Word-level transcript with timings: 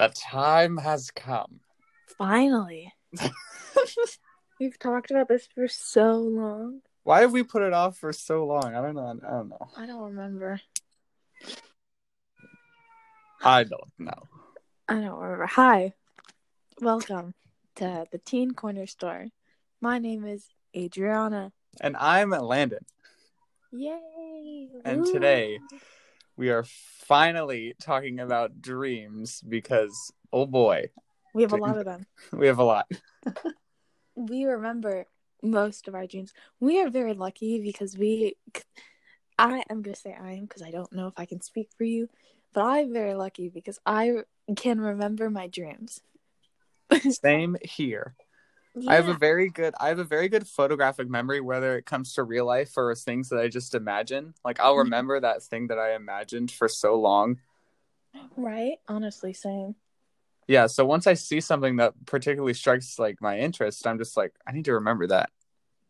The 0.00 0.08
time 0.08 0.78
has 0.78 1.10
come. 1.10 1.60
Finally. 2.16 2.90
We've 4.58 4.78
talked 4.78 5.10
about 5.10 5.28
this 5.28 5.46
for 5.54 5.68
so 5.68 6.12
long. 6.14 6.80
Why 7.02 7.20
have 7.20 7.32
we 7.32 7.42
put 7.42 7.60
it 7.60 7.74
off 7.74 7.98
for 7.98 8.10
so 8.14 8.46
long? 8.46 8.74
I 8.74 8.80
don't 8.80 8.94
know. 8.94 9.20
I 9.22 9.30
don't 9.30 9.50
know. 9.50 9.68
I 9.76 9.84
don't 9.84 10.02
remember. 10.04 10.58
I 13.44 13.64
don't 13.64 13.92
know. 13.98 14.22
I 14.88 15.00
don't 15.02 15.18
remember. 15.18 15.44
Hi. 15.44 15.92
Welcome 16.80 17.34
to 17.74 18.06
the 18.10 18.18
Teen 18.24 18.52
Corner 18.52 18.86
Store. 18.86 19.26
My 19.82 19.98
name 19.98 20.24
is 20.24 20.46
Adriana. 20.74 21.52
And 21.82 21.94
I'm 21.98 22.30
Landon. 22.30 22.86
Yay! 23.70 24.70
And 24.82 25.02
Woo. 25.02 25.12
today 25.12 25.58
we 26.40 26.48
are 26.48 26.64
finally 26.64 27.74
talking 27.82 28.18
about 28.18 28.62
dreams 28.62 29.42
because, 29.46 30.10
oh 30.32 30.46
boy, 30.46 30.88
we 31.34 31.42
have 31.42 31.52
a 31.52 31.56
lot 31.56 31.76
of 31.76 31.84
them. 31.84 32.06
we 32.32 32.46
have 32.46 32.58
a 32.58 32.64
lot. 32.64 32.86
We 34.16 34.44
remember 34.44 35.06
most 35.42 35.88
of 35.88 35.94
our 35.94 36.06
dreams. 36.06 36.34
We 36.58 36.80
are 36.80 36.90
very 36.90 37.14
lucky 37.14 37.60
because 37.62 37.96
we. 37.96 38.36
I 39.38 39.62
am 39.70 39.80
going 39.80 39.94
to 39.94 40.00
say 40.00 40.14
I 40.20 40.32
am 40.32 40.42
because 40.42 40.62
I 40.62 40.70
don't 40.70 40.92
know 40.92 41.06
if 41.06 41.14
I 41.16 41.24
can 41.24 41.40
speak 41.40 41.70
for 41.78 41.84
you, 41.84 42.08
but 42.52 42.64
I'm 42.64 42.92
very 42.92 43.14
lucky 43.14 43.48
because 43.48 43.78
I 43.86 44.24
can 44.56 44.80
remember 44.80 45.30
my 45.30 45.46
dreams. 45.46 46.00
Same 47.10 47.56
here. 47.62 48.14
I 48.86 48.94
have 48.94 49.08
a 49.08 49.14
very 49.14 49.50
good 49.50 49.74
I 49.80 49.88
have 49.88 49.98
a 49.98 50.04
very 50.04 50.28
good 50.28 50.46
photographic 50.46 51.08
memory 51.08 51.40
whether 51.40 51.76
it 51.76 51.86
comes 51.86 52.12
to 52.14 52.22
real 52.22 52.46
life 52.46 52.76
or 52.76 52.94
things 52.94 53.28
that 53.30 53.40
I 53.40 53.48
just 53.48 53.74
imagine. 53.74 54.34
Like 54.44 54.60
I'll 54.60 54.74
Mhm. 54.76 54.84
remember 54.84 55.20
that 55.20 55.42
thing 55.42 55.66
that 55.68 55.78
I 55.78 55.94
imagined 55.94 56.50
for 56.50 56.68
so 56.68 56.94
long. 56.98 57.38
right. 58.36 58.78
Honestly, 58.88 59.32
same. 59.32 59.74
Yeah, 60.48 60.66
so 60.66 60.84
once 60.84 61.06
I 61.06 61.14
see 61.14 61.40
something 61.40 61.76
that 61.76 61.94
particularly 62.06 62.54
strikes 62.54 62.98
like 62.98 63.20
my 63.20 63.38
interest, 63.38 63.86
I'm 63.86 63.98
just 63.98 64.16
like 64.16 64.34
I 64.46 64.52
need 64.52 64.64
to 64.64 64.74
remember 64.74 65.06
that. 65.08 65.30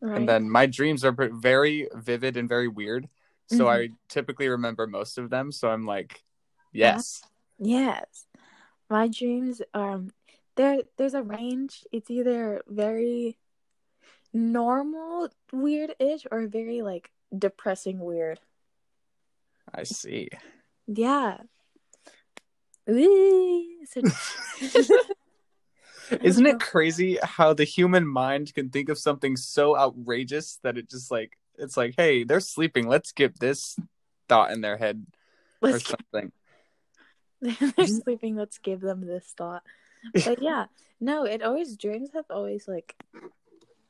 Right. 0.01 0.17
And 0.17 0.29
then 0.29 0.49
my 0.49 0.65
dreams 0.65 1.03
are 1.05 1.11
very 1.11 1.87
vivid 1.93 2.37
and 2.37 2.49
very 2.49 2.67
weird. 2.67 3.09
So 3.47 3.65
Mhm. 3.65 3.69
I 3.69 3.89
typically 4.07 4.49
remember 4.49 4.87
most 4.87 5.17
of 5.17 5.29
them, 5.29 5.51
so 5.51 5.69
I'm 5.69 5.85
like 5.85 6.23
yes. 6.71 7.23
Yes. 7.57 8.25
My 8.89 9.07
dreams 9.07 9.61
um 9.73 10.11
there 10.55 10.81
there's 10.97 11.13
a 11.13 11.23
range. 11.23 11.85
It's 11.91 12.09
either 12.09 12.61
very 12.67 13.37
normal 14.33 15.29
weird-ish 15.51 16.25
or 16.31 16.47
very 16.47 16.81
like 16.81 17.11
depressing 17.37 17.99
weird. 17.99 18.39
I 19.73 19.83
see. 19.83 20.29
Yeah. 20.87 21.37
Ooh, 22.89 23.65
so- 23.85 24.01
Isn't 26.21 26.45
it 26.45 26.59
crazy 26.59 27.17
how 27.23 27.53
the 27.53 27.63
human 27.63 28.07
mind 28.07 28.53
can 28.53 28.69
think 28.69 28.89
of 28.89 28.97
something 28.97 29.37
so 29.37 29.77
outrageous 29.77 30.59
that 30.63 30.77
it 30.77 30.89
just 30.89 31.11
like 31.11 31.37
it's 31.57 31.77
like, 31.77 31.93
hey, 31.95 32.23
they're 32.23 32.39
sleeping. 32.39 32.87
Let's 32.87 33.11
get 33.11 33.39
this 33.39 33.77
thought 34.27 34.51
in 34.51 34.61
their 34.61 34.77
head 34.77 35.05
or 35.61 35.71
Let's 35.71 35.87
something. 35.87 36.31
they're 37.41 37.51
mm-hmm. 37.53 37.83
sleeping, 37.83 38.35
let's 38.35 38.57
give 38.57 38.81
them 38.81 39.05
this 39.05 39.33
thought. 39.37 39.63
But 40.13 40.41
yeah, 40.41 40.65
no, 40.99 41.25
it 41.25 41.41
always 41.41 41.77
dreams 41.77 42.09
have 42.13 42.25
always 42.29 42.67
like 42.67 42.95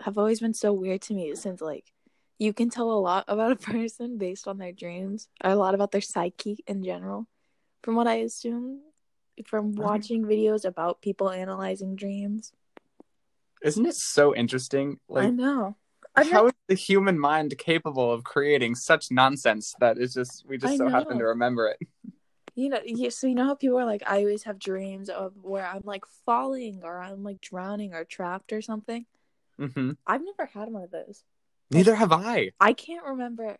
have 0.01 0.17
always 0.17 0.39
been 0.39 0.53
so 0.53 0.73
weird 0.73 1.01
to 1.03 1.13
me 1.13 1.35
since 1.35 1.61
like 1.61 1.91
you 2.39 2.53
can 2.53 2.69
tell 2.69 2.91
a 2.91 2.99
lot 2.99 3.25
about 3.27 3.51
a 3.51 3.55
person 3.71 4.17
based 4.17 4.47
on 4.47 4.57
their 4.57 4.71
dreams, 4.71 5.27
or 5.43 5.51
a 5.51 5.55
lot 5.55 5.75
about 5.75 5.91
their 5.91 6.01
psyche 6.01 6.63
in 6.67 6.83
general. 6.83 7.27
From 7.83 7.95
what 7.95 8.07
I 8.07 8.15
assume 8.15 8.81
from 9.45 9.71
mm-hmm. 9.71 9.81
watching 9.81 10.23
videos 10.23 10.65
about 10.65 11.01
people 11.01 11.29
analyzing 11.29 11.95
dreams. 11.95 12.51
Isn't 13.63 13.85
it 13.85 13.95
so 13.95 14.35
interesting? 14.35 14.99
I 15.09 15.13
Like 15.13 15.33
know. 15.33 15.75
I'm 16.13 16.29
how 16.29 16.47
is 16.47 16.53
the 16.67 16.75
human 16.75 17.17
mind 17.17 17.57
capable 17.57 18.11
of 18.11 18.25
creating 18.25 18.75
such 18.75 19.11
nonsense 19.11 19.73
that 19.79 19.97
it's 19.97 20.13
just 20.13 20.43
we 20.45 20.57
just 20.57 20.73
I 20.73 20.77
so 20.77 20.89
happen 20.89 21.19
to 21.19 21.25
remember 21.25 21.67
it? 21.69 21.87
You 22.61 22.69
know, 22.69 22.81
yeah, 22.85 23.09
so 23.09 23.27
you 23.27 23.35
know 23.35 23.45
how 23.45 23.55
people 23.55 23.79
are 23.79 23.85
like, 23.85 24.03
I 24.05 24.19
always 24.19 24.43
have 24.43 24.59
dreams 24.59 25.09
of 25.09 25.33
where 25.41 25.65
I'm 25.65 25.81
like 25.83 26.03
falling 26.25 26.81
or 26.83 26.99
I'm 26.99 27.23
like 27.23 27.41
drowning 27.41 27.93
or 27.93 28.03
trapped 28.05 28.53
or 28.53 28.61
something. 28.61 29.05
hmm 29.57 29.91
I've 30.07 30.21
never 30.23 30.45
had 30.45 30.69
one 30.69 30.83
of 30.83 30.91
those. 30.91 31.23
Neither 31.71 31.95
have 31.95 32.11
I. 32.11 32.51
I 32.59 32.73
can't 32.73 33.05
remember 33.05 33.57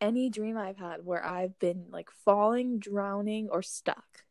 any 0.00 0.30
dream 0.30 0.56
I've 0.56 0.76
had 0.78 1.04
where 1.04 1.24
I've 1.24 1.58
been 1.58 1.86
like 1.90 2.10
falling, 2.24 2.78
drowning, 2.78 3.48
or 3.50 3.62
stuck. 3.62 4.24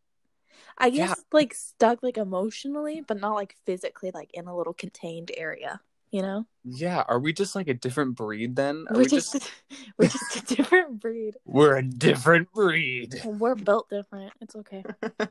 I 0.77 0.89
guess 0.89 1.09
Yeah. 1.09 1.15
like 1.31 1.53
stuck 1.53 2.03
like 2.03 2.17
emotionally, 2.17 3.01
but 3.05 3.19
not 3.19 3.35
like 3.35 3.55
physically, 3.65 4.11
like 4.13 4.31
in 4.33 4.47
a 4.47 4.55
little 4.55 4.73
contained 4.73 5.31
area. 5.35 5.81
You 6.11 6.21
know, 6.21 6.45
Yeah, 6.63 7.03
are 7.07 7.19
we 7.19 7.33
just 7.33 7.53
like 7.53 7.67
a 7.67 7.73
different 7.73 8.15
breed 8.15 8.55
then? 8.55 8.85
Are 8.89 8.95
we're 8.95 9.03
we 9.03 9.07
just, 9.07 9.51
we're 9.97 10.07
just 10.07 10.37
a 10.37 10.55
different 10.55 11.01
breed. 11.01 11.35
we're 11.45 11.77
a 11.77 11.83
different 11.83 12.51
breed. 12.53 13.21
We're 13.25 13.55
built 13.55 13.89
different. 13.89 14.31
It's 14.39 14.55
okay. 14.55 14.83
uh, 15.19 15.27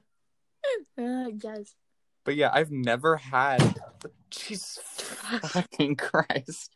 yes. 0.99 1.75
But 2.25 2.37
yeah, 2.37 2.51
I've 2.53 2.71
never 2.71 3.17
had. 3.17 3.81
Jesus 4.31 4.79
fucking 4.91 5.97
Christ! 5.97 6.75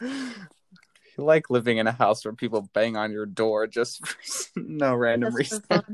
You 0.00 1.24
like 1.24 1.50
living 1.50 1.78
in 1.78 1.86
a 1.88 1.92
house 1.92 2.24
where 2.24 2.34
people 2.34 2.68
bang 2.72 2.96
on 2.96 3.10
your 3.10 3.26
door 3.26 3.66
just 3.66 4.06
for 4.06 4.60
no 4.60 4.94
random 4.94 5.30
Just 5.36 5.52
reason. 5.52 5.62
for. 5.62 5.84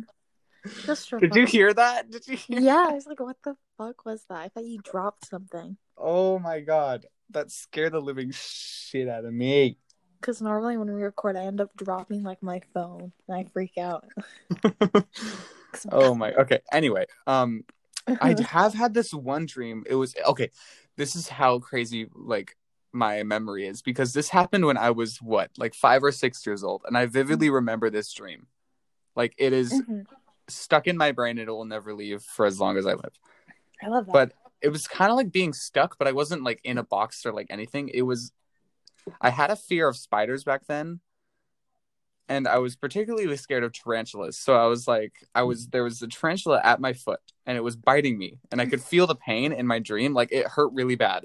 Just 0.84 1.09
for 1.09 1.19
Did 1.21 1.31
fun. 1.31 1.39
you 1.39 1.47
hear 1.47 1.73
that? 1.73 2.11
Did 2.11 2.27
you 2.27 2.37
hear? 2.37 2.61
Yeah, 2.61 2.87
I 2.91 2.94
was 2.94 3.06
like, 3.06 3.21
what 3.21 3.37
the 3.44 3.55
fuck 3.78 4.05
was 4.05 4.25
that? 4.28 4.39
I 4.39 4.49
thought 4.49 4.67
you 4.67 4.81
dropped 4.83 5.27
something. 5.28 5.77
Oh 5.97 6.38
my 6.38 6.60
god, 6.60 7.06
that 7.31 7.50
scared 7.50 7.93
the 7.93 8.00
living 8.00 8.31
shit 8.32 9.09
out 9.09 9.25
of 9.25 9.32
me. 9.32 9.78
Because 10.21 10.41
normally 10.41 10.77
when 10.77 10.93
we 10.93 11.03
record, 11.03 11.37
I 11.37 11.44
end 11.44 11.60
up 11.60 11.71
dropping 11.77 12.22
like 12.22 12.43
my 12.43 12.60
phone 12.72 13.12
and 13.28 13.37
I 13.37 13.44
freak 13.53 13.77
out. 13.78 14.06
oh 15.93 16.15
my. 16.15 16.32
Okay. 16.32 16.60
Anyway, 16.72 17.06
um, 17.27 17.65
I 18.21 18.34
have 18.49 18.75
had 18.75 18.94
this 18.94 19.12
one 19.12 19.47
dream. 19.47 19.84
It 19.87 19.94
was 19.94 20.15
okay. 20.27 20.50
This 20.97 21.16
is 21.16 21.28
how 21.28 21.59
crazy 21.59 22.09
like 22.15 22.56
my 22.93 23.22
memory 23.22 23.66
is 23.66 23.82
because 23.82 24.12
this 24.12 24.28
happened 24.28 24.65
when 24.65 24.76
I 24.76 24.91
was 24.91 25.21
what, 25.21 25.50
like 25.59 25.75
five 25.75 26.03
or 26.05 26.12
six 26.12 26.47
years 26.47 26.62
old, 26.62 26.82
and 26.87 26.97
I 26.97 27.06
vividly 27.06 27.50
remember 27.50 27.91
this 27.91 28.12
dream. 28.12 28.47
Like 29.16 29.34
it 29.38 29.53
is 29.53 29.72
Mhm. 29.72 30.06
stuck 30.49 30.87
in 30.87 30.97
my 30.97 31.12
brain. 31.12 31.38
It 31.38 31.49
will 31.49 31.65
never 31.65 31.94
leave 31.94 32.22
for 32.22 32.47
as 32.47 32.61
long 32.61 32.76
as 32.76 32.87
I 32.87 32.94
live. 32.94 33.19
I 33.82 33.88
love 33.88 34.06
that. 34.06 34.12
But 34.12 34.32
it 34.65 34.71
was 34.71 34.89
kind 34.89 35.13
of 35.13 35.19
like 35.19 35.33
being 35.33 35.55
stuck, 35.55 35.99
but 35.99 36.09
I 36.09 36.13
wasn't 36.13 36.45
like 36.45 36.61
in 36.65 36.79
a 36.79 36.85
box 36.85 37.27
or 37.27 37.33
like 37.35 37.49
anything. 37.51 37.91
It 37.95 38.03
was. 38.03 38.33
I 39.21 39.31
had 39.31 39.51
a 39.51 39.57
fear 39.57 39.89
of 39.89 39.97
spiders 39.97 40.45
back 40.45 40.67
then. 40.67 41.01
And 42.29 42.49
I 42.49 42.59
was 42.59 42.75
particularly 42.75 43.37
scared 43.37 43.65
of 43.65 43.73
tarantulas. 43.73 44.39
So 44.39 44.55
I 44.57 44.67
was 44.67 44.89
like, 44.89 45.13
I 45.35 45.43
was 45.43 45.69
there 45.69 45.85
was 45.85 46.01
a 46.01 46.09
tarantula 46.09 46.61
at 46.65 46.81
my 46.81 46.95
foot 46.95 47.21
and 47.45 47.57
it 47.59 47.61
was 47.61 47.77
biting 47.77 48.17
me. 48.17 48.39
And 48.51 48.61
I 48.63 48.67
could 48.67 48.83
feel 48.83 49.07
the 49.07 49.15
pain 49.15 49.53
in 49.53 49.67
my 49.67 49.79
dream. 49.79 50.15
Like 50.15 50.33
it 50.33 50.47
hurt 50.49 50.73
really 50.73 50.95
bad. 50.97 51.25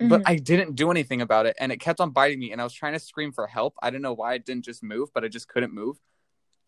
But 0.00 0.22
Mhm. 0.22 0.24
I 0.26 0.36
didn't 0.36 0.76
do 0.76 0.90
anything 0.90 1.22
about 1.22 1.46
it. 1.46 1.56
And 1.60 1.72
it 1.72 1.80
kept 1.80 2.00
on 2.00 2.10
biting 2.10 2.40
me. 2.40 2.52
And 2.52 2.60
I 2.60 2.64
was 2.64 2.74
trying 2.74 2.94
to 2.94 3.00
scream 3.00 3.32
for 3.32 3.46
help. 3.48 3.74
I 3.82 3.90
don't 3.90 4.02
know 4.02 4.14
why 4.14 4.34
it 4.34 4.46
didn't 4.46 4.64
just 4.66 4.82
move, 4.82 5.10
but 5.14 5.24
I 5.24 5.28
just 5.28 5.48
couldn't 5.48 5.74
move. 5.74 5.98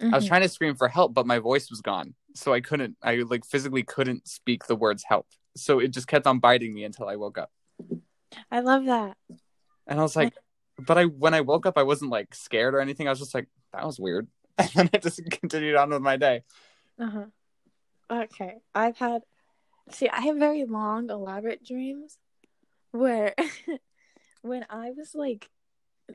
I 0.00 0.16
was 0.16 0.24
Mhm. 0.24 0.28
trying 0.28 0.42
to 0.42 0.48
scream 0.48 0.74
for 0.76 0.88
help, 0.88 1.14
but 1.14 1.26
my 1.26 1.38
voice 1.38 1.70
was 1.70 1.80
gone. 1.80 2.14
So 2.34 2.52
I 2.52 2.60
couldn't 2.60 2.96
I 3.02 3.16
like 3.16 3.44
physically 3.46 3.82
couldn't 3.82 4.28
speak 4.28 4.66
the 4.66 4.76
words 4.76 5.04
help. 5.04 5.26
So 5.56 5.78
it 5.78 5.88
just 5.88 6.06
kept 6.06 6.26
on 6.26 6.38
biting 6.38 6.74
me 6.74 6.84
until 6.84 7.08
I 7.08 7.16
woke 7.16 7.38
up. 7.38 7.50
I 8.50 8.60
love 8.60 8.84
that. 8.86 9.16
And 9.86 9.98
I 9.98 10.02
was 10.02 10.16
like, 10.16 10.34
but 10.78 10.98
I 10.98 11.04
when 11.04 11.32
I 11.34 11.40
woke 11.40 11.64
up 11.66 11.78
I 11.78 11.82
wasn't 11.82 12.10
like 12.10 12.34
scared 12.34 12.74
or 12.74 12.80
anything. 12.80 13.06
I 13.06 13.10
was 13.10 13.18
just 13.20 13.34
like, 13.34 13.48
that 13.72 13.84
was 13.86 13.98
weird. 13.98 14.28
And 14.58 14.70
then 14.74 14.90
I 14.94 14.98
just 14.98 15.20
continued 15.30 15.76
on 15.76 15.90
with 15.90 16.02
my 16.02 16.16
day. 16.16 16.42
Uh 16.98 17.10
huh. 17.10 17.24
Okay, 18.10 18.56
I've 18.74 18.96
had. 18.98 19.22
See, 19.90 20.08
I 20.08 20.20
have 20.22 20.36
very 20.36 20.64
long, 20.64 21.10
elaborate 21.10 21.64
dreams 21.64 22.18
where 22.92 23.34
when 24.42 24.66
I 24.70 24.90
was 24.92 25.14
like, 25.14 25.48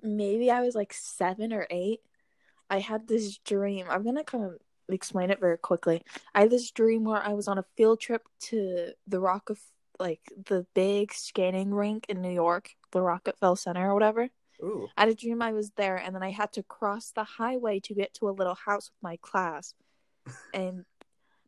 maybe 0.03 0.51
I 0.51 0.61
was 0.61 0.75
like 0.75 0.93
seven 0.93 1.53
or 1.53 1.67
eight, 1.69 2.01
I 2.71 2.79
had 2.79 3.07
this 3.07 3.37
dream. 3.39 3.85
I'm 3.89 4.03
gonna 4.03 4.23
kind 4.23 4.45
of 4.45 4.57
explain 4.87 5.29
it 5.29 5.41
very 5.41 5.57
quickly. 5.57 6.03
I 6.33 6.41
had 6.41 6.49
this 6.49 6.71
dream 6.71 7.03
where 7.03 7.21
I 7.21 7.33
was 7.33 7.49
on 7.49 7.57
a 7.57 7.65
field 7.75 7.99
trip 7.99 8.23
to 8.43 8.93
the 9.05 9.19
Rock 9.19 9.49
of 9.49 9.59
like 9.99 10.21
the 10.45 10.65
big 10.73 11.13
skating 11.13 11.73
rink 11.73 12.05
in 12.07 12.21
New 12.21 12.31
York, 12.31 12.71
the 12.91 13.01
Rockefeller 13.01 13.57
Center 13.57 13.91
or 13.91 13.93
whatever. 13.93 14.29
Ooh. 14.63 14.87
I 14.95 15.01
had 15.01 15.09
a 15.09 15.15
dream 15.15 15.41
I 15.41 15.51
was 15.51 15.71
there, 15.71 15.97
and 15.97 16.15
then 16.15 16.23
I 16.23 16.31
had 16.31 16.53
to 16.53 16.63
cross 16.63 17.11
the 17.11 17.25
highway 17.25 17.81
to 17.81 17.93
get 17.93 18.13
to 18.15 18.29
a 18.29 18.31
little 18.31 18.55
house 18.55 18.89
with 18.89 19.03
my 19.03 19.17
class. 19.21 19.73
And 20.53 20.85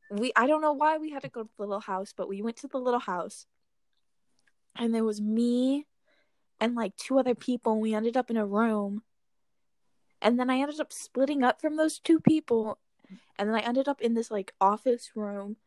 we, 0.10 0.34
I 0.36 0.48
don't 0.48 0.62
know 0.62 0.74
why 0.74 0.98
we 0.98 1.12
had 1.12 1.24
to 1.24 1.30
go 1.30 1.44
to 1.44 1.50
the 1.58 1.64
little 1.64 1.80
house, 1.80 2.14
but 2.16 2.28
we 2.28 2.42
went 2.42 2.58
to 2.58 2.68
the 2.68 2.80
little 2.80 3.00
house, 3.00 3.46
and 4.76 4.94
there 4.94 5.04
was 5.04 5.22
me 5.22 5.86
and 6.60 6.76
like 6.76 6.98
two 6.98 7.18
other 7.18 7.36
people, 7.36 7.74
and 7.74 7.82
we 7.82 7.94
ended 7.94 8.18
up 8.18 8.30
in 8.30 8.38
a 8.38 8.46
room. 8.46 9.04
And 10.24 10.40
then 10.40 10.50
I 10.50 10.58
ended 10.58 10.80
up 10.80 10.92
splitting 10.92 11.44
up 11.44 11.62
from 11.62 11.78
those 11.78 12.00
two 12.00 12.20
people, 12.20 12.80
and 13.38 13.48
then 13.48 13.56
I 13.56 13.60
ended 13.60 13.88
up 13.88 14.02
in 14.02 14.16
this 14.16 14.32
like 14.32 14.54
office 14.60 15.12
room 15.16 15.58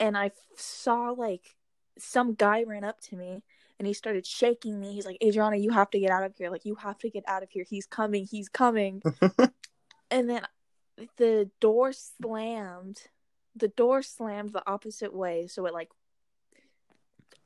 and 0.00 0.16
I 0.16 0.26
f- 0.26 0.32
saw 0.56 1.10
like 1.10 1.56
some 1.98 2.34
guy 2.34 2.62
ran 2.62 2.84
up 2.84 3.00
to 3.02 3.16
me 3.16 3.42
and 3.78 3.86
he 3.86 3.92
started 3.92 4.26
shaking 4.26 4.80
me. 4.80 4.92
He's 4.94 5.06
like, 5.06 5.18
Adriana, 5.22 5.56
you 5.56 5.70
have 5.70 5.90
to 5.90 6.00
get 6.00 6.10
out 6.10 6.24
of 6.24 6.34
here. 6.36 6.50
Like, 6.50 6.64
you 6.64 6.74
have 6.76 6.98
to 6.98 7.10
get 7.10 7.24
out 7.28 7.42
of 7.42 7.50
here. 7.50 7.64
He's 7.68 7.86
coming. 7.86 8.26
He's 8.26 8.48
coming. 8.48 9.02
and 10.10 10.28
then 10.28 10.42
the 11.16 11.50
door 11.60 11.92
slammed. 11.92 13.02
The 13.54 13.68
door 13.68 14.02
slammed 14.02 14.52
the 14.52 14.68
opposite 14.68 15.14
way. 15.14 15.46
So 15.46 15.66
it, 15.66 15.74
like, 15.74 15.90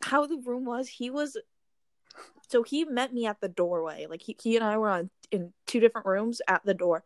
how 0.02 0.26
the 0.26 0.38
room 0.38 0.64
was, 0.64 0.88
he 0.88 1.10
was. 1.10 1.36
So 2.48 2.62
he 2.62 2.84
met 2.84 3.12
me 3.12 3.26
at 3.26 3.40
the 3.40 3.48
doorway. 3.48 4.06
Like, 4.08 4.22
he, 4.22 4.36
he 4.42 4.56
and 4.56 4.64
I 4.64 4.78
were 4.78 4.90
on 4.90 5.10
in 5.32 5.52
two 5.66 5.80
different 5.80 6.06
rooms 6.06 6.40
at 6.46 6.64
the 6.64 6.74
door. 6.74 7.02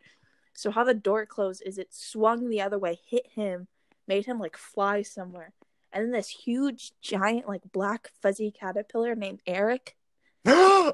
So 0.52 0.70
how 0.70 0.84
the 0.84 0.94
door 0.94 1.24
closed 1.24 1.62
is 1.64 1.78
it 1.78 1.94
swung 1.94 2.48
the 2.50 2.60
other 2.60 2.78
way, 2.78 2.98
hit 3.08 3.26
him, 3.34 3.68
made 4.06 4.26
him 4.26 4.38
like 4.38 4.56
fly 4.56 5.02
somewhere 5.02 5.52
and 5.96 6.04
then 6.04 6.12
this 6.12 6.28
huge 6.28 6.92
giant 7.00 7.48
like 7.48 7.62
black 7.72 8.10
fuzzy 8.20 8.50
caterpillar 8.50 9.14
named 9.14 9.40
Eric. 9.46 9.96
I 10.46 10.92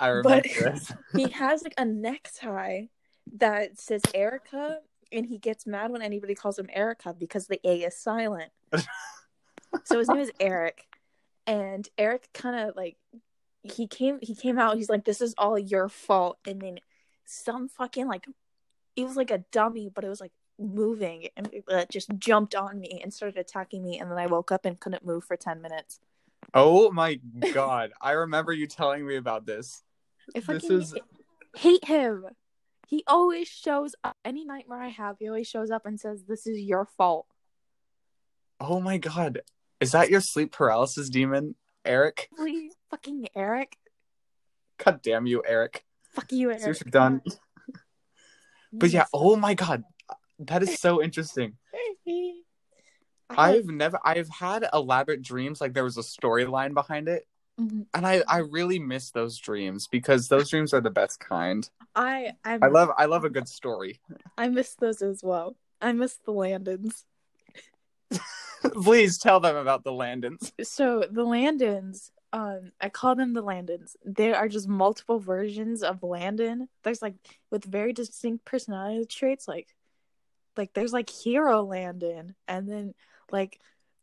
remember 0.00 0.22
But- 0.28 0.42
this. 0.58 0.92
He 1.14 1.28
has 1.30 1.62
like 1.62 1.74
a 1.78 1.84
necktie 1.84 2.86
that 3.36 3.78
says 3.78 4.02
Erica, 4.12 4.80
and 5.12 5.24
he 5.24 5.38
gets 5.38 5.68
mad 5.68 5.92
when 5.92 6.02
anybody 6.02 6.34
calls 6.34 6.58
him 6.58 6.68
Erica 6.72 7.14
because 7.14 7.46
the 7.46 7.60
A 7.64 7.84
is 7.84 7.96
silent. 7.96 8.50
so 9.84 9.98
his 10.00 10.08
name 10.08 10.18
is 10.18 10.32
Eric, 10.40 10.84
and 11.46 11.88
Eric 11.96 12.28
kind 12.34 12.68
of 12.68 12.76
like 12.76 12.96
he 13.62 13.86
came 13.86 14.18
he 14.22 14.34
came 14.34 14.58
out. 14.58 14.76
He's 14.76 14.90
like, 14.90 15.04
"This 15.04 15.20
is 15.20 15.34
all 15.38 15.58
your 15.58 15.88
fault," 15.88 16.38
and 16.46 16.60
then 16.60 16.78
some 17.24 17.68
fucking 17.68 18.08
like 18.08 18.26
it 18.96 19.04
was 19.04 19.16
like 19.16 19.30
a 19.30 19.44
dummy, 19.52 19.90
but 19.92 20.04
it 20.04 20.08
was 20.08 20.20
like 20.20 20.32
moving 20.58 21.28
and 21.36 21.48
it 21.52 21.64
uh, 21.68 21.84
just 21.90 22.10
jumped 22.18 22.54
on 22.54 22.78
me 22.78 23.00
and 23.02 23.12
started 23.12 23.38
attacking 23.38 23.82
me 23.82 23.98
and 23.98 24.10
then 24.10 24.18
i 24.18 24.26
woke 24.26 24.52
up 24.52 24.64
and 24.64 24.78
couldn't 24.78 25.04
move 25.04 25.24
for 25.24 25.36
10 25.36 25.60
minutes 25.60 25.98
Oh 26.54 26.90
my 26.90 27.18
god. 27.52 27.92
I 28.00 28.12
remember 28.12 28.52
you 28.52 28.66
telling 28.66 29.06
me 29.06 29.16
about 29.16 29.46
this. 29.46 29.82
If 30.34 30.50
I 30.50 30.54
This 30.54 30.64
is 30.64 30.94
hate 31.56 31.84
him 31.84 32.26
he 32.86 33.02
always 33.06 33.48
shows 33.48 33.94
up 34.04 34.16
any 34.24 34.44
nightmare 34.44 34.80
i 34.82 34.88
have 34.88 35.16
he 35.18 35.28
always 35.28 35.46
shows 35.48 35.70
up 35.70 35.86
and 35.86 35.98
says 35.98 36.24
this 36.24 36.46
is 36.46 36.60
your 36.60 36.84
fault 36.84 37.26
Oh 38.60 38.80
my 38.80 38.96
god. 38.96 39.40
Is 39.80 39.90
that 39.90 40.08
your 40.08 40.20
sleep 40.20 40.52
paralysis 40.52 41.08
demon, 41.10 41.56
Eric? 41.84 42.28
Please, 42.36 42.74
fucking 42.92 43.26
eric 43.34 43.76
God 44.84 45.00
damn 45.02 45.26
you, 45.26 45.42
Eric. 45.46 45.84
fuck 46.12 46.30
you 46.32 46.50
eric 46.50 46.66
you've 46.66 46.90
done. 46.90 47.20
But 48.72 48.90
yeah, 48.90 49.04
oh 49.12 49.36
my 49.36 49.54
god. 49.54 49.84
That 50.38 50.62
is 50.62 50.78
so 50.80 51.02
interesting. 51.02 51.58
I've 53.30 53.66
never 53.66 53.98
I've 54.04 54.28
had 54.30 54.66
elaborate 54.72 55.22
dreams 55.22 55.60
like 55.60 55.74
there 55.74 55.84
was 55.84 55.98
a 55.98 56.02
storyline 56.02 56.74
behind 56.74 57.08
it. 57.08 57.26
Mhm. 57.60 57.86
And 57.94 58.06
I 58.06 58.22
I 58.26 58.38
really 58.38 58.78
miss 58.78 59.10
those 59.10 59.38
dreams 59.38 59.88
because 59.88 60.28
those 60.28 60.48
dreams 60.48 60.72
are 60.72 60.80
the 60.80 60.90
best 60.90 61.20
kind. 61.20 61.68
I 61.94 62.32
I, 62.44 62.58
I 62.62 62.68
love 62.68 62.90
I 62.96 63.04
love 63.04 63.24
a 63.24 63.30
good 63.30 63.48
story. 63.48 64.00
I 64.38 64.48
miss 64.48 64.74
those 64.74 65.02
as 65.02 65.22
well. 65.22 65.56
I 65.80 65.92
miss 65.92 66.18
the 66.24 66.32
Landons. 66.32 67.04
Please 68.82 69.18
tell 69.18 69.38
them 69.40 69.56
about 69.56 69.84
the 69.84 69.92
Landons. 69.92 70.52
So 70.62 71.04
the 71.10 71.24
Landons, 71.24 72.10
um, 72.32 72.72
I 72.80 72.88
call 72.88 73.14
them 73.14 73.34
the 73.34 73.42
Landons. 73.42 73.96
There 74.04 74.36
are 74.36 74.48
just 74.48 74.68
multiple 74.68 75.18
versions 75.18 75.82
of 75.82 76.02
Landon. 76.02 76.68
There's 76.82 77.02
like 77.02 77.14
with 77.50 77.64
very 77.64 77.92
distinct 77.92 78.44
personality 78.44 79.04
traits, 79.04 79.46
like 79.46 79.74
like 80.56 80.72
there's 80.72 80.92
like 80.92 81.10
Hero 81.10 81.62
Landon, 81.62 82.34
and 82.48 82.68
then 82.68 82.94
like 83.30 83.60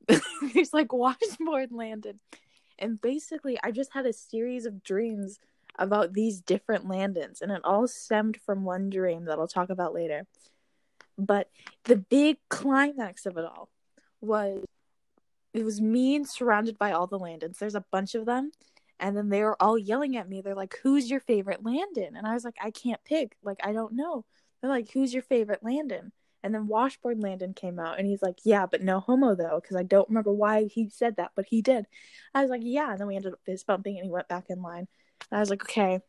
there's 0.53 0.73
like 0.73 0.93
Washboard 0.93 1.71
Landon. 1.71 2.19
And 2.77 3.01
basically 3.01 3.57
I 3.63 3.71
just 3.71 3.93
had 3.93 4.05
a 4.05 4.13
series 4.13 4.65
of 4.65 4.83
dreams 4.83 5.39
about 5.77 6.13
these 6.13 6.39
different 6.39 6.87
Landons, 6.87 7.41
and 7.41 7.51
it 7.51 7.61
all 7.63 7.87
stemmed 7.87 8.37
from 8.37 8.63
one 8.63 8.91
dream 8.91 9.25
that 9.25 9.39
I'll 9.39 9.47
talk 9.47 9.69
about 9.71 9.93
later. 9.93 10.27
But 11.17 11.49
the 11.85 11.95
big 11.97 12.37
climax 12.49 13.25
of 13.25 13.37
it 13.37 13.45
all 13.45 13.69
was 14.21 14.63
it 15.53 15.65
was 15.65 15.81
me 15.81 16.15
and 16.15 16.27
surrounded 16.27 16.77
by 16.77 16.91
all 16.91 17.07
the 17.07 17.19
Landons. 17.19 17.57
There's 17.57 17.75
a 17.75 17.85
bunch 17.91 18.15
of 18.15 18.25
them. 18.25 18.51
And 18.99 19.15
then 19.15 19.29
they 19.29 19.43
were 19.43 19.61
all 19.61 19.77
yelling 19.77 20.17
at 20.17 20.27
me. 20.27 20.41
They're 20.41 20.55
like, 20.55 20.77
Who's 20.83 21.09
your 21.09 21.21
favorite 21.21 21.65
Landon? 21.65 22.15
And 22.15 22.27
I 22.27 22.33
was 22.33 22.43
like, 22.43 22.57
I 22.61 22.71
can't 22.71 23.03
pick. 23.05 23.35
Like, 23.43 23.59
I 23.63 23.71
don't 23.71 23.93
know. 23.93 24.25
They're 24.61 24.69
like, 24.69 24.91
Who's 24.91 25.13
your 25.13 25.23
favorite 25.23 25.63
Landon? 25.63 26.11
And 26.43 26.53
then 26.53 26.67
Washboard 26.67 27.21
Landon 27.21 27.53
came 27.53 27.79
out 27.79 27.97
and 27.97 28.07
he's 28.07 28.21
like, 28.21 28.39
Yeah, 28.43 28.65
but 28.65 28.81
no 28.81 28.99
homo 28.99 29.35
though, 29.35 29.59
because 29.61 29.77
I 29.77 29.83
don't 29.83 30.09
remember 30.09 30.33
why 30.33 30.65
he 30.65 30.89
said 30.89 31.15
that, 31.17 31.31
but 31.35 31.45
he 31.45 31.61
did. 31.61 31.85
I 32.33 32.41
was 32.41 32.49
like, 32.49 32.61
Yeah. 32.63 32.91
And 32.91 32.99
then 32.99 33.07
we 33.07 33.15
ended 33.15 33.33
up 33.33 33.39
fist 33.45 33.65
bumping 33.67 33.97
and 33.97 34.05
he 34.05 34.11
went 34.11 34.27
back 34.27 34.45
in 34.49 34.61
line. 34.61 34.87
And 35.31 35.37
I 35.37 35.39
was 35.39 35.49
like, 35.49 35.63
Okay. 35.63 35.99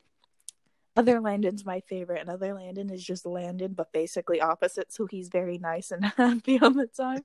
Other 0.97 1.21
Landon's 1.21 1.65
my 1.65 1.81
favorite, 1.89 2.21
and 2.21 2.29
other 2.29 2.53
Landon 2.53 2.91
is 2.91 3.03
just 3.03 3.25
Landon, 3.25 3.75
but 3.75 3.93
basically 3.93 4.41
opposite. 4.41 4.93
So 4.93 5.07
he's 5.07 5.29
very 5.29 5.57
nice 5.57 5.93
and 5.93 6.05
happy 6.17 6.59
all 6.59 6.73
the 6.73 6.89
time. 6.89 7.23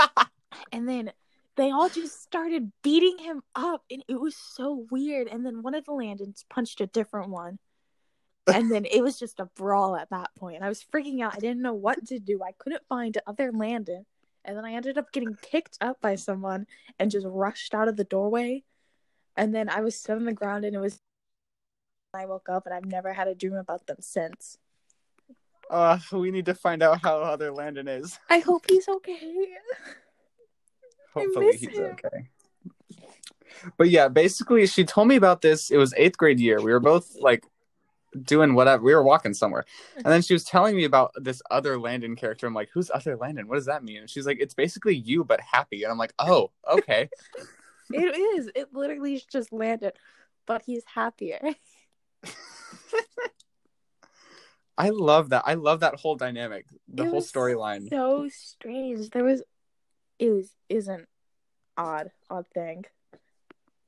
and 0.72 0.88
then 0.88 1.12
they 1.60 1.70
all 1.70 1.90
just 1.90 2.22
started 2.22 2.72
beating 2.82 3.18
him 3.18 3.42
up 3.54 3.82
and 3.90 4.02
it 4.08 4.18
was 4.18 4.34
so 4.34 4.86
weird. 4.90 5.28
And 5.28 5.44
then 5.44 5.62
one 5.62 5.74
of 5.74 5.84
the 5.84 5.92
landons 5.92 6.46
punched 6.48 6.80
a 6.80 6.86
different 6.86 7.28
one. 7.28 7.58
And 8.50 8.70
then 8.70 8.86
it 8.86 9.02
was 9.02 9.18
just 9.18 9.40
a 9.40 9.44
brawl 9.44 9.94
at 9.94 10.08
that 10.08 10.30
point. 10.38 10.62
I 10.62 10.70
was 10.70 10.82
freaking 10.82 11.20
out. 11.22 11.34
I 11.34 11.38
didn't 11.38 11.60
know 11.60 11.74
what 11.74 12.06
to 12.06 12.18
do. 12.18 12.40
I 12.42 12.52
couldn't 12.58 12.86
find 12.88 13.16
other 13.26 13.52
landon. 13.52 14.06
And 14.42 14.56
then 14.56 14.64
i 14.64 14.72
ended 14.72 14.96
up 14.96 15.12
getting 15.12 15.36
picked 15.36 15.76
up 15.82 16.00
by 16.00 16.14
someone 16.14 16.66
and 16.98 17.10
just 17.10 17.26
rushed 17.28 17.74
out 17.74 17.88
of 17.88 17.98
the 17.98 18.04
doorway. 18.04 18.64
And 19.36 19.54
then 19.54 19.68
i 19.68 19.82
was 19.82 19.94
stood 19.96 20.16
on 20.16 20.24
the 20.24 20.32
ground 20.32 20.64
and 20.64 20.74
it 20.74 20.80
was 20.80 20.98
i 22.14 22.24
woke 22.24 22.48
up 22.48 22.64
and 22.64 22.74
i've 22.74 22.86
never 22.86 23.12
had 23.12 23.28
a 23.28 23.34
dream 23.34 23.54
about 23.54 23.86
them 23.86 23.98
since. 24.00 24.56
Uh 25.68 25.98
we 26.12 26.30
need 26.30 26.46
to 26.46 26.54
find 26.54 26.82
out 26.82 27.02
how 27.02 27.18
other 27.18 27.52
Landon 27.52 27.86
is. 27.86 28.18
i 28.30 28.38
hope 28.38 28.64
he's 28.66 28.88
okay 28.88 29.46
Hopefully 31.14 31.56
he's 31.56 31.76
him. 31.76 31.96
okay. 32.04 32.28
But 33.76 33.90
yeah, 33.90 34.08
basically 34.08 34.66
she 34.66 34.84
told 34.84 35.08
me 35.08 35.16
about 35.16 35.42
this. 35.42 35.70
It 35.70 35.76
was 35.76 35.92
eighth 35.96 36.16
grade 36.16 36.40
year. 36.40 36.60
We 36.60 36.72
were 36.72 36.80
both 36.80 37.16
like 37.20 37.44
doing 38.22 38.54
whatever. 38.54 38.82
We 38.82 38.94
were 38.94 39.02
walking 39.02 39.34
somewhere. 39.34 39.64
And 39.96 40.06
then 40.06 40.22
she 40.22 40.32
was 40.32 40.44
telling 40.44 40.76
me 40.76 40.84
about 40.84 41.12
this 41.16 41.42
other 41.50 41.78
Landon 41.78 42.16
character. 42.16 42.46
I'm 42.46 42.54
like, 42.54 42.70
who's 42.72 42.90
other 42.92 43.16
Landon? 43.16 43.48
What 43.48 43.56
does 43.56 43.66
that 43.66 43.84
mean? 43.84 43.98
And 43.98 44.10
she's 44.10 44.26
like, 44.26 44.38
it's 44.40 44.54
basically 44.54 44.96
you 44.96 45.24
but 45.24 45.40
happy. 45.40 45.82
And 45.82 45.92
I'm 45.92 45.98
like, 45.98 46.14
oh, 46.18 46.50
okay. 46.70 47.08
It 47.92 48.16
is. 48.16 48.48
It 48.54 48.72
literally 48.72 49.14
is 49.14 49.24
just 49.24 49.52
Landon, 49.52 49.90
but 50.46 50.62
he's 50.62 50.84
happier. 50.86 51.40
I 54.78 54.90
love 54.90 55.30
that. 55.30 55.42
I 55.44 55.54
love 55.54 55.80
that 55.80 55.96
whole 55.96 56.14
dynamic. 56.14 56.66
The 56.86 57.04
whole 57.04 57.20
storyline. 57.20 57.90
So 57.90 58.28
strange. 58.28 59.10
There 59.10 59.24
was, 59.24 59.42
it 60.20 60.30
was 60.30 60.54
isn't 60.68 61.08
odd 61.76 62.12
odd 62.28 62.46
thing. 62.54 62.84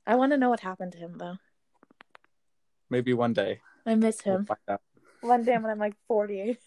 I 0.05 0.15
want 0.15 0.33
to 0.33 0.37
know 0.37 0.49
what 0.49 0.59
happened 0.59 0.91
to 0.93 0.97
him 0.97 1.17
though. 1.17 1.37
Maybe 2.89 3.13
one 3.13 3.31
day. 3.31 3.61
I 3.85 3.95
miss 3.95 4.25
We'll 4.25 4.39
him. 4.39 4.47
One 5.21 5.45
day 5.45 5.57
when 5.57 5.71
I'm 5.71 5.79
like 5.79 5.95
forty. 6.07 6.57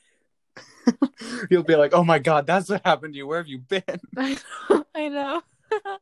You'll 1.50 1.64
be 1.64 1.76
like, 1.76 1.92
oh 1.92 2.04
my 2.04 2.18
god, 2.18 2.46
that's 2.46 2.70
what 2.70 2.86
happened 2.86 3.12
to 3.12 3.18
you. 3.18 3.26
Where 3.26 3.38
have 3.38 3.48
you 3.48 3.58
been? 3.58 3.82
I 4.16 4.38
know. 4.70 4.84
I 4.94 5.08
know. 5.08 5.42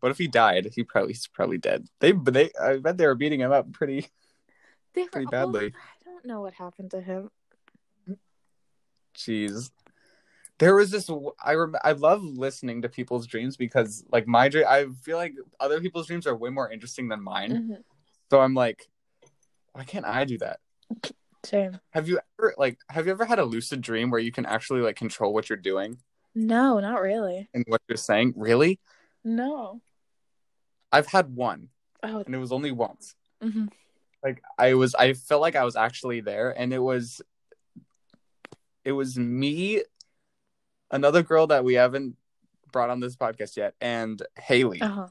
What 0.00 0.10
if 0.10 0.18
he 0.18 0.28
died? 0.28 0.70
He 0.74 0.82
probably 0.82 1.12
he's 1.14 1.28
probably 1.28 1.58
dead. 1.58 1.86
They 2.00 2.12
they 2.12 2.50
I 2.60 2.76
bet 2.76 2.98
they 2.98 3.06
were 3.06 3.14
beating 3.14 3.40
him 3.40 3.52
up 3.52 3.72
pretty 3.72 4.08
They 4.94 5.04
were 5.04 5.08
Pretty 5.08 5.26
badly. 5.26 5.72
I 5.74 6.04
don't 6.04 6.26
know 6.26 6.42
what 6.42 6.52
happened 6.52 6.90
to 6.90 7.00
him. 7.00 7.30
Jeez. 9.16 9.70
There 10.58 10.74
was 10.74 10.90
this. 10.90 11.10
I 11.44 11.54
rem- 11.54 11.74
I 11.84 11.92
love 11.92 12.22
listening 12.24 12.82
to 12.82 12.88
people's 12.88 13.26
dreams 13.26 13.56
because, 13.56 14.04
like, 14.10 14.26
my 14.26 14.48
dream. 14.48 14.64
I 14.68 14.86
feel 15.02 15.18
like 15.18 15.34
other 15.60 15.80
people's 15.80 16.06
dreams 16.06 16.26
are 16.26 16.34
way 16.36 16.50
more 16.50 16.70
interesting 16.70 17.08
than 17.08 17.22
mine. 17.22 17.50
Mhm. 17.52 17.84
So 18.30 18.40
I'm 18.40 18.54
like, 18.54 18.88
why 19.72 19.84
can't 19.84 20.06
I 20.06 20.24
do 20.24 20.38
that? 20.38 20.60
Same. 21.44 21.78
Have 21.90 22.08
you 22.08 22.18
ever 22.38 22.54
like 22.58 22.78
Have 22.88 23.06
you 23.06 23.12
ever 23.12 23.24
had 23.24 23.38
a 23.38 23.44
lucid 23.44 23.80
dream 23.80 24.10
where 24.10 24.18
you 24.20 24.32
can 24.32 24.46
actually 24.46 24.80
like 24.80 24.96
control 24.96 25.32
what 25.32 25.48
you're 25.48 25.56
doing 25.58 25.98
No, 26.34 26.80
not 26.80 27.00
really. 27.02 27.48
and 27.54 27.64
what 27.68 27.82
you're 27.88 27.96
saying? 27.96 28.32
Really? 28.36 28.80
No. 29.22 29.80
I've 30.90 31.06
had 31.06 31.34
one, 31.36 31.68
Oh. 32.02 32.22
and 32.24 32.34
it 32.34 32.38
was 32.38 32.50
only 32.52 32.72
once. 32.72 33.14
mhm. 33.42 33.68
Like 34.24 34.42
I 34.58 34.74
was, 34.74 34.94
I 34.94 35.12
felt 35.12 35.40
like 35.42 35.54
I 35.54 35.64
was 35.64 35.76
actually 35.76 36.20
there, 36.20 36.50
and 36.50 36.72
it 36.72 36.78
was, 36.80 37.20
it 38.84 38.92
was 38.92 39.16
me, 39.18 39.82
another 40.90 41.22
girl 41.22 41.46
that 41.48 41.64
we 41.64 41.74
haven't 41.74 42.16
brought 42.72 42.90
on 42.90 43.00
this 43.00 43.16
podcast 43.16 43.56
yet, 43.56 43.74
and 43.80 44.20
Haley. 44.38 44.80
Uh-huh. 44.82 45.06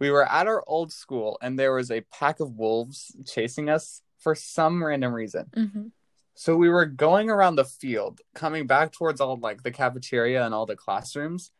we 0.00 0.10
were 0.10 0.24
at 0.28 0.46
our 0.46 0.62
old 0.66 0.92
school 0.92 1.38
and 1.40 1.56
there 1.58 1.72
was 1.72 1.90
a 1.90 2.00
pack 2.12 2.40
of 2.40 2.56
wolves 2.56 3.14
chasing 3.26 3.68
us 3.70 4.02
for 4.18 4.34
some 4.34 4.82
random 4.82 5.12
reason 5.14 5.46
Mhm. 5.56 5.90
So 6.36 6.56
we 6.56 6.68
were 6.68 6.84
going 6.86 7.30
around 7.30 7.54
the 7.54 7.64
field, 7.64 8.20
coming 8.34 8.66
back 8.66 8.90
towards 8.90 9.20
all 9.20 9.36
like 9.36 9.62
the 9.62 9.70
cafeteria 9.70 10.44
and 10.44 10.52
all 10.52 10.66
the 10.66 10.74
classrooms, 10.74 11.52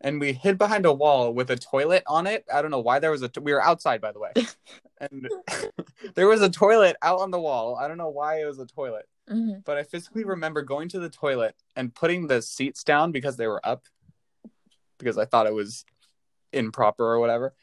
and 0.00 0.20
we 0.20 0.32
hid 0.32 0.56
behind 0.56 0.86
a 0.86 0.92
wall 0.92 1.34
with 1.34 1.50
a 1.50 1.56
toilet 1.56 2.04
on 2.06 2.28
it. 2.28 2.44
I 2.52 2.62
don't 2.62 2.70
know 2.70 2.78
why 2.78 3.00
there 3.00 3.10
was 3.10 3.22
a. 3.22 3.28
T- 3.28 3.40
we 3.40 3.52
were 3.52 3.60
outside, 3.62 4.00
by 4.00 4.12
the 4.12 4.20
way, 4.20 4.32
and 5.00 5.28
there 6.14 6.28
was 6.28 6.42
a 6.42 6.48
toilet 6.48 6.96
out 7.02 7.18
on 7.18 7.32
the 7.32 7.40
wall. 7.40 7.74
I 7.74 7.88
don't 7.88 7.98
know 7.98 8.08
why 8.08 8.40
it 8.40 8.44
was 8.44 8.60
a 8.60 8.66
toilet, 8.66 9.08
hmm 9.30 9.54
but 9.64 9.76
I 9.78 9.82
physically 9.84 10.24
remember 10.24 10.62
going 10.62 10.88
to 10.90 10.98
the 10.98 11.08
toilet 11.10 11.54
and 11.76 11.94
putting 11.94 12.26
the 12.26 12.42
seats 12.42 12.82
down 12.82 13.12
because 13.12 13.36
they 13.36 13.46
were 13.46 13.64
up, 13.64 13.84
because 14.98 15.18
I 15.18 15.24
thought 15.24 15.46
it 15.46 15.54
was 15.54 15.84
improper 16.52 17.04
or 17.04 17.20
whatever. 17.20 17.54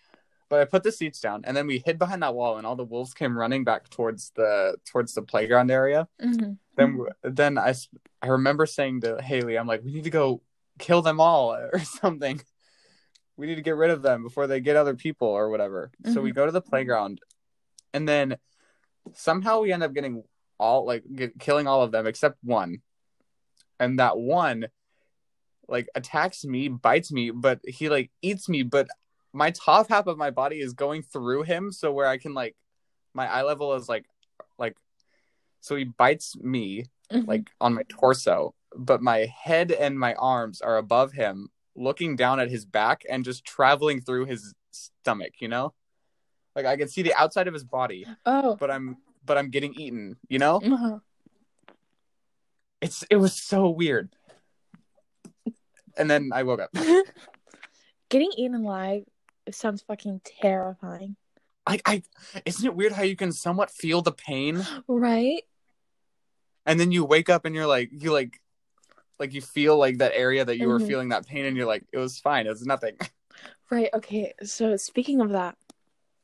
But 0.49 0.61
I 0.61 0.65
put 0.65 0.83
the 0.83 0.91
seats 0.93 1.19
down, 1.19 1.41
and 1.43 1.57
then 1.57 1.67
we 1.67 1.83
hid 1.85 1.99
behind 1.99 2.23
that 2.23 2.33
wall, 2.33 2.57
and 2.57 2.65
all 2.65 2.77
the 2.77 2.85
wolves 2.85 3.13
came 3.13 3.37
running 3.37 3.65
back 3.65 3.89
towards 3.89 4.31
the 4.35 4.77
towards 4.85 5.13
the 5.13 5.21
playground 5.21 5.69
area. 5.71 6.07
hmm 6.19 6.53
Then 6.77 7.05
then 7.23 7.57
I 7.57 7.73
remember 8.25 8.65
saying 8.65 9.01
to 9.01 9.21
Haley, 9.21 9.57
I'm 9.57 9.67
like, 9.67 9.83
we 9.83 9.91
need 9.91 10.05
to 10.05 10.09
go 10.09 10.41
kill 10.79 11.01
them 11.01 11.19
all 11.19 11.53
or 11.73 11.79
something. 11.79 12.39
We 13.35 13.45
need 13.47 13.55
to 13.55 13.61
get 13.61 13.75
rid 13.75 13.91
of 13.91 14.01
them 14.01 14.23
before 14.23 14.47
they 14.47 14.61
get 14.61 14.77
other 14.77 14.95
people 14.95 15.27
or 15.27 15.49
whatever. 15.49 15.91
So 16.13 16.21
we 16.21 16.31
go 16.31 16.45
to 16.45 16.51
the 16.51 16.61
playground, 16.61 17.19
and 17.93 18.07
then 18.07 18.37
somehow 19.13 19.61
we 19.61 19.73
end 19.73 19.83
up 19.83 19.93
getting 19.93 20.23
all 20.59 20.85
like 20.85 21.03
get, 21.13 21.39
killing 21.39 21.67
all 21.67 21.81
of 21.83 21.91
them 21.91 22.07
except 22.07 22.37
one, 22.43 22.81
and 23.79 23.99
that 23.99 24.17
one 24.17 24.67
like 25.67 25.87
attacks 25.95 26.45
me, 26.45 26.67
bites 26.69 27.11
me, 27.11 27.29
but 27.31 27.59
he 27.67 27.89
like 27.89 28.09
eats 28.21 28.47
me, 28.47 28.63
but 28.63 28.87
my 29.33 29.51
top 29.51 29.89
half 29.89 30.07
of 30.07 30.17
my 30.17 30.31
body 30.31 30.59
is 30.59 30.73
going 30.73 31.01
through 31.03 31.43
him, 31.43 31.71
so 31.71 31.91
where 31.91 32.07
I 32.07 32.17
can 32.17 32.33
like 32.33 32.55
my 33.13 33.27
eye 33.27 33.43
level 33.43 33.73
is 33.73 33.89
like 33.89 34.05
like 34.57 34.77
so 35.59 35.75
he 35.75 35.83
bites 35.85 36.35
me 36.37 36.85
Mhm. 37.11 37.25
like 37.27 37.49
on 37.61 37.73
my 37.73 37.83
torso, 37.87 38.53
but 38.75 39.01
my 39.01 39.19
head 39.25 39.71
and 39.71 39.97
my 39.97 40.13
arms 40.15 40.59
are 40.59 40.77
above 40.77 41.13
him, 41.13 41.49
looking 41.73 42.17
down 42.17 42.39
at 42.41 42.49
his 42.49 42.65
back 42.65 43.03
and 43.09 43.23
just 43.23 43.45
traveling 43.45 44.01
through 44.01 44.25
his 44.25 44.53
stomach, 44.71 45.33
you 45.39 45.47
know? 45.47 45.73
Like 46.53 46.65
I 46.65 46.75
can 46.75 46.89
see 46.89 47.01
the 47.01 47.13
outside 47.13 47.47
of 47.47 47.53
his 47.53 47.63
body, 47.63 48.05
oh, 48.25 48.55
but 48.57 48.69
I'm 48.69 48.97
but 49.27 49.37
I'm 49.37 49.49
getting 49.51 49.73
eaten, 49.75 50.17
you 50.29 50.39
know? 50.39 50.57
uh-huh. 50.57 50.99
It's 52.81 53.03
it 53.09 53.17
was 53.17 53.33
so 53.33 53.69
weird. 53.69 54.09
And 55.97 56.09
then 56.09 56.29
I 56.33 56.43
woke 56.43 56.61
up. 56.61 56.69
getting 58.09 58.31
eaten 58.37 58.55
alive 58.55 59.03
sounds 59.51 59.81
fucking 59.81 60.21
terrifying, 60.23 61.15
I 61.65 61.79
I 61.85 62.03
isn't 62.45 62.65
it 62.65 62.75
weird 62.75 62.91
how 62.93 63.03
you 63.03 63.15
can 63.15 63.31
somewhat 63.31 63.71
feel 63.71 64.01
the 64.01 64.11
pain 64.11 64.65
right? 64.87 65.43
and 66.65 66.79
then 66.79 66.91
you 66.91 67.05
wake 67.05 67.29
up 67.29 67.45
and 67.45 67.55
you're 67.55 67.65
like 67.67 67.89
you 67.91 68.11
like 68.11 68.41
like 69.19 69.33
you 69.33 69.41
feel 69.41 69.77
like 69.77 69.97
that 69.99 70.11
area 70.13 70.43
that 70.45 70.57
you 70.57 70.67
were 70.67 70.79
Mhm. 70.79 70.87
feeling 70.87 71.09
that 71.09 71.25
pain 71.25 71.45
and 71.45 71.55
you're 71.57 71.65
like 71.65 71.83
it 71.91 71.97
was 71.97 72.19
fine, 72.19 72.45
it 72.45 72.49
was 72.49 72.65
nothing. 72.65 72.97
Right. 73.69 73.89
Okay. 73.93 74.33
So 74.43 74.77
speaking 74.77 75.19
of 75.19 75.31
that, 75.31 75.57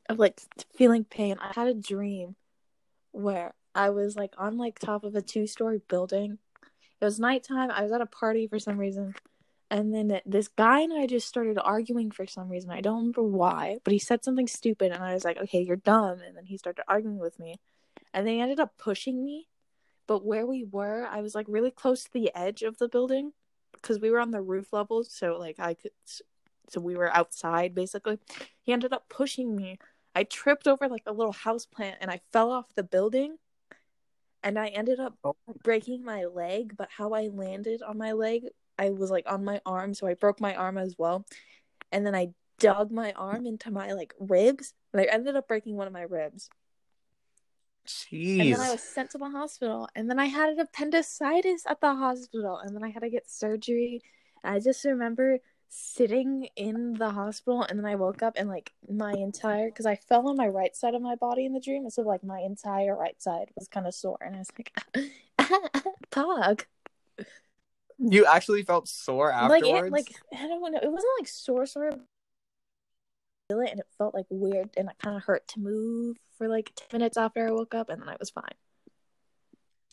of 0.08 0.18
like 0.18 0.40
feeling 0.76 1.04
pain, 1.04 1.36
I 1.40 1.52
had 1.54 1.68
a 1.68 1.74
dream 1.74 2.36
where 3.14 3.54
I 3.74 3.90
was 3.90 4.16
like 4.16 4.34
on 4.38 4.56
like 4.58 4.78
top 4.78 5.04
of 5.04 5.14
a 5.14 5.22
two-story 5.22 5.80
building. 5.88 6.38
It 7.00 7.04
was 7.04 7.20
nighttime. 7.20 7.70
I 7.70 7.82
was 7.82 7.92
at 7.92 8.00
a 8.00 8.06
party 8.06 8.46
for 8.46 8.58
some 8.58 8.78
reason, 8.78 9.14
and 9.70 9.94
then 9.94 10.20
this 10.26 10.48
guy 10.48 10.80
and 10.80 10.92
I 10.92 11.06
just 11.06 11.28
started 11.28 11.58
arguing 11.58 12.10
for 12.10 12.26
some 12.26 12.48
reason. 12.48 12.70
I 12.70 12.80
don't 12.80 12.98
remember 12.98 13.22
why, 13.22 13.78
but 13.84 13.92
he 13.92 13.98
said 13.98 14.24
something 14.24 14.46
stupid, 14.46 14.92
and 14.92 15.02
I 15.02 15.14
was 15.14 15.24
like, 15.24 15.38
"Okay, 15.38 15.62
you're 15.62 15.76
dumb." 15.76 16.20
And 16.20 16.36
then 16.36 16.46
he 16.46 16.56
started 16.56 16.84
arguing 16.88 17.18
with 17.18 17.38
me, 17.38 17.60
and 18.12 18.26
then 18.26 18.34
he 18.34 18.40
ended 18.40 18.60
up 18.60 18.78
pushing 18.78 19.24
me. 19.24 19.48
But 20.06 20.24
where 20.24 20.46
we 20.46 20.64
were, 20.64 21.06
I 21.06 21.20
was 21.20 21.34
like 21.34 21.46
really 21.48 21.70
close 21.70 22.04
to 22.04 22.12
the 22.12 22.30
edge 22.34 22.62
of 22.62 22.78
the 22.78 22.88
building 22.88 23.32
because 23.72 23.98
we 23.98 24.10
were 24.10 24.20
on 24.20 24.30
the 24.30 24.42
roof 24.42 24.72
level, 24.72 25.04
so 25.04 25.36
like 25.38 25.58
I 25.58 25.74
could 25.74 25.92
so 26.68 26.80
we 26.80 26.96
were 26.96 27.14
outside 27.14 27.74
basically. 27.74 28.18
He 28.62 28.72
ended 28.72 28.92
up 28.92 29.08
pushing 29.08 29.54
me. 29.54 29.78
I 30.14 30.24
tripped 30.24 30.66
over 30.66 30.88
like 30.88 31.02
a 31.06 31.12
little 31.12 31.32
house 31.32 31.66
plant 31.66 31.98
and 32.00 32.10
I 32.10 32.20
fell 32.32 32.50
off 32.50 32.74
the 32.74 32.84
building. 32.84 33.38
And 34.42 34.58
I 34.58 34.68
ended 34.68 35.00
up 35.00 35.16
Oh. 35.24 35.36
breaking 35.62 36.04
my 36.04 36.26
leg, 36.26 36.76
but 36.76 36.90
how 36.90 37.12
I 37.14 37.28
landed 37.28 37.82
on 37.82 37.96
my 37.96 38.12
leg, 38.12 38.44
I 38.78 38.90
was 38.90 39.10
like 39.10 39.24
on 39.26 39.42
my 39.42 39.60
arm, 39.64 39.94
so 39.94 40.06
I 40.06 40.14
broke 40.14 40.38
my 40.40 40.54
arm 40.54 40.76
as 40.76 40.96
well. 40.98 41.24
And 41.90 42.06
then 42.06 42.14
I 42.14 42.34
dug 42.58 42.90
my 42.92 43.12
arm 43.12 43.46
into 43.46 43.70
my 43.70 43.92
like 43.92 44.14
ribs, 44.18 44.74
and 44.92 45.00
I 45.00 45.04
ended 45.04 45.34
up 45.34 45.48
breaking 45.48 45.76
one 45.76 45.86
of 45.86 45.94
my 45.94 46.02
ribs. 46.02 46.50
Jeez. 47.86 48.40
And 48.40 48.52
then 48.52 48.60
I 48.60 48.70
was 48.70 48.82
sent 48.82 49.10
to 49.10 49.18
the 49.18 49.30
hospital, 49.30 49.88
and 49.94 50.10
then 50.10 50.18
I 50.18 50.26
had 50.26 50.50
an 50.50 50.60
appendicitis 50.60 51.64
at 51.66 51.80
the 51.80 51.94
hospital, 51.94 52.58
and 52.58 52.74
then 52.74 52.84
I 52.84 52.90
had 52.90 53.00
to 53.00 53.10
get 53.10 53.30
surgery. 53.30 54.02
I 54.42 54.58
just 54.60 54.84
remember 54.84 55.38
sitting 55.68 56.48
in 56.56 56.94
the 56.94 57.10
hospital, 57.10 57.62
and 57.62 57.78
then 57.78 57.86
I 57.86 57.94
woke 57.96 58.22
up, 58.22 58.34
and 58.36 58.48
like 58.48 58.72
my 58.88 59.12
entire 59.12 59.66
because 59.66 59.86
I 59.86 59.96
fell 59.96 60.28
on 60.28 60.36
my 60.36 60.48
right 60.48 60.74
side 60.74 60.94
of 60.94 61.02
my 61.02 61.14
body 61.16 61.44
in 61.46 61.52
the 61.52 61.60
dream, 61.60 61.82
and 61.84 61.92
so 61.92 62.02
like 62.02 62.22
my 62.24 62.40
entire 62.40 62.96
right 62.96 63.20
side 63.22 63.50
was 63.56 63.68
kind 63.68 63.86
of 63.86 63.94
sore, 63.94 64.18
and 64.20 64.36
I 64.36 64.38
was 64.38 64.50
like, 64.58 65.10
"Pog." 66.10 66.64
You 67.98 68.26
actually 68.26 68.62
felt 68.64 68.88
sore 68.88 69.28
Like 69.28 69.62
afterwards? 69.62 69.88
it, 69.88 69.92
like 69.92 70.14
I 70.32 70.48
don't 70.48 70.60
know, 70.72 70.78
it 70.82 70.90
wasn't 70.90 71.12
like 71.18 71.28
sore, 71.28 71.66
sore. 71.66 71.90
Feel 73.50 73.60
it, 73.60 73.70
and 73.70 73.80
it 73.80 73.86
felt 73.98 74.14
like 74.14 74.26
weird, 74.30 74.70
and 74.76 74.88
it 74.88 74.96
kind 75.02 75.16
of 75.16 75.22
hurt 75.24 75.46
to 75.48 75.60
move 75.60 76.16
for 76.38 76.48
like 76.48 76.72
ten 76.74 76.98
minutes 76.98 77.16
after 77.16 77.46
I 77.46 77.50
woke 77.50 77.74
up, 77.74 77.88
and 77.90 78.00
then 78.00 78.08
I 78.08 78.16
was 78.18 78.30
fine. 78.30 78.44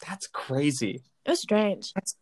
That's 0.08 0.28
crazy. 0.28 1.04
It 1.26 1.30
was 1.30 1.42
strange. 1.42 1.94
That's 1.94 2.16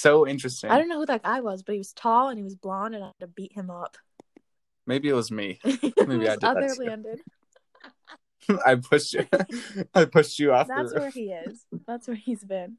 so 0.00 0.26
interesting. 0.26 0.70
I 0.70 0.78
don't 0.78 0.88
know 0.88 1.00
who 1.00 1.06
that 1.06 1.22
guy 1.22 1.40
was, 1.40 1.62
but 1.62 1.72
he 1.72 1.78
was 1.78 1.92
tall 1.92 2.28
and 2.28 2.38
he 2.38 2.44
was 2.44 2.54
blonde, 2.54 2.94
and 2.94 3.04
I 3.04 3.08
had 3.08 3.20
to 3.20 3.26
beat 3.26 3.52
him 3.52 3.70
up. 3.70 3.96
Maybe 4.86 5.08
it 5.08 5.14
was 5.14 5.30
me. 5.30 5.58
Maybe 5.64 6.18
was 6.18 6.28
I 6.28 6.36
did 6.36 6.44
other 6.44 6.74
too. 6.74 6.84
Landon. 6.84 7.16
I 8.66 8.74
pushed 8.74 9.14
you. 9.14 9.26
I 9.94 10.04
pushed 10.04 10.38
you 10.38 10.52
off 10.52 10.68
That's 10.68 10.92
where 10.92 11.10
he 11.10 11.32
is. 11.32 11.64
That's 11.86 12.06
where 12.06 12.16
he's 12.16 12.44
been 12.44 12.76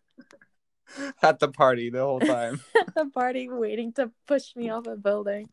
at 1.22 1.39
the 1.39 1.48
party 1.48 1.89
the 1.89 2.01
whole 2.01 2.20
time. 2.20 2.62
at 2.80 2.94
the 2.94 3.08
party, 3.08 3.50
waiting 3.50 3.94
to 3.94 4.12
push 4.27 4.56
me 4.56 4.70
off 4.70 4.88
a 4.88 4.96
building. 4.96 5.50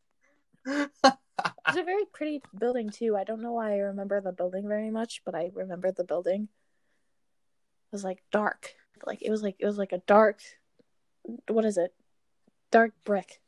It's 0.66 1.78
a 1.78 1.82
very 1.82 2.04
pretty 2.12 2.42
building 2.58 2.90
too. 2.90 3.16
I 3.16 3.24
don't 3.24 3.40
know 3.40 3.52
why 3.52 3.72
I 3.72 3.78
remember 3.78 4.20
the 4.20 4.32
building 4.32 4.68
very 4.68 4.90
much, 4.90 5.22
but 5.24 5.34
I 5.34 5.50
remember 5.54 5.90
the 5.90 6.04
building. 6.04 6.42
It 6.42 7.92
was 7.92 8.04
like 8.04 8.22
dark. 8.30 8.74
Like 9.06 9.22
it 9.22 9.30
was 9.30 9.42
like 9.42 9.56
it 9.58 9.66
was 9.66 9.78
like 9.78 9.92
a 9.92 10.02
dark. 10.06 10.40
What 11.48 11.64
is 11.64 11.78
it? 11.78 11.94
Dark 12.70 12.92
brick. 13.04 13.40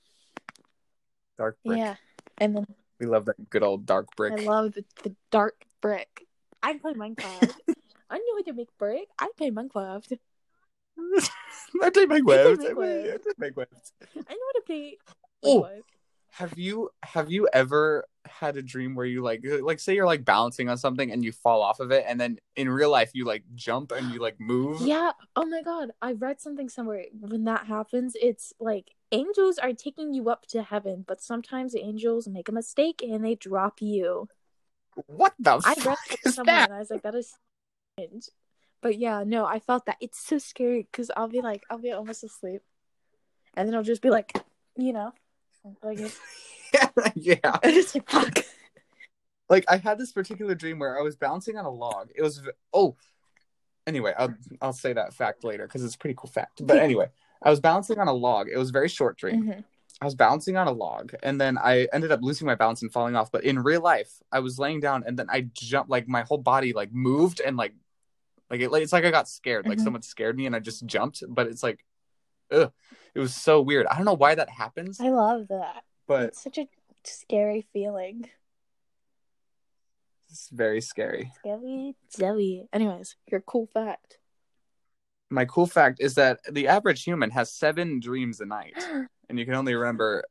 dark 1.39 1.57
brick. 1.65 1.79
Yeah, 1.79 1.97
and 2.39 2.57
then 2.57 2.67
We 3.01 3.07
love 3.07 3.25
that 3.27 3.51
good 3.51 3.63
old 3.63 3.87
dark 3.87 4.07
brick. 4.17 4.33
I 4.33 4.45
love 4.45 4.73
the, 4.73 4.85
the 5.03 5.15
dark 5.31 5.65
brick. 5.81 6.27
I 6.63 6.79
play 6.79 6.93
Minecraft. 6.95 7.55
I 8.11 8.19
know 8.19 8.37
how 8.37 8.43
to 8.43 8.53
make 8.53 8.69
brick. 8.79 9.09
I 9.19 9.29
play 9.37 9.51
Minecraft. 9.51 10.19
I 11.83 11.91
play 11.91 12.07
my 12.07 12.17
I 12.17 12.21
play 12.21 12.55
Minecraft. 13.41 13.93
I 14.17 14.35
know 14.35 14.47
how 14.47 14.53
to 14.53 14.63
play 14.65 14.99
Oh. 15.43 15.69
Have 16.37 16.59
you 16.59 16.91
have 17.05 17.31
you 17.31 17.49
ever 17.53 18.07
had 18.27 18.57
a 18.57 18.63
dream 18.63 18.97
where 18.97 19.07
you 19.07 19.23
like 19.23 19.45
uh, 19.47 19.65
like 19.65 19.79
say 19.79 19.95
you're 19.95 20.05
like 20.05 20.25
balancing 20.25 20.69
on 20.69 20.77
something 20.77 21.13
and 21.13 21.25
you 21.25 21.31
fall 21.31 21.63
off 21.63 21.79
of 21.79 21.93
it 21.93 22.05
and 22.09 22.21
then 22.21 22.39
in 22.57 22.69
real 22.69 22.91
life 22.91 23.11
you 23.15 23.25
like 23.25 23.45
jump 23.55 23.93
and 23.93 24.11
you 24.11 24.21
like 24.21 24.41
move? 24.41 24.81
Yeah. 24.81 25.13
Oh 25.37 25.47
my 25.47 25.63
god. 25.63 25.93
I 26.03 26.13
read 26.13 26.41
something 26.41 26.69
somewhere. 26.69 27.05
When 27.21 27.45
that 27.45 27.67
happens, 27.67 28.17
it's 28.21 28.53
like 28.59 28.97
angels 29.13 29.59
are 29.59 29.73
taking 29.73 30.13
you 30.13 30.29
up 30.29 30.47
to 30.49 30.63
heaven, 30.63 31.05
but 31.07 31.23
sometimes 31.23 31.77
angels 31.77 32.27
make 32.27 32.49
a 32.49 32.53
mistake 32.53 33.01
and 33.01 33.25
they 33.25 33.37
drop 33.37 33.81
you. 33.81 34.29
What 35.07 35.35
the 35.39 35.61
I 35.65 35.77
read 35.85 35.99
is 36.25 36.35
somewhere 36.35 36.57
that? 36.57 36.65
and 36.65 36.75
I 36.75 36.79
was 36.81 36.91
like, 36.91 37.03
that 37.03 37.15
is 37.15 37.37
strange. 37.97 38.29
But 38.81 38.99
yeah, 38.99 39.23
no, 39.25 39.47
I 39.47 39.61
felt 39.61 39.87
that. 39.87 39.99
It's 40.01 40.19
so 40.19 40.39
scary 40.39 40.89
because 40.91 41.13
I'll 41.17 41.29
be 41.29 41.43
like, 41.43 41.63
I'll 41.71 41.79
be 41.79 41.93
almost 41.93 42.25
asleep. 42.25 42.63
And 43.57 43.69
then 43.69 43.77
I'll 43.77 43.85
just 43.85 44.03
be 44.03 44.11
like, 44.11 44.33
you 44.77 44.93
know, 44.93 45.13
like, 45.83 45.99
yeah. 47.15 47.59
it's 47.63 47.95
like, 47.95 48.09
fuck. 48.11 48.39
Like 49.51 49.67
I 49.69 49.77
had 49.77 49.99
this 49.99 50.11
particular 50.11 50.55
dream 50.55 50.79
where 50.79 50.99
I 50.99 51.03
was 51.03 51.17
bouncing 51.17 51.59
on 51.59 51.67
a 51.67 51.71
log. 51.71 52.09
It 52.15 52.23
was 52.23 52.41
oh. 52.73 52.97
Anyway, 53.87 54.15
I'll 54.19 54.35
I'll 54.63 54.73
say 54.73 54.95
that 54.95 55.13
fact 55.13 55.45
later 55.45 55.67
because 55.67 55.85
it's 55.85 55.95
a 55.97 55.99
pretty 55.99 56.15
cool 56.19 56.31
fact. 56.31 56.67
But 56.67 56.79
anyway, 56.79 57.09
I 57.43 57.51
was 57.51 57.61
bouncing 57.61 57.99
on 57.99 58.09
a 58.09 58.13
log. 58.13 58.49
It 58.49 58.57
was 58.57 58.71
a 58.71 58.73
very 58.73 58.89
short 58.89 59.19
dream. 59.19 59.45
Mhm. 59.45 59.65
I 60.01 60.05
was 60.07 60.15
bouncing 60.15 60.57
on 60.57 60.67
a 60.67 60.73
log 60.73 61.15
and 61.23 61.39
then 61.39 61.59
I 61.59 61.89
ended 61.93 62.11
up 62.11 62.21
losing 62.23 62.47
my 62.47 62.55
balance 62.55 62.81
and 62.81 62.91
falling 62.91 63.17
off. 63.17 63.31
But 63.31 63.45
in 63.45 63.59
real 63.63 63.83
life, 63.83 64.11
I 64.33 64.41
was 64.41 64.59
laying 64.59 64.81
down 64.81 65.05
and 65.07 65.19
then 65.19 65.27
I 65.31 65.43
jumped 65.53 65.91
like 65.91 66.09
my 66.09 66.23
whole 66.23 66.39
body 66.39 66.73
like 66.73 66.93
moved 66.93 67.41
and 67.41 67.57
like 67.59 67.75
like 68.51 68.61
it, 68.61 68.71
it's 68.73 68.93
like 68.95 69.05
I 69.05 69.11
got 69.11 69.29
scared. 69.29 69.67
Like 69.69 69.79
Mhm. 69.79 69.85
someone 69.85 70.03
scared 70.03 70.37
me 70.39 70.47
and 70.47 70.57
I 70.57 70.61
just 70.61 70.87
jumped. 70.87 71.23
But 71.29 71.49
it's 71.49 71.63
like, 71.63 71.85
ugh, 72.51 72.73
it 73.15 73.19
was 73.19 73.35
so 73.35 73.61
weird. 73.61 73.87
I 73.87 73.97
don't 73.97 74.05
know 74.05 74.15
why 74.15 74.35
that 74.35 74.51
happens, 74.51 75.01
I 75.01 75.09
love 75.11 75.49
that. 75.49 75.85
but 76.07 76.25
It's 76.29 76.43
such 76.43 76.59
a 76.59 76.69
scary 77.05 77.67
feeling. 77.73 78.29
it's 80.31 80.49
very 80.51 80.81
scary. 80.81 81.31
Scary 81.39 81.95
Zoe. 82.13 82.67
Anyways, 82.73 83.17
your 83.31 83.41
cool 83.41 83.67
fact. 83.73 84.19
my 85.31 85.45
cool 85.45 85.67
fact 85.67 86.01
is 86.01 86.15
that 86.15 86.41
the 86.51 86.69
average 86.69 87.03
human 87.05 87.31
has 87.31 87.53
seven 87.53 88.01
dreams 88.01 88.41
a 88.41 88.47
night, 88.47 88.75
and 89.29 89.39
you 89.39 89.45
can 89.45 89.55
only 89.55 89.75
remember 89.75 90.25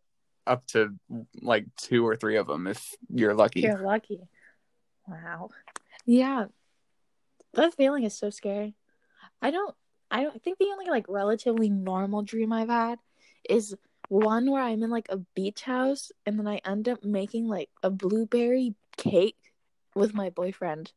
up 0.46 0.65
to 0.67 0.93
like 1.41 1.65
two 1.77 2.05
or 2.05 2.15
three 2.17 2.36
of 2.38 2.48
them 2.48 2.67
if 2.67 2.96
you're 3.10 3.34
lucky. 3.34 3.62
You're 3.62 3.79
lucky. 3.86 4.20
Wow. 5.08 5.50
Yeah. 6.05 6.46
That 7.53 7.74
feeling 7.75 8.03
is 8.03 8.17
so 8.17 8.29
scary. 8.29 8.75
I 9.41 9.51
don't 9.51 9.75
I 10.13 10.22
don't 10.22 10.36
I 10.36 10.38
think 10.38 10.60
the 10.60 10.70
only 10.72 10.86
like 10.86 11.05
relatively 11.10 11.70
normal 11.70 12.22
dream 12.22 12.53
I've 12.53 12.70
had 12.70 13.00
is 13.50 13.75
one 14.10 14.50
where 14.50 14.62
I'm 14.62 14.84
in 14.84 14.91
like 14.91 15.08
a 15.10 15.17
beach 15.17 15.63
house 15.63 16.12
and 16.25 16.38
then 16.38 16.48
I 16.48 16.62
end 16.63 16.88
up 16.88 17.03
making 17.03 17.48
like 17.48 17.70
a 17.82 17.89
blueberry 17.89 18.75
cake 18.96 19.51
with 19.96 20.13
my 20.13 20.29
boyfriend. 20.29 20.91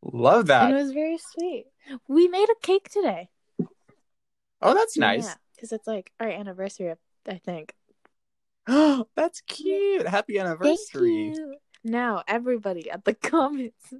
Love 0.00 0.46
that. 0.46 0.68
And 0.68 0.78
it 0.78 0.80
was 0.80 0.92
very 0.92 1.18
sweet. 1.18 1.66
We 2.06 2.28
made 2.28 2.48
a 2.48 2.54
cake 2.62 2.88
today. 2.88 3.30
Oh, 4.62 4.74
that's 4.74 4.96
nice. 4.96 5.24
Yeah, 5.24 5.34
because 5.56 5.72
it's 5.72 5.86
like 5.88 6.12
our 6.20 6.28
anniversary, 6.28 6.94
I 7.28 7.38
think. 7.38 7.74
Oh, 8.68 9.08
that's 9.16 9.40
cute. 9.42 10.06
Happy 10.06 10.38
anniversary. 10.38 10.76
Thank 11.34 11.36
you. 11.36 11.56
Now, 11.82 12.22
everybody 12.28 12.90
at 12.90 13.04
the 13.04 13.14
comments 13.14 13.92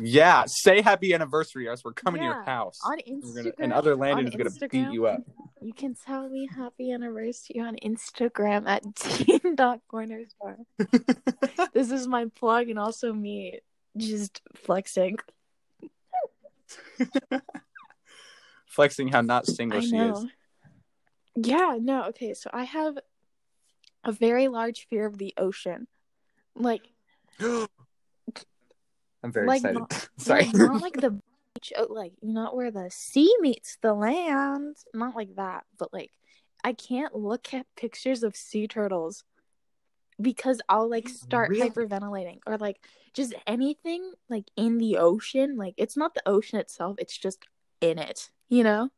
yeah, 0.00 0.44
say 0.46 0.80
happy 0.80 1.14
anniversary 1.14 1.68
as 1.68 1.84
we're 1.84 1.92
coming 1.92 2.20
to 2.20 2.24
your 2.24 2.42
house. 2.42 2.80
on 2.84 2.98
Instagram. 2.98 3.34
gonna, 3.34 3.52
and 3.58 3.72
other 3.72 3.94
Landon 3.94 4.26
on 4.26 4.32
is 4.32 4.36
gonna 4.36 4.68
beat 4.68 4.92
you 4.92 5.06
up. 5.06 5.20
You 5.60 5.72
can 5.72 5.94
tell 5.94 6.28
me 6.28 6.48
happy 6.54 6.92
anniversary 6.92 7.60
on 7.60 7.76
Instagram 7.76 8.66
at 8.66 8.82
teen.cornerstore. 8.96 10.56
this 11.72 11.90
is 11.90 12.06
my 12.06 12.26
plug 12.34 12.68
and 12.68 12.78
also 12.78 13.12
me 13.12 13.60
just 13.96 14.42
flexing. 14.54 15.18
Flexing 18.66 19.08
how 19.08 19.20
not 19.20 19.46
single 19.46 19.80
she 19.80 19.96
is. 19.96 20.26
Yeah, 21.36 21.78
no, 21.80 22.04
okay, 22.06 22.34
so 22.34 22.50
I 22.52 22.64
have 22.64 22.98
a 24.04 24.12
very 24.12 24.48
large 24.48 24.86
fear 24.88 25.06
of 25.06 25.18
the 25.18 25.32
ocean. 25.36 25.86
Like 26.54 26.82
I'm 29.26 29.32
very 29.32 29.46
Like 29.48 29.58
excited. 29.64 29.78
not- 29.80 30.08
Sorry. 30.18 30.44
like, 30.44 30.54
not 30.54 30.80
like 30.82 31.00
the 31.00 31.10
beach, 31.10 31.72
oh, 31.76 31.86
like 31.90 32.12
not 32.22 32.54
where 32.54 32.70
the 32.70 32.88
sea 32.90 33.34
meets 33.40 33.76
the 33.82 33.92
land, 33.92 34.76
not 34.94 35.16
like 35.16 35.34
that, 35.36 35.64
but 35.78 35.92
like 35.92 36.12
I 36.64 36.72
can't 36.72 37.14
look 37.14 37.52
at 37.52 37.66
pictures 37.76 38.22
of 38.22 38.36
sea 38.36 38.66
turtles 38.68 39.24
because 40.20 40.60
I'll 40.68 40.88
like 40.88 41.08
start 41.08 41.50
Really? 41.50 41.68
hyperventilating 41.70 42.38
or 42.46 42.56
like 42.56 42.78
just 43.14 43.34
anything 43.46 44.12
like 44.28 44.44
in 44.56 44.78
the 44.78 44.96
ocean. 44.98 45.56
Like 45.56 45.74
it's 45.76 45.96
not 45.96 46.14
the 46.14 46.22
ocean 46.26 46.58
itself; 46.58 46.96
it's 46.98 47.16
just 47.18 47.44
in 47.80 47.98
it. 47.98 48.30
You 48.48 48.62
know? 48.64 48.90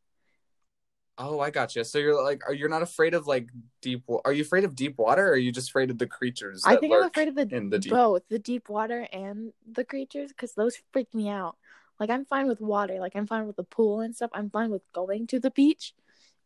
Oh, 1.18 1.40
I 1.40 1.50
gotcha. 1.50 1.84
So 1.84 1.98
you're 1.98 2.22
like, 2.22 2.42
are 2.48 2.54
you're 2.54 2.68
not 2.68 2.82
afraid 2.82 3.14
of 3.14 3.26
like 3.26 3.48
deep? 3.82 4.04
Are 4.24 4.32
you 4.32 4.42
afraid 4.42 4.64
of 4.64 4.74
deep 4.74 4.98
water? 4.98 5.26
Or 5.26 5.32
are 5.32 5.36
you 5.36 5.52
just 5.52 5.68
afraid 5.68 5.90
of 5.90 5.98
the 5.98 6.06
creatures? 6.06 6.62
I 6.64 6.76
think 6.76 6.94
I'm 6.94 7.04
afraid 7.04 7.28
of 7.28 7.34
the 7.34 7.48
in 7.54 7.70
the 7.70 7.78
deep. 7.78 7.92
both 7.92 8.22
the 8.28 8.38
deep 8.38 8.68
water 8.68 9.06
and 9.12 9.52
the 9.70 9.84
creatures 9.84 10.30
because 10.30 10.54
those 10.54 10.78
freak 10.92 11.12
me 11.14 11.28
out. 11.28 11.56
Like 12.00 12.10
I'm 12.10 12.24
fine 12.24 12.46
with 12.46 12.60
water, 12.60 12.98
like 13.00 13.16
I'm 13.16 13.26
fine 13.26 13.46
with 13.46 13.56
the 13.56 13.64
pool 13.64 14.00
and 14.00 14.14
stuff. 14.14 14.30
I'm 14.32 14.50
fine 14.50 14.70
with 14.70 14.82
going 14.92 15.26
to 15.28 15.40
the 15.40 15.50
beach 15.50 15.94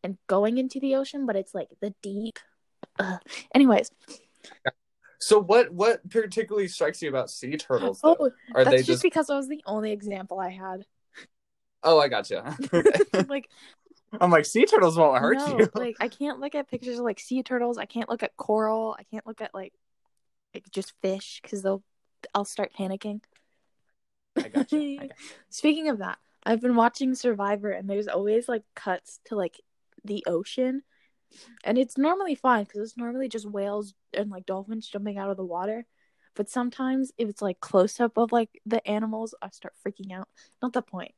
and 0.02 0.17
going 0.26 0.59
into 0.59 0.81
the 0.81 0.97
ocean, 0.97 1.26
but 1.26 1.37
it's 1.37 1.55
like 1.55 1.69
the 1.81 1.95
deep. 2.02 2.38
Ugh. 2.99 3.21
Anyways, 3.55 3.91
So 5.19 5.41
what? 5.41 5.73
What 5.73 6.09
particularly 6.11 6.69
strikes 6.69 7.00
you 7.00 7.09
about 7.09 7.31
sea 7.31 7.57
turtles? 7.57 8.00
Though? 8.00 8.17
oh, 8.19 8.31
are 8.55 8.64
that's 8.64 8.71
they 8.71 8.76
just, 8.79 8.88
just? 8.88 9.02
because 9.02 9.26
that 9.29 9.37
was 9.37 9.49
the 9.49 9.62
only 9.67 9.93
example 9.93 10.41
I 10.41 10.50
had. 10.50 10.85
Oh, 11.85 11.99
I 11.99 12.09
gotcha. 12.09 12.57
like 13.29 13.49
I'm 14.20 14.31
like 14.31 14.44
sea 14.44 14.66
turtles 14.66 14.96
won't 14.96 15.18
hurt 15.18 15.38
no, 15.38 15.59
you. 15.59 15.70
like 15.75 15.96
I 16.01 16.09
can't 16.09 16.40
look 16.40 16.55
at 16.55 16.68
pictures 16.68 16.98
of 16.98 17.05
like 17.05 17.20
sea 17.20 17.42
turtles. 17.42 17.79
I 17.79 17.87
can't 17.87 18.09
look 18.09 18.22
at 18.22 18.37
coral. 18.37 18.96
I 18.98 19.05
can't 19.05 19.27
look 19.27 19.40
at 19.40 19.55
like, 19.55 19.72
like 20.55 20.64
just 20.70 20.92
fish 21.01 21.40
because 21.42 21.62
they'll 21.62 21.83
I'll 22.35 22.44
start 22.44 22.72
panicking. 22.79 23.20
I 24.37 24.48
gotcha. 24.48 24.77
I 24.77 24.96
gotcha. 24.96 25.14
Speaking 25.51 25.88
of 25.88 25.98
that, 25.98 26.18
I've 26.44 26.61
been 26.61 26.77
watching 26.77 27.14
Survivor 27.14 27.70
and 27.70 27.88
there's 27.88 28.09
always 28.09 28.48
like 28.48 28.64
cuts 28.75 29.20
to 29.27 29.37
like 29.37 29.61
the 30.05 30.25
ocean. 30.27 30.83
And 31.64 31.79
it's 31.79 31.96
normally 31.96 32.35
fine 32.35 32.64
because 32.64 32.81
it's 32.81 32.96
normally 32.98 33.29
just 33.29 33.51
whales 33.51 33.94
and 34.12 34.31
like 34.31 34.44
dolphins 34.44 34.88
jumping 34.88 35.16
out 35.16 35.31
of 35.31 35.38
the 35.38 35.44
water. 35.44 35.87
But 36.35 36.51
sometimes 36.51 37.12
if 37.16 37.29
it's 37.29 37.42
like 37.42 37.61
close 37.61 38.01
up 38.01 38.16
of 38.16 38.33
like 38.33 38.61
the 38.66 38.87
animals, 38.87 39.35
I 39.40 39.48
start 39.51 39.75
freaking 39.87 40.12
out. 40.12 40.29
Not 40.61 40.72
the 40.72 40.83
point. 40.83 41.12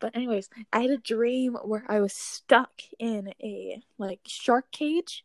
But 0.00 0.14
anyways, 0.16 0.48
I 0.72 0.80
had 0.80 0.90
a 0.90 0.98
dream 0.98 1.54
where 1.64 1.84
I 1.88 2.00
was 2.00 2.12
stuck 2.12 2.82
in 2.98 3.32
a 3.42 3.82
like 3.98 4.20
shark 4.26 4.70
cage. 4.70 5.24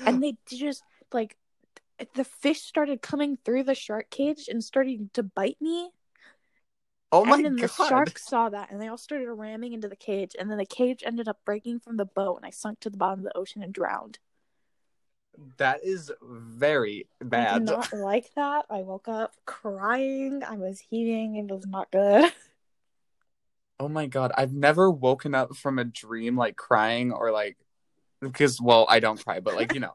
And 0.00 0.22
they 0.22 0.36
just 0.46 0.82
like 1.12 1.36
the 2.14 2.24
fish 2.24 2.62
started 2.62 3.02
coming 3.02 3.38
through 3.44 3.64
the 3.64 3.74
shark 3.74 4.10
cage 4.10 4.48
and 4.48 4.62
starting 4.62 5.10
to 5.14 5.22
bite 5.22 5.60
me. 5.60 5.90
Oh 7.10 7.24
my 7.24 7.36
and 7.36 7.44
then 7.44 7.56
god. 7.56 7.62
the 7.62 7.68
sharks 7.88 8.28
saw 8.28 8.48
that 8.50 8.70
and 8.70 8.80
they 8.80 8.88
all 8.88 8.98
started 8.98 9.32
ramming 9.32 9.72
into 9.72 9.88
the 9.88 9.96
cage. 9.96 10.36
And 10.38 10.50
then 10.50 10.58
the 10.58 10.66
cage 10.66 11.02
ended 11.04 11.28
up 11.28 11.38
breaking 11.44 11.80
from 11.80 11.96
the 11.96 12.04
boat 12.04 12.36
and 12.36 12.46
i 12.46 12.50
sunk 12.50 12.80
to 12.80 12.90
the 12.90 12.96
bottom 12.96 13.20
of 13.20 13.24
the 13.24 13.36
ocean 13.36 13.62
and 13.62 13.72
drowned. 13.72 14.18
That 15.58 15.84
is 15.84 16.10
very 16.20 17.06
i 17.20 17.24
bad. 17.26 17.60
did 17.60 17.64
not 17.64 17.92
like 17.92 18.34
that. 18.34 18.66
I 18.68 18.82
woke 18.82 19.08
up 19.08 19.34
crying. 19.46 20.42
I 20.42 20.56
was 20.56 20.80
heaving. 20.80 21.36
It 21.36 21.46
was 21.52 21.66
not 21.66 21.90
good 21.90 22.32
Oh 23.80 23.88
my 23.88 24.06
god, 24.06 24.32
I've 24.36 24.52
never 24.52 24.90
woken 24.90 25.34
up 25.34 25.56
from 25.56 25.78
a 25.78 25.84
dream 25.84 26.36
like 26.36 26.56
crying 26.56 27.12
or 27.12 27.30
like 27.30 27.56
because 28.20 28.60
well, 28.60 28.86
I 28.88 29.00
don't 29.00 29.22
cry, 29.24 29.40
but 29.40 29.54
like, 29.54 29.72
you 29.72 29.80
know. 29.80 29.94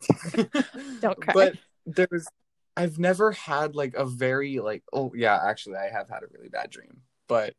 Don't 1.00 1.20
cry. 1.20 1.34
But 1.34 1.54
there's 1.84 2.28
I've 2.76 2.98
never 2.98 3.32
had 3.32 3.74
like 3.74 3.94
a 3.94 4.04
very 4.04 4.60
like 4.60 4.84
oh 4.92 5.12
yeah, 5.14 5.38
actually 5.42 5.76
I 5.76 5.90
have 5.90 6.08
had 6.08 6.22
a 6.22 6.26
really 6.32 6.48
bad 6.48 6.70
dream. 6.70 7.02
But 7.26 7.54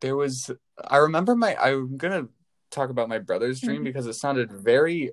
there 0.00 0.16
was 0.16 0.50
I 0.82 0.98
remember 0.98 1.34
my 1.34 1.56
I'm 1.56 1.96
going 1.96 2.26
to 2.26 2.30
talk 2.70 2.90
about 2.90 3.08
my 3.08 3.18
brother's 3.18 3.60
dream 3.60 3.80
Mhm. 3.80 3.84
because 3.84 4.06
it 4.06 4.14
sounded 4.14 4.52
very 4.52 5.12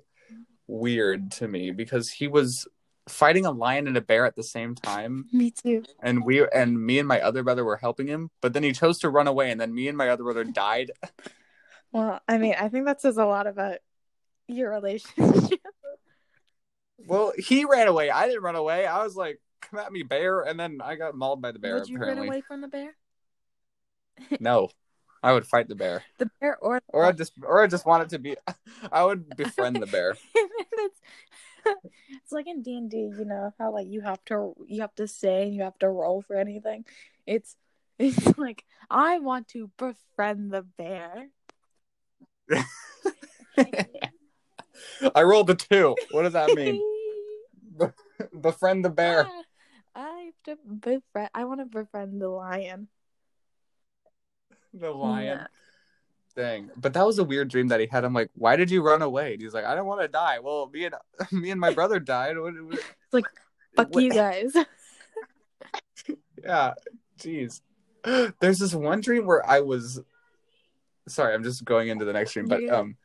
weird 0.66 1.30
to 1.32 1.48
me 1.48 1.70
because 1.70 2.10
he 2.10 2.28
was 2.28 2.68
fighting 3.08 3.46
a 3.46 3.50
lion 3.52 3.86
and 3.86 3.96
a 3.96 4.00
bear 4.00 4.26
at 4.26 4.34
the 4.34 4.42
same 4.42 4.74
time. 4.74 5.26
Me 5.32 5.50
too. 5.50 5.84
And 6.02 6.24
we 6.24 6.46
and 6.48 6.84
me 6.84 6.98
and 6.98 7.06
my 7.06 7.20
other 7.20 7.42
brother 7.42 7.64
were 7.64 7.76
helping 7.76 8.06
him 8.08 8.30
but 8.40 8.52
then 8.52 8.62
he 8.62 8.72
chose 8.72 8.98
to 9.00 9.08
run 9.10 9.26
away 9.28 9.50
and 9.50 9.60
then 9.60 9.72
me 9.74 9.86
and 9.88 9.96
my 9.96 10.08
other 10.08 10.24
brother 10.24 10.44
died. 10.64 10.90
Well 11.92 12.20
i 12.28 12.36
mean 12.38 12.54
i 12.58 12.68
think 12.68 12.86
that 12.86 13.00
says 13.00 13.16
a 13.16 13.24
lot 13.24 13.46
about 13.46 13.78
your 14.48 14.70
relationship. 14.70 15.60
Well 17.08 17.32
he 17.38 17.64
ran 17.64 17.86
away. 17.86 18.10
I 18.10 18.26
didn't 18.26 18.42
run 18.42 18.56
away. 18.56 18.86
I 18.86 19.04
was 19.04 19.14
like 19.14 19.40
come 19.60 19.78
at 19.78 19.92
me 19.92 20.02
bear. 20.02 20.40
And 20.40 20.58
then 20.58 20.78
i 20.82 20.96
got 20.96 21.14
mauled 21.14 21.40
by 21.40 21.52
the 21.52 21.58
bear 21.58 21.74
would 21.74 21.88
you 21.88 21.96
apparently. 21.96 22.26
run 22.26 22.28
away 22.36 22.40
from 22.40 22.60
the 22.60 22.68
bear? 22.68 22.96
No 24.40 24.70
i 25.22 25.32
would 25.32 25.46
fight 25.46 25.68
the 25.68 25.74
bear. 25.74 26.02
The 26.18 26.30
bear 26.40 26.56
or 26.58 26.80
or 26.88 27.04
i 27.04 27.12
just 27.12 27.32
or 27.42 27.62
i 27.62 27.66
just 27.66 27.86
want 27.86 28.02
it 28.04 28.08
to 28.10 28.18
be 28.18 28.36
i 28.92 29.04
would 29.04 29.28
befriend 29.36 29.76
the 29.76 29.86
bear. 29.86 30.16
That's- 30.34 31.00
it's 32.08 32.32
like 32.32 32.46
in 32.46 32.62
D 32.62 32.76
and 32.76 32.90
D, 32.90 32.96
you 32.98 33.24
know 33.24 33.52
how 33.58 33.72
like 33.72 33.88
you 33.88 34.00
have 34.00 34.24
to 34.26 34.54
you 34.66 34.80
have 34.82 34.94
to 34.96 35.08
say 35.08 35.44
and 35.44 35.54
you 35.54 35.62
have 35.62 35.78
to 35.78 35.88
roll 35.88 36.22
for 36.22 36.36
anything. 36.36 36.84
It's 37.26 37.56
it's 37.98 38.36
like 38.38 38.64
I 38.90 39.18
want 39.18 39.48
to 39.48 39.70
befriend 39.78 40.50
the 40.52 40.62
bear. 40.62 41.28
i 45.14 45.22
rolled 45.22 45.50
a 45.50 45.54
two 45.54 45.96
what 46.12 46.22
does 46.22 46.34
that 46.34 46.54
mean 46.54 46.80
befriend 48.40 48.84
the 48.84 48.90
bear 48.90 49.26
Ah, 49.28 49.42
I 49.96 50.30
have 50.30 50.34
to 50.44 50.56
befriend. 50.74 51.30
I 51.34 51.44
want 51.44 51.60
to 51.60 51.66
befriend 51.66 52.20
the 52.20 52.28
lion. 52.28 52.88
the 54.74 54.90
lion 54.90 55.38
Yeah. 55.38 55.46
Thing. 56.36 56.70
But 56.76 56.92
that 56.94 57.04
was 57.04 57.18
a 57.18 57.24
weird 57.24 57.48
dream 57.48 57.68
that 57.68 57.80
he 57.80 57.86
had. 57.90 58.04
I'm 58.04 58.12
like, 58.14 58.30
why 58.34 58.54
did 58.54 58.70
you 58.70 58.82
run 58.82 59.02
away? 59.02 59.32
And 59.32 59.42
he's 59.42 59.54
like, 59.54 59.64
I 59.64 59.74
don't 59.74 59.86
want 59.86 60.02
to 60.02 60.08
die. 60.08 60.38
Well, 60.38 60.70
me 60.72 60.84
and 60.84 60.94
me 61.32 61.50
and 61.50 61.60
my 61.60 61.72
brother 61.72 61.98
died. 61.98 62.36
It's 62.38 62.84
like 63.12 63.24
fuck 63.74 63.92
what- 63.94 64.04
you 64.04 64.12
guys. 64.12 64.52
Yeah, 66.42 66.74
jeez. 67.18 67.60
There's 68.40 68.58
this 68.58 68.74
one 68.74 69.00
dream 69.00 69.26
where 69.26 69.44
I 69.48 69.60
was. 69.60 70.00
Sorry, 71.08 71.34
I'm 71.34 71.42
just 71.42 71.64
going 71.64 71.88
into 71.88 72.04
the 72.04 72.12
next 72.12 72.32
dream, 72.32 72.46
but 72.46 72.68
um, 72.68 72.96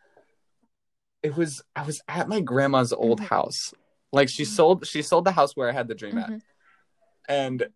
it 1.24 1.36
was 1.36 1.64
I 1.76 1.84
was 1.84 2.02
at 2.08 2.28
my 2.28 2.42
grandma's 2.42 2.94
old 2.94 3.20
Mhm. 3.22 3.28
house. 3.28 3.74
Like 4.12 4.30
she 4.30 4.46
sold 4.46 4.86
she 4.86 5.02
sold 5.02 5.26
the 5.26 5.32
house 5.32 5.56
where 5.56 5.70
I 5.70 5.72
had 5.72 5.88
the 5.88 5.96
dream 5.96 6.18
at, 6.18 6.30
Mhm. 6.30 6.42
and 7.30 7.68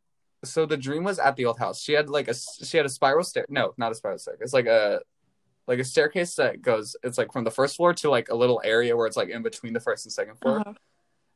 so 0.43 0.65
the 0.65 0.77
dream 0.77 1.03
was 1.03 1.17
at 1.17 1.35
the 1.35 1.45
old 1.45 1.57
house. 1.57 1.81
She 1.81 1.93
had 1.93 2.09
like 2.09 2.27
a 2.27 2.33
she 2.63 2.77
had 2.77 2.85
a 2.85 2.89
spiral 2.89 3.23
stair. 3.23 3.45
No, 3.49 3.73
not 3.77 3.91
a 3.91 3.95
spiral 3.95 4.19
stair. 4.19 4.35
It's 4.41 4.53
like 4.53 4.67
a 4.67 4.99
like 5.67 5.79
a 5.79 5.83
staircase 5.83 6.35
that 6.35 6.61
goes. 6.61 6.95
It's 7.03 7.17
like 7.17 7.31
from 7.33 7.43
the 7.43 7.51
first 7.51 7.75
floor 7.75 7.93
to 7.93 8.09
like 8.09 8.29
a 8.29 8.35
little 8.35 8.61
area 8.63 8.95
where 8.95 9.07
it's 9.07 9.17
like 9.17 9.29
in 9.29 9.41
between 9.41 9.73
the 9.73 9.79
first 9.79 10.05
and 10.05 10.13
second 10.13 10.35
floor, 10.39 10.59
Uh-huh. 10.59 10.73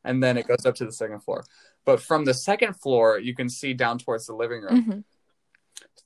and 0.04 0.22
then 0.22 0.36
it 0.36 0.46
goes 0.46 0.64
up 0.64 0.74
to 0.76 0.84
the 0.84 0.92
second 0.92 1.20
floor. 1.20 1.44
But 1.84 2.00
from 2.00 2.24
the 2.24 2.34
second 2.34 2.74
floor, 2.74 3.18
you 3.18 3.34
can 3.34 3.48
see 3.48 3.74
down 3.74 3.98
towards 3.98 4.26
the 4.26 4.34
living 4.34 4.62
room. 4.62 4.82
Mhm. 4.82 5.04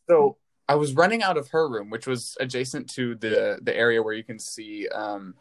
So 0.08 0.38
I 0.68 0.76
was 0.76 0.94
running 0.94 1.22
out 1.22 1.36
of 1.36 1.48
her 1.48 1.68
room, 1.68 1.90
which 1.90 2.06
was 2.06 2.36
adjacent 2.40 2.88
to 2.90 3.14
the 3.16 3.58
the 3.62 3.76
area 3.76 4.02
where 4.02 4.14
you 4.14 4.24
can 4.24 4.38
see 4.38 4.88
um, 4.88 5.34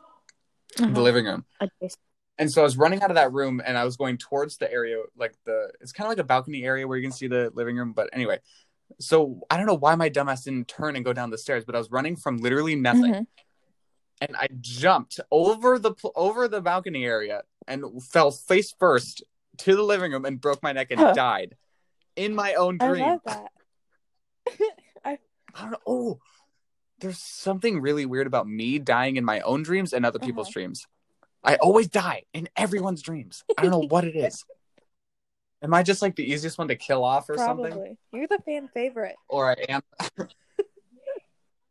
the 0.77 0.83
Uh-huh. 0.85 1.01
living 1.01 1.25
room. 1.25 1.45
Okay. 1.61 1.89
And 2.39 2.51
so 2.51 2.61
I 2.61 2.63
was 2.63 2.77
running 2.77 3.01
out 3.03 3.11
of 3.11 3.15
that 3.15 3.31
room 3.31 3.61
and 3.63 3.77
I 3.77 3.85
was 3.85 3.95
going 3.95 4.17
towards 4.17 4.57
the 4.57 4.69
area, 4.71 4.97
like 5.15 5.35
the, 5.45 5.71
it's 5.81 5.91
kind 5.91 6.07
of 6.07 6.09
like 6.09 6.17
a 6.17 6.23
balcony 6.23 6.65
area 6.65 6.87
where 6.87 6.97
you 6.97 7.03
can 7.03 7.11
see 7.11 7.27
the 7.27 7.51
living 7.53 7.77
room. 7.77 7.93
But 7.93 8.09
anyway, 8.11 8.39
so 8.99 9.41
I 9.49 9.57
don't 9.57 9.65
know 9.65 9.73
why 9.73 9.95
my 9.95 10.09
dumbass 10.09 10.43
didn't 10.45 10.67
turn 10.67 10.95
and 10.95 11.03
go 11.05 11.13
down 11.13 11.29
the 11.29 11.37
stairs, 11.37 11.63
but 11.65 11.75
I 11.75 11.77
was 11.77 11.89
running 11.91 12.15
from 12.15 12.37
literally 12.37 12.75
nothing. 12.75 13.13
Mhm. 13.13 13.27
And 14.21 14.35
I 14.37 14.47
jumped 14.61 15.19
over 15.31 15.77
the, 15.79 15.93
pl- 15.93 16.13
over 16.15 16.47
the 16.47 16.61
balcony 16.61 17.03
area 17.05 17.43
and 17.67 18.01
fell 18.03 18.31
face 18.31 18.73
first 18.79 19.23
to 19.59 19.75
the 19.75 19.83
living 19.83 20.11
room 20.11 20.25
and 20.25 20.39
broke 20.39 20.63
my 20.63 20.71
neck 20.71 20.91
and 20.91 20.99
Huh. 20.99 21.13
died 21.13 21.57
in 22.15 22.33
my 22.35 22.53
own 22.53 22.77
I 22.81 22.87
dream. 22.87 23.09
love 23.09 23.19
that. 23.25 23.51
I 25.05 25.17
I 25.55 25.61
don't 25.61 25.71
know. 25.71 25.77
Oh, 25.85 26.19
there's 26.99 27.17
something 27.19 27.81
really 27.81 28.05
weird 28.05 28.27
about 28.27 28.47
me 28.47 28.79
dying 28.79 29.17
in 29.17 29.25
my 29.25 29.41
own 29.41 29.63
dreams 29.63 29.91
and 29.93 30.05
other 30.05 30.19
people's 30.19 30.47
Uh-huh. 30.47 30.53
dreams. 30.53 30.85
I 31.43 31.55
always 31.57 31.89
die 31.89 32.23
in 32.33 32.47
everyone's 32.55 33.01
dreams. 33.01 33.43
I 33.57 33.63
don't 33.63 33.71
know 33.71 33.87
what 33.89 34.05
it 34.05 34.15
is. 34.15 34.45
Am 35.63 35.73
I 35.73 35.81
just 35.81 36.01
like 36.01 36.15
the 36.15 36.29
easiest 36.29 36.57
one 36.57 36.67
to 36.67 36.75
kill 36.75 37.03
off 37.05 37.29
or 37.29 37.35
probably 37.35 37.71
something? 37.71 37.97
you're 38.11 38.27
the 38.27 38.39
fan 38.45 38.69
favorite. 38.73 39.15
Or 39.29 39.51
I 39.51 39.65
am. 39.69 39.81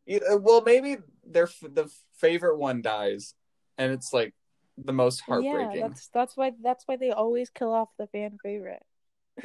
Well, 0.07 0.63
maybe 0.63 0.97
their 1.25 1.45
f- 1.45 1.61
the 1.63 1.89
favorite 2.17 2.59
one 2.59 2.83
dies, 2.83 3.35
and 3.79 3.93
it's 3.93 4.13
like 4.13 4.35
the 4.77 4.93
most 4.93 5.21
heartbreaking. 5.21 5.81
Yeah, 5.81 5.87
that's 5.89 6.09
that's 6.09 6.37
why 6.37 6.53
that's 6.61 6.83
why 6.87 6.97
they 6.97 7.13
always 7.13 7.51
kill 7.51 7.73
off 7.73 7.89
the 7.99 8.09
fan 8.09 8.39
favorite. 8.43 8.83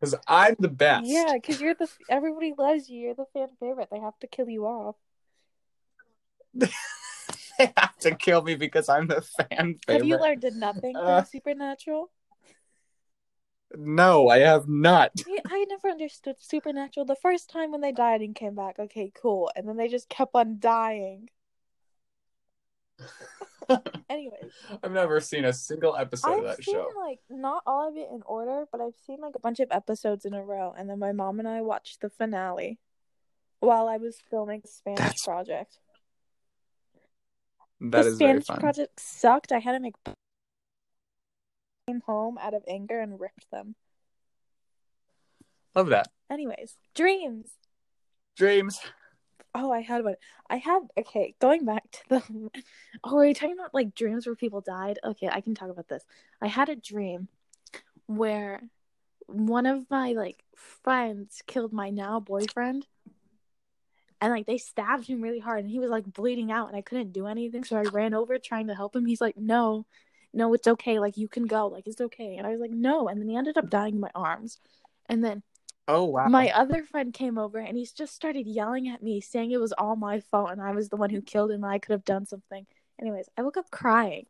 Because 0.00 0.16
I'm 0.26 0.56
the 0.58 0.66
best. 0.66 1.06
Yeah, 1.06 1.34
because 1.34 1.60
you're 1.60 1.74
the 1.74 1.88
everybody 2.10 2.52
loves 2.58 2.90
you. 2.90 2.98
You're 2.98 3.14
the 3.14 3.26
fan 3.32 3.46
favorite. 3.60 3.88
They 3.88 4.00
have 4.00 4.18
to 4.18 4.26
kill 4.26 4.48
you 4.48 4.66
off. 4.66 4.96
they 6.54 7.72
have 7.76 7.96
to 8.00 8.16
kill 8.16 8.42
me 8.42 8.56
because 8.56 8.88
I'm 8.88 9.06
the 9.06 9.22
fan 9.22 9.78
favorite. 9.86 9.92
Have 9.92 10.04
you 10.04 10.18
learned 10.18 10.44
nothing 10.58 10.96
Uh. 10.96 11.22
Supernatural? 11.22 12.10
No, 13.76 14.28
I 14.28 14.38
have 14.40 14.68
not. 14.68 15.12
I 15.46 15.64
never 15.68 15.88
understood 15.88 16.36
Supernatural. 16.38 17.06
The 17.06 17.16
first 17.16 17.50
time 17.50 17.70
when 17.72 17.80
they 17.80 17.92
died 17.92 18.20
and 18.20 18.34
came 18.34 18.54
back, 18.54 18.78
okay, 18.78 19.12
cool, 19.20 19.50
and 19.56 19.68
then 19.68 19.76
they 19.76 19.88
just 19.88 20.08
kept 20.08 20.34
on 20.34 20.58
dying. 20.58 21.28
Anyways, 24.10 24.50
I've 24.82 24.92
never 24.92 25.20
seen 25.20 25.44
a 25.44 25.52
single 25.52 25.96
episode 25.96 26.32
of 26.32 26.38
I've 26.38 26.44
that 26.56 26.64
seen 26.64 26.74
show. 26.74 26.88
like 26.96 27.20
not 27.30 27.62
all 27.66 27.88
of 27.88 27.96
it 27.96 28.08
in 28.12 28.22
order, 28.26 28.66
but 28.70 28.80
I've 28.80 28.96
seen 29.06 29.20
like 29.20 29.34
a 29.34 29.40
bunch 29.40 29.60
of 29.60 29.68
episodes 29.70 30.24
in 30.24 30.34
a 30.34 30.42
row, 30.42 30.74
and 30.76 30.90
then 30.90 30.98
my 30.98 31.12
mom 31.12 31.38
and 31.38 31.48
I 31.48 31.62
watched 31.62 32.00
the 32.00 32.10
finale 32.10 32.78
while 33.60 33.88
I 33.88 33.96
was 33.96 34.18
filming 34.30 34.62
Spanish 34.66 34.98
That's- 34.98 35.24
project. 35.24 35.78
That 37.80 38.04
the 38.04 38.14
Spanish 38.14 38.46
project 38.46 39.00
sucked. 39.00 39.50
I 39.50 39.58
had 39.58 39.72
to 39.72 39.80
make 39.80 39.94
came 41.86 42.00
home 42.06 42.38
out 42.38 42.54
of 42.54 42.62
anger 42.68 43.00
and 43.00 43.20
ripped 43.20 43.50
them. 43.50 43.74
Love 45.74 45.88
that. 45.88 46.08
Anyways, 46.30 46.76
dreams. 46.94 47.50
Dreams. 48.36 48.80
Oh, 49.54 49.70
I 49.70 49.80
had 49.80 50.04
one. 50.04 50.14
I 50.48 50.56
had 50.56 50.80
okay. 50.98 51.34
Going 51.40 51.64
back 51.64 51.84
to 51.92 52.00
the. 52.08 52.50
Oh, 53.04 53.18
are 53.18 53.26
you 53.26 53.34
talking 53.34 53.58
about 53.58 53.74
like 53.74 53.94
dreams 53.94 54.26
where 54.26 54.36
people 54.36 54.60
died? 54.60 54.98
Okay, 55.02 55.28
I 55.28 55.40
can 55.40 55.54
talk 55.54 55.70
about 55.70 55.88
this. 55.88 56.04
I 56.40 56.46
had 56.46 56.68
a 56.68 56.76
dream 56.76 57.28
where 58.06 58.62
one 59.26 59.66
of 59.66 59.90
my 59.90 60.12
like 60.12 60.44
friends 60.54 61.42
killed 61.46 61.72
my 61.72 61.90
now 61.90 62.20
boyfriend, 62.20 62.86
and 64.20 64.32
like 64.32 64.46
they 64.46 64.58
stabbed 64.58 65.06
him 65.06 65.20
really 65.20 65.40
hard, 65.40 65.60
and 65.60 65.70
he 65.70 65.78
was 65.80 65.90
like 65.90 66.12
bleeding 66.12 66.52
out, 66.52 66.68
and 66.68 66.76
I 66.76 66.82
couldn't 66.82 67.12
do 67.12 67.26
anything, 67.26 67.64
so 67.64 67.76
I 67.76 67.82
ran 67.82 68.14
over 68.14 68.38
trying 68.38 68.68
to 68.68 68.74
help 68.74 68.94
him. 68.94 69.04
He's 69.04 69.20
like, 69.20 69.36
"No, 69.36 69.86
no, 70.32 70.54
it's 70.54 70.68
okay. 70.68 70.98
Like 70.98 71.16
you 71.16 71.28
can 71.28 71.46
go. 71.46 71.66
Like 71.68 71.86
it's 71.86 72.00
okay." 72.00 72.36
And 72.36 72.46
I 72.46 72.50
was 72.50 72.60
like, 72.60 72.70
"No," 72.70 73.08
and 73.08 73.20
then 73.20 73.28
he 73.28 73.36
ended 73.36 73.58
up 73.58 73.70
dying 73.70 73.94
in 73.94 74.00
my 74.00 74.10
arms, 74.14 74.58
and 75.08 75.24
then 75.24 75.42
Oh 75.88 76.04
wow. 76.04 76.28
my 76.28 76.50
other 76.50 76.84
friend 76.84 77.12
came 77.12 77.38
over 77.38 77.58
and 77.58 77.76
he's 77.76 77.92
just 77.92 78.14
started 78.14 78.46
yelling 78.46 78.88
at 78.88 79.02
me, 79.02 79.20
saying 79.20 79.50
it 79.50 79.60
was 79.60 79.72
all 79.72 79.96
my 79.96 80.20
fault 80.20 80.50
and 80.50 80.62
I 80.62 80.72
was 80.72 80.88
the 80.88 80.96
one 80.96 81.10
who 81.10 81.20
killed 81.20 81.50
him 81.50 81.64
and 81.64 81.72
I 81.72 81.78
could 81.78 81.92
have 81.92 82.04
done 82.04 82.24
something. 82.26 82.66
Anyways, 83.00 83.28
I 83.36 83.42
woke 83.42 83.56
up 83.56 83.70
crying. 83.70 84.26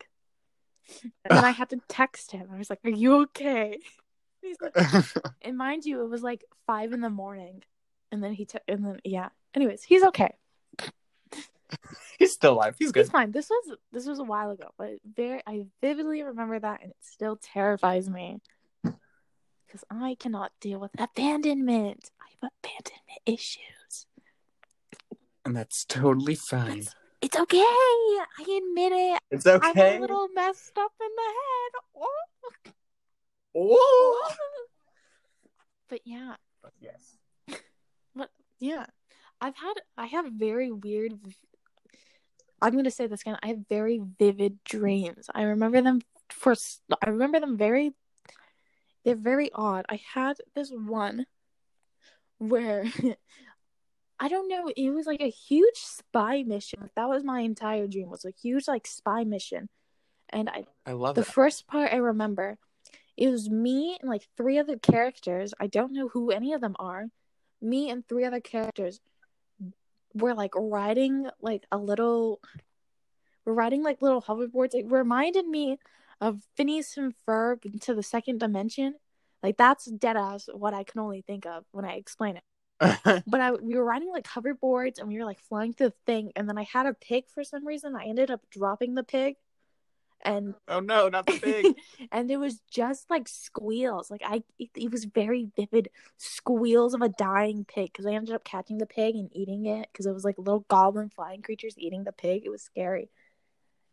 And 1.02 1.36
then 1.36 1.44
I 1.44 1.50
had 1.50 1.70
to 1.70 1.80
text 1.88 2.32
him. 2.32 2.48
I 2.52 2.58
was 2.58 2.70
like, 2.70 2.80
Are 2.84 2.90
you 2.90 3.22
okay? 3.22 3.78
He's 4.42 4.56
like, 4.60 4.74
and 5.42 5.56
mind 5.56 5.84
you, 5.84 6.02
it 6.02 6.08
was 6.08 6.22
like 6.22 6.44
five 6.66 6.92
in 6.92 7.00
the 7.00 7.10
morning. 7.10 7.62
And 8.10 8.22
then 8.22 8.32
he 8.32 8.44
took, 8.44 8.62
and 8.66 8.84
then, 8.84 9.00
yeah. 9.04 9.28
Anyways, 9.54 9.84
he's 9.84 10.02
okay. 10.02 10.34
He's 12.18 12.32
still 12.32 12.52
alive. 12.54 12.76
He's 12.78 12.92
good. 12.92 13.02
He's 13.04 13.11
fine. 13.11 13.30
This 13.32 13.48
was 13.50 13.76
this 13.92 14.06
was 14.06 14.18
a 14.18 14.24
while 14.24 14.50
ago, 14.50 14.68
but 14.78 14.90
very 15.16 15.40
I 15.46 15.64
vividly 15.80 16.22
remember 16.22 16.58
that 16.58 16.82
and 16.82 16.90
it 16.90 16.96
still 17.00 17.37
terrifies 17.37 18.08
me. 18.08 18.40
Because 18.82 19.85
I 19.90 20.16
cannot 20.20 20.52
deal 20.61 20.78
with 20.80 20.90
abandonment. 20.98 22.11
I 22.20 22.26
have 22.42 22.50
abandonment 22.62 23.20
issues. 23.24 24.06
And 25.44 25.56
that's 25.56 25.85
totally 25.87 26.35
fine. 26.35 26.66
That's- 26.80 26.94
It's 27.22 27.37
okay. 27.38 27.58
I 27.58 28.42
admit 28.42 28.92
it. 28.92 29.20
It's 29.30 29.46
okay. 29.46 29.94
I'm 29.94 29.98
a 29.98 30.00
little 30.00 30.28
messed 30.35 30.76
up 30.76 30.92
in 31.00 31.08
the 31.16 31.22
head. 31.22 31.72
Oh. 31.96 32.08
Whoa. 33.54 34.35
But 35.88 36.00
yeah, 36.04 36.37
Yes. 36.80 37.16
But 38.14 38.30
yeah. 38.61 38.87
I've 39.40 39.56
had 39.56 39.74
I 39.96 40.06
have 40.06 40.26
very 40.32 40.70
weird 40.70 41.14
I'm 42.62 42.72
going 42.72 42.85
to 42.85 42.90
say 42.90 43.09
this 43.09 43.22
again. 43.22 43.38
I 43.42 43.48
have 43.48 43.66
very 43.68 44.01
vivid 44.18 44.62
dreams. 44.64 45.29
I 45.35 45.42
remember 45.42 45.83
them 45.83 46.01
for 46.31 46.55
I 47.03 47.11
remember 47.11 47.40
them 47.40 47.59
very 47.59 47.92
they're 49.05 49.16
very 49.16 49.51
odd. 49.53 49.85
I 49.88 50.01
had 50.14 50.37
this 50.55 50.70
one 50.70 51.27
where 52.38 52.85
I 54.20 54.29
don't 54.29 54.48
know, 54.48 54.70
it 54.77 54.90
was 54.90 55.07
like 55.07 55.20
a 55.20 55.29
huge 55.29 55.77
spy 55.77 56.44
mission. 56.44 56.88
That 56.94 57.09
was 57.09 57.25
my 57.25 57.40
entire 57.40 57.88
dream. 57.88 58.09
Was 58.09 58.25
a 58.25 58.31
huge 58.31 58.68
like 58.68 58.87
spy 58.87 59.25
mission. 59.25 59.68
And 60.29 60.48
I 60.48 60.64
I 60.87 60.92
love 60.92 61.16
the 61.16 61.22
that. 61.22 61.27
first 61.27 61.66
part 61.66 61.92
I 61.92 61.96
remember, 61.96 62.59
it 63.16 63.29
was 63.29 63.51
me 63.51 63.98
and 64.01 64.09
like 64.09 64.27
three 64.37 64.59
other 64.59 64.79
characters. 64.79 65.53
I 65.59 65.66
don't 65.66 65.92
know 65.92 66.09
who 66.09 66.31
any 66.31 66.53
of 66.53 66.61
them 66.61 66.77
are. 66.79 67.07
Me 67.61 67.90
and 67.90 68.07
three 68.07 68.25
other 68.25 68.40
characters 68.40 69.01
were 70.14 70.35
like 70.35 70.53
riding 70.57 71.29
like 71.40 71.64
a 71.72 71.79
little. 71.79 72.40
We're 73.44 73.55
riding 73.55 73.83
like 73.83 74.03
little 74.03 74.22
hoverboards. 74.22 74.75
It 74.75 74.90
reminded 74.90 75.46
me 75.46 75.79
of 76.20 76.40
Phineas 76.57 76.96
and 76.96 77.14
Ferb 77.27 77.64
into 77.64 77.94
the 77.94 78.03
second 78.03 78.38
dimension. 78.38 78.94
Like 79.42 79.57
that's 79.57 79.87
dead 79.87 80.16
ass 80.16 80.48
what 80.53 80.75
I 80.75 80.85
can 80.85 81.01
only 81.01 81.22
think 81.22 81.46
of 81.46 81.64
when 81.72 81.85
I 81.85 81.94
explain 81.94 82.37
it. 82.37 82.44
But 83.27 83.40
I 83.40 83.53
we 83.53 83.77
were 83.77 83.85
riding 83.85 84.11
like 84.11 84.27
hoverboards 84.27 84.98
and 84.98 85.09
we 85.09 85.18
were 85.18 85.25
like 85.25 85.40
flying 85.40 85.72
through 85.72 85.88
the 85.88 85.94
thing. 86.07 86.33
And 86.37 86.48
then 86.48 86.59
I 86.59 86.62
had 86.62 86.87
a 86.87 86.94
pig 86.94 87.25
for 87.29 87.42
some 87.44 87.66
reason. 87.66 87.96
I 87.96 88.05
ended 88.05 88.31
up 88.31 88.42
dropping 88.51 88.94
the 88.94 89.03
pig, 89.03 89.37
and 90.22 90.54
oh 90.68 90.80
no, 90.80 91.08
not 91.08 91.26
the 91.26 91.38
pig. 91.38 91.74
and 92.12 92.30
it 92.30 92.37
was 92.37 92.61
just 92.70 93.11
like 93.11 93.28
squeals. 93.28 94.11
Like 94.11 94.22
I, 94.24 94.42
it, 94.58 94.70
it 94.76 94.90
was 94.90 95.04
very 95.04 95.48
vivid 95.56 95.88
squeals 96.16 96.94
of 96.94 97.02
a 97.02 97.08
dying 97.08 97.64
pig 97.64 97.92
because 97.92 98.06
I 98.06 98.12
ended 98.12 98.35
up 98.35 98.44
catching 98.44 98.78
the 98.78 98.87
pig 98.87 99.14
and 99.14 99.30
eating 99.32 99.66
it 99.66 99.88
because 99.92 100.06
it 100.06 100.12
was 100.12 100.24
like 100.24 100.38
little 100.38 100.64
goblin 100.68 101.11
flying 101.11 101.42
creatures 101.42 101.74
eating 101.76 102.04
the 102.04 102.12
pig. 102.12 102.42
It 102.44 102.50
was 102.50 102.62
scary. 102.62 103.11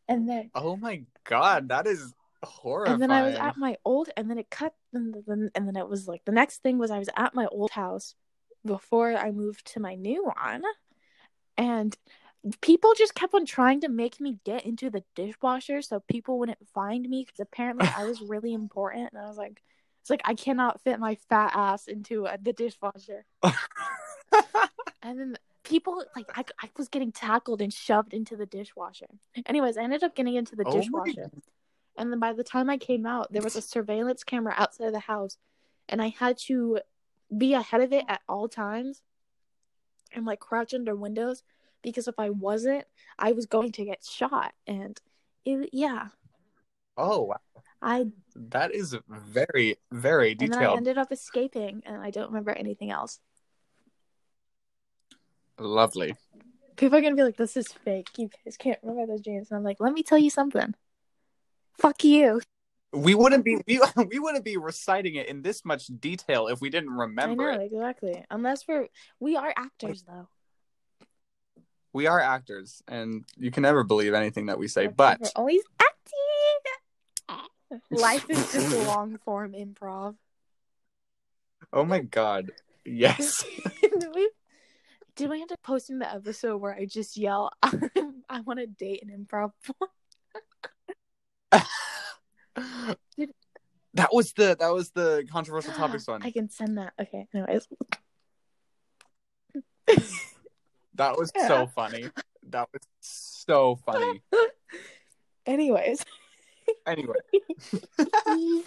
And 0.08 0.28
then 0.28 0.52
oh 0.56 0.76
my 0.76 1.04
god, 1.24 1.70
that 1.70 1.88
is 1.88 2.13
horrifying. 2.44 2.94
and 2.94 3.02
then 3.02 3.12
I 3.12 3.24
was 3.24 3.36
at 3.36 3.58
my 3.58 3.78
old, 3.86 4.10
and 4.15 4.30
then 4.30 4.38
it 4.38 4.50
cut, 4.50 4.74
and 4.94 5.15
then 5.28 5.52
and 5.56 5.68
then 5.68 5.76
it 5.76 5.88
was 5.88 6.08
like 6.08 6.26
the 6.26 6.32
next 6.32 6.62
thing 6.62 6.78
was 6.78 6.92
I 6.92 7.00
was 7.00 7.10
at 7.15 7.36
my 7.36 7.48
old 7.48 7.72
house 7.72 8.15
before 8.65 9.15
I 9.15 9.32
moved 9.32 9.74
to 9.74 9.80
my 9.80 9.96
new 9.96 10.26
one, 10.26 10.63
and 11.58 11.96
people 12.62 12.93
just 12.97 13.15
kept 13.15 13.34
on 13.34 13.45
trying 13.45 13.82
to 13.82 13.89
make 13.89 14.19
me 14.19 14.39
get 14.45 14.65
into 14.65 14.89
the 14.89 15.04
dishwasher 15.15 15.82
so 15.82 15.99
people 15.99 16.39
wouldn't 16.39 16.67
find 16.73 17.08
me 17.08 17.25
because 17.25 17.39
apparently 17.39 17.89
I 17.95 18.06
was 18.06 18.21
really 18.28 18.54
important, 18.54 19.10
and 19.13 19.21
I 19.21 19.28
was 19.28 19.38
like, 19.38 19.62
it's 20.02 20.10
like 20.10 20.21
I 20.25 20.36
cannot 20.36 20.82
fit 20.82 20.99
my 20.99 21.15
fat 21.30 21.52
ass 21.56 21.88
into 21.88 22.28
uh, 22.28 22.38
the 22.41 22.54
dishwasher, 22.54 23.25
and 23.43 25.19
then. 25.19 25.38
People 25.65 26.04
like 26.15 26.25
I, 26.36 26.43
I 26.63 26.69
was 26.80 26.88
getting 26.88 27.12
tackled 27.12 27.62
and 27.62 27.71
shoved 27.71 28.15
into 28.15 28.36
the 28.36 28.47
dishwasher. 28.47 29.06
Anyways, 29.45 29.78
I 29.78 29.84
ended 29.84 30.04
up 30.04 30.15
getting 30.15 30.34
into 30.34 30.56
the 30.56 30.63
Oh 30.65 30.71
dishwasher. 30.71 31.30
And 31.95 32.12
then 32.12 32.19
by 32.19 32.34
the 32.34 32.43
time 32.43 32.71
I 32.71 32.78
came 32.78 33.06
out, 33.06 33.32
there 33.32 33.43
was 33.43 33.56
a 33.56 33.62
surveillance 33.62 34.23
camera 34.23 34.56
outside 34.58 34.88
of 34.88 34.93
the 34.93 34.99
house, 34.99 35.38
and 35.88 36.02
I 36.02 36.08
had 36.08 36.39
to 36.47 36.80
be 37.38 37.54
ahead 37.54 37.82
of 37.82 37.93
it 37.93 38.06
at 38.08 38.21
all 38.28 38.47
times 38.47 39.04
and 40.13 40.25
like 40.25 40.39
crouch 40.39 40.73
under 40.73 40.95
windows 40.95 41.43
because 41.82 42.08
if 42.08 42.15
I 42.18 42.30
wasn't, 42.30 42.86
I 43.18 43.32
was 43.32 43.46
going 43.46 43.72
to 43.74 43.86
get 43.86 44.04
shot. 44.04 44.54
And 44.68 45.00
it, 45.46 45.70
yeah, 45.74 46.08
oh 46.98 47.24
wow. 47.24 47.39
I 47.82 48.08
That 48.36 48.74
is 48.74 48.96
very, 49.08 49.78
very 49.92 50.36
detailed. 50.36 50.62
and 50.62 50.70
I 50.70 50.76
ended 50.76 50.98
up 50.98 51.12
escaping, 51.12 51.82
and 51.86 52.02
I 52.02 52.12
don't 52.12 52.28
remember 52.28 52.52
anything 52.52 52.92
else. 52.92 53.20
Lovely. 55.58 56.15
People 56.76 56.98
are 56.98 57.02
gonna 57.02 57.15
be 57.15 57.24
like, 57.24 57.38
"This 57.38 57.58
is 57.58 57.72
fake. 57.72 58.10
You 58.18 58.30
guys 58.46 58.58
can't 58.58 58.80
remember 58.82 59.13
those 59.13 59.22
dreams." 59.22 59.50
And 59.52 59.58
I'm 59.58 59.63
like, 59.63 59.80
"Let 59.80 59.94
me 59.94 60.04
tell 60.04 60.18
you 60.18 60.30
something. 60.30 60.76
Fuck 61.78 62.04
you." 62.04 62.42
We 62.92 63.13
wouldn't 63.15 63.46
be 63.46 63.62
we, 63.68 63.80
we 64.06 64.20
wouldn't 64.20 64.46
be 64.46 64.58
reciting 64.58 65.15
it 65.15 65.28
in 65.28 65.42
this 65.42 65.63
much 65.63 65.88
detail 66.00 66.48
if 66.48 66.62
we 66.62 66.70
didn't 66.70 66.92
remember 66.92 67.52
I 67.52 67.58
know 67.58 67.62
it. 67.62 67.65
exactly. 67.72 68.26
Unless 68.30 68.68
we're 68.68 68.88
we 69.20 69.36
are 69.36 69.54
actors 69.56 70.04
though. 70.04 70.28
We 71.93 72.08
are 72.08 72.19
actors, 72.19 72.84
and 72.88 73.25
you 73.38 73.52
can 73.52 73.63
never 73.63 73.84
believe 73.84 74.13
anything 74.13 74.45
that 74.47 74.60
we 74.60 74.67
say. 74.67 74.88
But 74.88 75.19
we're 75.21 75.30
always 75.36 75.62
acting. 75.80 75.89
Life 77.91 78.30
is 78.30 78.52
just 78.52 78.88
long 78.88 79.17
form 79.25 79.54
improv. 79.54 80.15
oh 81.73 81.86
my 81.86 81.99
god, 81.99 82.52
yes. 82.86 83.43
did, 83.82 84.06
we, 84.15 84.30
did 85.15 85.30
we 85.30 85.41
end 85.41 85.52
up 85.52 85.62
posting 85.62 85.99
the 85.99 86.12
episode 86.12 86.58
where 86.58 86.73
I 86.73 86.86
just 86.86 87.17
yell, 87.17 87.52
"I 87.63 88.41
want 88.41 88.60
to 88.60 88.67
date 88.67 89.04
an 89.04 89.25
improv"? 89.25 89.52
Did- 93.15 93.34
that 93.95 94.13
was 94.13 94.34
the 94.34 94.56
that 94.60 94.73
was 94.73 94.91
the 94.91 95.25
controversial 95.32 95.73
topics 95.73 96.08
one. 96.08 96.21
I 96.23 96.32
can 96.32 96.49
send 96.49 96.78
that. 96.78 96.93
Okay. 96.99 97.28
Anyways. 97.34 97.67
That 101.00 101.18
was 101.18 101.32
Yeah. 101.36 101.48
so 101.48 101.68
funny. 101.68 102.10
That 102.50 102.68
was 102.74 102.82
so 103.00 103.78
funny. 103.86 104.22
Anyways. 105.46 106.04
Anyway, 106.86 107.16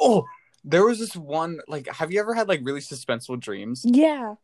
oh, 0.00 0.24
there 0.64 0.84
was 0.84 0.98
this 0.98 1.16
one. 1.16 1.60
Like, 1.66 1.88
have 1.88 2.12
you 2.12 2.20
ever 2.20 2.34
had 2.34 2.48
like 2.48 2.60
really 2.62 2.80
suspenseful 2.80 3.40
dreams? 3.40 3.82
yeah. 3.84 4.34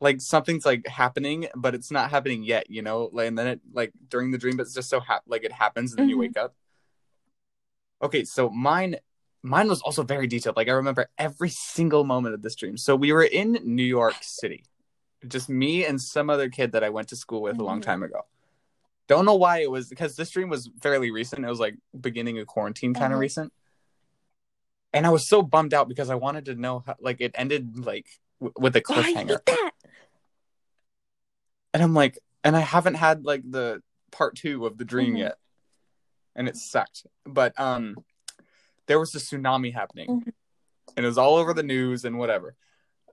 Like 0.00 0.20
something's 0.20 0.64
like 0.66 0.86
happening, 0.86 1.48
but 1.56 1.74
it's 1.74 1.90
not 1.90 2.10
happening 2.10 2.44
yet. 2.44 2.70
You 2.70 2.82
know, 2.82 3.08
like, 3.12 3.26
and 3.28 3.38
then 3.38 3.46
it 3.48 3.60
like 3.72 3.92
during 4.08 4.30
the 4.30 4.38
dream, 4.38 4.56
but 4.56 4.64
it's 4.64 4.74
just 4.74 4.88
so 4.90 5.00
hap- 5.00 5.24
like 5.26 5.42
it 5.42 5.52
happens, 5.52 5.92
and 5.92 5.98
then 5.98 6.08
you 6.10 6.16
Mhm. 6.16 6.20
wake 6.20 6.36
up. 6.36 6.54
Okay, 8.02 8.24
so 8.24 8.50
mine, 8.50 8.96
mine 9.42 9.68
was 9.68 9.80
also 9.82 10.02
very 10.02 10.26
detailed. 10.26 10.56
Like 10.56 10.68
I 10.68 10.72
remember 10.72 11.08
every 11.18 11.48
single 11.50 12.04
moment 12.04 12.34
of 12.34 12.42
this 12.42 12.54
dream. 12.54 12.76
So 12.76 12.94
we 12.94 13.12
were 13.12 13.24
in 13.24 13.58
New 13.64 13.82
York 13.84 14.16
City, 14.20 14.64
just 15.26 15.48
me 15.48 15.84
and 15.84 16.00
some 16.00 16.30
other 16.30 16.48
kid 16.48 16.72
that 16.72 16.84
I 16.84 16.90
went 16.90 17.08
to 17.08 17.16
school 17.16 17.42
with 17.42 17.58
a 17.58 17.64
long 17.64 17.80
Mhm. 17.80 17.84
time 17.84 18.02
ago. 18.02 18.26
Don't 19.08 19.24
know 19.24 19.36
why 19.36 19.58
it 19.60 19.70
was 19.70 19.88
because 19.88 20.16
this 20.16 20.30
dream 20.30 20.48
was 20.48 20.68
fairly 20.82 21.10
recent. 21.10 21.44
It 21.44 21.48
was 21.48 21.60
like 21.60 21.76
beginning 21.98 22.38
of 22.38 22.46
quarantine, 22.46 22.92
kind 22.92 23.06
of 23.12 23.16
Uh-huh. 23.16 23.20
recent. 23.20 23.52
And 24.92 25.06
I 25.06 25.10
was 25.10 25.28
so 25.28 25.42
bummed 25.42 25.74
out 25.74 25.88
because 25.88 26.10
I 26.10 26.14
wanted 26.14 26.46
to 26.46 26.54
know 26.54 26.82
how, 26.86 26.96
like, 27.00 27.20
it 27.20 27.32
ended 27.34 27.78
like 27.84 28.06
w- 28.40 28.52
with 28.58 28.74
a 28.76 28.80
Oh, 28.80 28.94
cliffhanger, 28.94 29.44
that. 29.44 29.72
and 31.74 31.82
I'm 31.82 31.94
like, 31.94 32.18
and 32.42 32.56
I 32.56 32.60
haven't 32.60 32.94
had 32.94 33.24
like 33.24 33.42
the 33.48 33.82
part 34.10 34.36
two 34.36 34.66
of 34.66 34.78
the 34.78 34.84
dream 34.84 35.14
Mhm. 35.14 35.18
yet, 35.18 35.38
and 36.34 36.48
it 36.48 36.56
sucked. 36.56 37.06
But 37.24 37.58
um, 37.60 38.04
there 38.86 38.98
was 38.98 39.14
a 39.14 39.18
tsunami 39.18 39.72
happening, 39.72 40.08
Mhm. 40.08 40.32
and 40.96 41.04
it 41.04 41.08
was 41.08 41.18
all 41.18 41.36
over 41.36 41.52
the 41.52 41.62
news 41.62 42.04
and 42.04 42.18
whatever. 42.18 42.56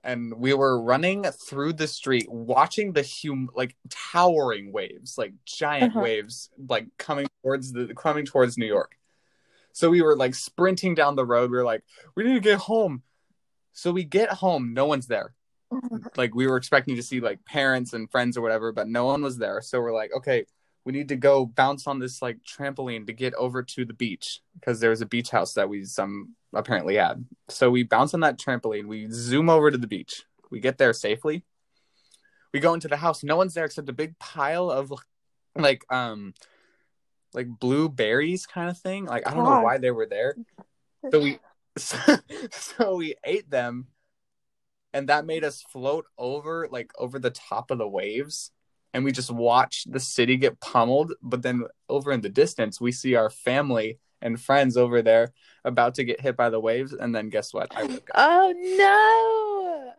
And 0.04 0.34
we 0.34 0.52
were 0.52 0.80
running 0.80 1.24
through 1.24 1.72
the 1.72 1.88
street, 1.88 2.30
watching 2.30 2.92
the 2.92 3.02
hum 3.02 3.48
like 3.54 3.74
towering 3.88 4.70
waves, 4.70 5.16
like 5.16 5.32
giant 5.46 5.92
Uh-huh. 5.92 6.02
waves, 6.02 6.50
like 6.68 6.86
coming 6.98 7.26
towards 7.42 7.72
the 7.72 7.94
coming 7.94 8.26
towards 8.26 8.58
New 8.58 8.66
York. 8.66 8.98
So 9.72 9.88
we 9.90 10.02
were 10.02 10.14
like 10.16 10.34
sprinting 10.34 10.94
down 10.94 11.16
the 11.16 11.24
road. 11.24 11.50
We 11.50 11.56
were 11.56 11.64
like, 11.64 11.82
we 12.14 12.22
need 12.24 12.34
to 12.34 12.40
get 12.40 12.58
home. 12.58 13.02
So 13.72 13.90
we 13.92 14.04
get 14.04 14.28
home, 14.28 14.74
no 14.74 14.84
one's 14.86 15.06
there. 15.06 15.34
Like 16.16 16.34
we 16.34 16.46
were 16.46 16.56
expecting 16.58 16.96
to 16.96 17.02
see 17.02 17.20
like 17.20 17.44
parents 17.44 17.92
and 17.94 18.08
friends 18.10 18.36
or 18.36 18.42
whatever, 18.42 18.70
but 18.72 18.86
no 18.88 19.06
one 19.06 19.22
was 19.22 19.38
there. 19.38 19.60
So 19.62 19.80
we're 19.80 19.94
like, 19.94 20.12
okay, 20.14 20.44
we 20.84 20.92
need 20.92 21.08
to 21.08 21.16
go 21.16 21.46
bounce 21.46 21.86
on 21.86 21.98
this 21.98 22.20
like 22.20 22.38
trampoline 22.44 23.06
to 23.06 23.12
get 23.12 23.34
over 23.34 23.62
to 23.62 23.84
the 23.84 23.94
beach 23.94 24.40
because 24.54 24.80
there 24.80 24.90
was 24.90 25.00
a 25.00 25.06
beach 25.06 25.30
house 25.30 25.54
that 25.54 25.68
we 25.68 25.84
some 25.84 26.34
apparently 26.52 26.96
had. 26.96 27.24
So 27.48 27.70
we 27.70 27.84
bounce 27.84 28.14
on 28.14 28.20
that 28.20 28.38
trampoline, 28.38 28.86
we 28.86 29.08
zoom 29.10 29.48
over 29.48 29.70
to 29.70 29.78
the 29.78 29.86
beach. 29.86 30.24
We 30.50 30.60
get 30.60 30.78
there 30.78 30.92
safely. 30.92 31.44
We 32.52 32.60
go 32.60 32.74
into 32.74 32.88
the 32.88 32.96
house, 32.96 33.24
no 33.24 33.36
one's 33.36 33.54
there 33.54 33.64
except 33.64 33.88
a 33.88 33.94
big 33.94 34.18
pile 34.18 34.70
of 34.70 34.92
like 35.56 35.84
um 35.92 36.34
like 37.32 37.48
blueberries 37.48 38.46
kind 38.46 38.70
of 38.70 38.78
thing. 38.78 39.06
Like 39.06 39.26
I 39.26 39.34
don't 39.34 39.44
know 39.44 39.60
why 39.62 39.78
they 39.78 39.90
were 39.90 40.06
there. 40.06 40.36
So 41.10 41.20
we 41.20 41.38
so, 41.76 41.98
so 42.52 42.96
we 42.96 43.16
ate 43.24 43.50
them 43.50 43.88
and 44.92 45.08
that 45.08 45.26
made 45.26 45.42
us 45.42 45.64
float 45.70 46.06
over 46.16 46.68
like 46.70 46.92
over 46.96 47.18
the 47.18 47.30
top 47.30 47.72
of 47.72 47.78
the 47.78 47.88
waves 47.88 48.52
and 48.94 49.04
we 49.04 49.12
just 49.12 49.30
watched 49.30 49.92
the 49.92 50.00
city 50.00 50.36
get 50.38 50.58
pummeled 50.60 51.12
but 51.22 51.42
then 51.42 51.64
over 51.90 52.12
in 52.12 52.20
the 52.22 52.28
distance 52.30 52.80
we 52.80 52.92
see 52.92 53.14
our 53.16 53.28
family 53.28 53.98
and 54.22 54.40
friends 54.40 54.76
over 54.78 55.02
there 55.02 55.32
about 55.64 55.94
to 55.96 56.04
get 56.04 56.20
hit 56.20 56.36
by 56.36 56.48
the 56.48 56.60
waves 56.60 56.92
and 56.94 57.14
then 57.14 57.28
guess 57.28 57.52
what 57.52 57.68
i 57.76 57.82
woke 57.82 58.08
up 58.14 58.16
Oh 58.16 58.54
no! 58.78 59.92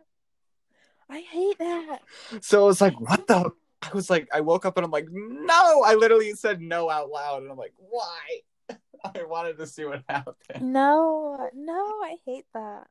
I 1.08 1.20
hate 1.20 1.58
that. 1.58 2.00
so 2.40 2.64
it 2.64 2.66
was 2.66 2.80
like 2.80 2.98
what 3.00 3.26
the 3.28 3.50
i 3.82 3.90
was 3.94 4.10
like 4.10 4.26
i 4.32 4.40
woke 4.40 4.64
up 4.66 4.76
and 4.76 4.84
i'm 4.84 4.90
like 4.90 5.06
no 5.10 5.82
i 5.84 5.94
literally 5.94 6.32
said 6.32 6.60
no 6.60 6.90
out 6.90 7.10
loud 7.10 7.42
and 7.42 7.50
i'm 7.52 7.58
like 7.58 7.74
why 7.78 8.40
i 9.14 9.22
wanted 9.22 9.56
to 9.58 9.66
see 9.66 9.84
what 9.84 10.02
happened 10.08 10.36
No, 10.60 11.48
no, 11.54 11.74
I 12.02 12.16
hate 12.24 12.46
that. 12.54 12.86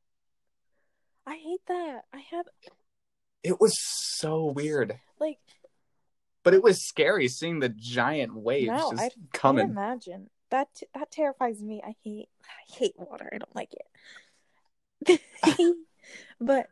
I 1.27 1.35
hate 1.35 1.61
that. 1.67 2.01
I 2.13 2.19
have. 2.31 2.45
it 3.43 3.59
was 3.59 3.73
so 3.81 4.45
weird 4.45 4.97
like 5.19 5.39
but 6.45 6.53
it 6.53 6.63
was 6.63 6.79
scary 6.81 7.27
seeing 7.27 7.59
the 7.59 7.69
giant 7.69 8.35
waves 8.35 8.67
No, 8.67 8.91
just 8.91 9.01
I- 9.01 9.05
I 9.07 9.09
coming 9.33 9.65
imagine 9.65 10.29
that. 10.51 10.69
That 10.93 11.11
terrifies 11.11 11.61
me. 11.61 11.81
I 11.83 11.95
hate. 12.03 12.29
I 12.45 12.71
hate 12.71 12.93
water. 12.97 13.29
I 13.33 13.39
don't 13.39 13.55
like 13.55 13.73
it. 15.07 15.21
but 16.39 16.67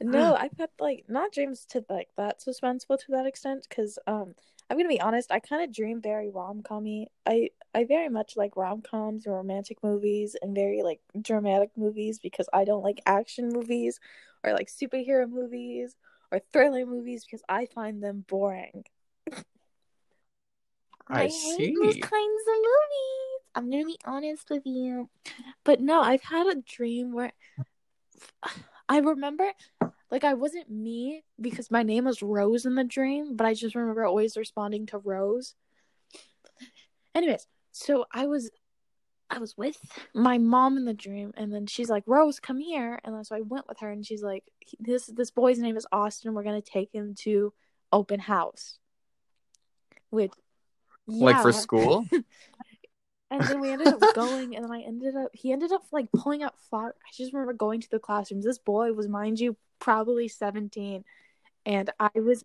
no, 0.00 0.34
I've 0.38 0.58
had 0.58 0.70
like 0.80 1.04
not 1.08 1.32
dreams 1.32 1.64
to 1.70 1.84
like 1.88 2.08
that 2.16 2.40
suspenseful 2.40 2.98
to 2.98 3.12
that 3.12 3.24
extent. 3.24 3.66
Because 3.68 4.00
um, 4.08 4.34
I'm 4.68 4.76
gonna 4.76 4.88
be 4.88 5.00
honest. 5.00 5.30
I 5.30 5.38
kind 5.38 5.62
of 5.62 5.72
dream 5.72 6.02
very 6.02 6.28
rom 6.28 6.62
commy. 6.62 7.06
I 7.24 7.50
I 7.72 7.84
very 7.84 8.08
much 8.08 8.36
like 8.36 8.56
rom 8.56 8.82
coms 8.82 9.26
and 9.26 9.34
romantic 9.34 9.78
movies 9.84 10.34
and 10.42 10.56
very 10.56 10.82
like 10.82 11.00
dramatic 11.22 11.70
movies 11.76 12.18
because 12.18 12.48
I 12.52 12.64
don't 12.64 12.82
like 12.82 13.00
action 13.06 13.48
movies 13.48 14.00
or 14.42 14.52
like 14.52 14.68
superhero 14.68 15.30
movies 15.30 15.94
or 16.32 16.40
thriller 16.52 16.84
movies 16.84 17.24
because 17.24 17.42
I 17.48 17.66
find 17.66 18.02
them 18.02 18.24
boring. 18.28 18.84
I 21.08 21.24
hate 21.24 21.30
see. 21.32 21.74
those 21.80 21.94
kinds 21.94 22.02
of 22.02 22.56
movies. 22.56 23.40
I'm 23.54 23.70
gonna 23.70 23.84
be 23.84 23.98
honest 24.04 24.50
with 24.50 24.62
you, 24.64 25.08
but 25.64 25.80
no, 25.80 26.00
I've 26.00 26.22
had 26.22 26.46
a 26.46 26.60
dream 26.60 27.12
where 27.12 27.32
I 28.88 28.98
remember, 28.98 29.50
like, 30.10 30.24
I 30.24 30.34
wasn't 30.34 30.70
me 30.70 31.24
because 31.40 31.70
my 31.70 31.82
name 31.82 32.04
was 32.04 32.22
Rose 32.22 32.66
in 32.66 32.74
the 32.74 32.84
dream, 32.84 33.36
but 33.36 33.46
I 33.46 33.54
just 33.54 33.74
remember 33.74 34.04
always 34.04 34.36
responding 34.36 34.86
to 34.86 34.98
Rose. 34.98 35.54
Anyways, 37.14 37.46
so 37.72 38.04
I 38.12 38.26
was, 38.26 38.50
I 39.30 39.38
was 39.38 39.56
with 39.56 39.76
my 40.14 40.36
mom 40.38 40.76
in 40.76 40.84
the 40.84 40.92
dream, 40.94 41.32
and 41.36 41.52
then 41.52 41.66
she's 41.66 41.88
like, 41.88 42.04
"Rose, 42.06 42.40
come 42.40 42.58
here," 42.58 43.00
and 43.04 43.14
then 43.14 43.24
so 43.24 43.36
I 43.36 43.40
went 43.40 43.68
with 43.68 43.80
her, 43.80 43.90
and 43.90 44.04
she's 44.04 44.22
like, 44.22 44.44
"This 44.78 45.06
this 45.06 45.30
boy's 45.30 45.58
name 45.58 45.76
is 45.76 45.86
Austin. 45.90 46.34
We're 46.34 46.42
gonna 46.42 46.60
take 46.60 46.92
him 46.92 47.14
to 47.20 47.52
open 47.92 48.20
house." 48.20 48.78
With 51.06 51.20
like 51.20 51.42
for 51.42 51.52
school 51.52 52.06
And 53.34 53.42
then 53.42 53.60
we 53.60 53.70
ended 53.70 53.88
up 53.88 54.00
going, 54.14 54.54
and 54.54 54.64
then 54.64 54.72
I 54.72 54.82
ended 54.82 55.16
up, 55.16 55.30
he 55.32 55.52
ended 55.52 55.72
up 55.72 55.82
like 55.90 56.10
pulling 56.12 56.42
out 56.42 56.58
flower. 56.70 56.94
I 57.04 57.10
just 57.16 57.32
remember 57.32 57.52
going 57.52 57.80
to 57.80 57.90
the 57.90 57.98
classrooms. 57.98 58.44
This 58.44 58.58
boy 58.58 58.92
was, 58.92 59.08
mind 59.08 59.40
you, 59.40 59.56
probably 59.78 60.28
17. 60.28 61.04
And 61.66 61.90
I 61.98 62.10
was, 62.14 62.44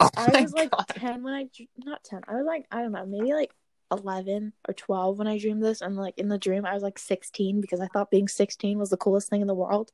oh 0.00 0.10
I 0.16 0.42
was 0.42 0.52
like 0.52 0.70
God. 0.70 0.86
10 0.88 1.22
when 1.22 1.34
I, 1.34 1.48
not 1.78 2.04
10, 2.04 2.22
I 2.28 2.34
was 2.34 2.46
like, 2.46 2.66
I 2.70 2.82
don't 2.82 2.92
know, 2.92 3.06
maybe 3.06 3.32
like 3.32 3.52
11 3.90 4.52
or 4.68 4.74
12 4.74 5.18
when 5.18 5.28
I 5.28 5.38
dreamed 5.38 5.62
this. 5.62 5.80
And 5.80 5.96
like 5.96 6.18
in 6.18 6.28
the 6.28 6.38
dream, 6.38 6.66
I 6.66 6.74
was 6.74 6.82
like 6.82 6.98
16 6.98 7.60
because 7.60 7.80
I 7.80 7.86
thought 7.86 8.10
being 8.10 8.28
16 8.28 8.78
was 8.78 8.90
the 8.90 8.96
coolest 8.96 9.30
thing 9.30 9.40
in 9.40 9.46
the 9.46 9.54
world. 9.54 9.92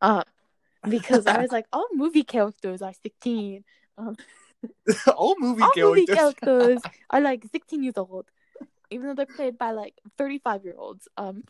Uh, 0.00 0.24
because 0.86 1.26
I 1.26 1.38
was 1.40 1.52
like, 1.52 1.66
all 1.72 1.86
movie 1.94 2.24
characters 2.24 2.82
are 2.82 2.92
16. 2.92 3.64
Um, 3.96 4.16
all 5.16 5.36
movie 5.38 5.62
all 5.62 5.72
movie 5.76 6.06
characters 6.06 6.34
characters 6.40 6.82
are 7.10 7.20
like 7.20 7.44
16 7.50 7.82
years 7.82 7.96
old, 7.96 8.26
even 8.90 9.08
though 9.08 9.14
they're 9.14 9.26
played 9.26 9.58
by 9.58 9.70
like 9.70 9.94
35 10.18 10.64
year 10.64 10.74
olds. 10.76 11.08
Um, 11.16 11.44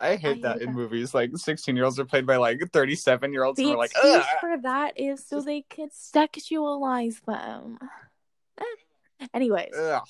I 0.00 0.16
hate 0.16 0.38
I 0.38 0.48
that 0.48 0.58
hate 0.60 0.68
in 0.68 0.74
movies. 0.74 1.12
Like 1.12 1.36
sixteen 1.36 1.74
year 1.76 1.84
olds 1.84 1.98
are 1.98 2.04
played 2.04 2.26
by 2.26 2.36
like 2.36 2.60
thirty 2.72 2.94
seven 2.94 3.32
year 3.32 3.42
olds 3.42 3.56
the 3.56 3.74
like, 3.74 3.90
excuse 3.90 4.16
Ugh! 4.16 4.36
for 4.40 4.56
that 4.62 4.98
is 4.98 5.26
so 5.26 5.40
they 5.40 5.62
can 5.62 5.88
sexualize 5.88 7.20
them. 7.24 7.78
Anyways, 9.34 9.74
Ugh, 9.76 10.02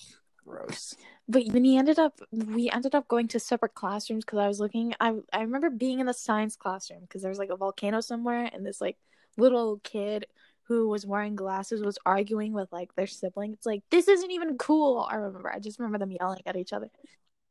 gross. 0.44 0.94
but 1.26 1.46
when 1.46 1.64
he 1.64 1.78
ended 1.78 1.98
up, 1.98 2.20
we 2.30 2.68
ended 2.70 2.94
up 2.94 3.08
going 3.08 3.28
to 3.28 3.40
separate 3.40 3.74
classrooms 3.74 4.24
because 4.24 4.38
I 4.38 4.48
was 4.48 4.60
looking. 4.60 4.94
I 5.00 5.14
I 5.32 5.40
remember 5.40 5.70
being 5.70 6.00
in 6.00 6.06
the 6.06 6.14
science 6.14 6.56
classroom 6.56 7.00
because 7.00 7.22
there 7.22 7.30
was 7.30 7.38
like 7.38 7.50
a 7.50 7.56
volcano 7.56 8.00
somewhere, 8.00 8.50
and 8.52 8.66
this 8.66 8.82
like 8.82 8.98
little 9.38 9.80
kid 9.84 10.26
who 10.68 10.88
was 10.88 11.06
wearing 11.06 11.34
glasses 11.36 11.82
was 11.82 11.98
arguing 12.06 12.52
with 12.52 12.70
like 12.72 12.94
their 12.94 13.06
sibling. 13.06 13.52
It's 13.54 13.66
like 13.66 13.82
this 13.90 14.08
isn't 14.08 14.30
even 14.30 14.58
cool. 14.58 15.06
I 15.10 15.16
remember. 15.16 15.52
I 15.52 15.58
just 15.58 15.78
remember 15.78 15.98
them 15.98 16.12
yelling 16.12 16.42
at 16.46 16.56
each 16.56 16.72
other. 16.72 16.90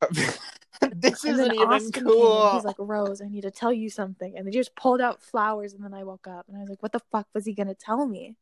this 0.91 1.25
And 1.25 1.39
isn't 1.39 1.53
even 1.53 1.69
Austin 1.71 1.91
cool. 1.91 2.51
He's 2.51 2.63
like, 2.63 2.75
Rose, 2.79 3.21
I 3.21 3.27
need 3.27 3.41
to 3.41 3.51
tell 3.51 3.73
you 3.73 3.89
something. 3.89 4.37
And 4.37 4.47
they 4.47 4.51
just 4.51 4.75
pulled 4.75 5.01
out 5.01 5.21
flowers. 5.21 5.73
And 5.73 5.83
then 5.83 5.93
I 5.93 6.03
woke 6.03 6.27
up 6.27 6.47
and 6.47 6.57
I 6.57 6.61
was 6.61 6.69
like, 6.69 6.81
what 6.83 6.91
the 6.91 7.01
fuck 7.11 7.27
was 7.33 7.45
he 7.45 7.53
going 7.53 7.67
to 7.67 7.75
tell 7.75 8.05
me? 8.05 8.35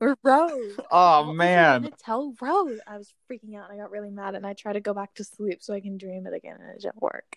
Or 0.00 0.16
Rose. 0.22 0.80
oh 0.90 1.24
What 1.24 1.34
man. 1.34 1.82
gonna 1.82 1.90
tell 1.98 2.34
Rose. 2.40 2.80
I 2.86 2.98
was 2.98 3.14
freaking 3.30 3.56
out 3.56 3.70
and 3.70 3.78
I 3.80 3.82
got 3.82 3.90
really 3.90 4.10
mad. 4.10 4.34
And 4.34 4.46
I 4.46 4.54
tried 4.54 4.74
to 4.74 4.80
go 4.80 4.94
back 4.94 5.14
to 5.14 5.24
sleep 5.24 5.62
so 5.62 5.74
I 5.74 5.80
can 5.80 5.98
dream 5.98 6.26
it 6.26 6.34
again. 6.34 6.58
And 6.60 6.70
it 6.70 6.82
didn't 6.82 7.02
work. 7.02 7.36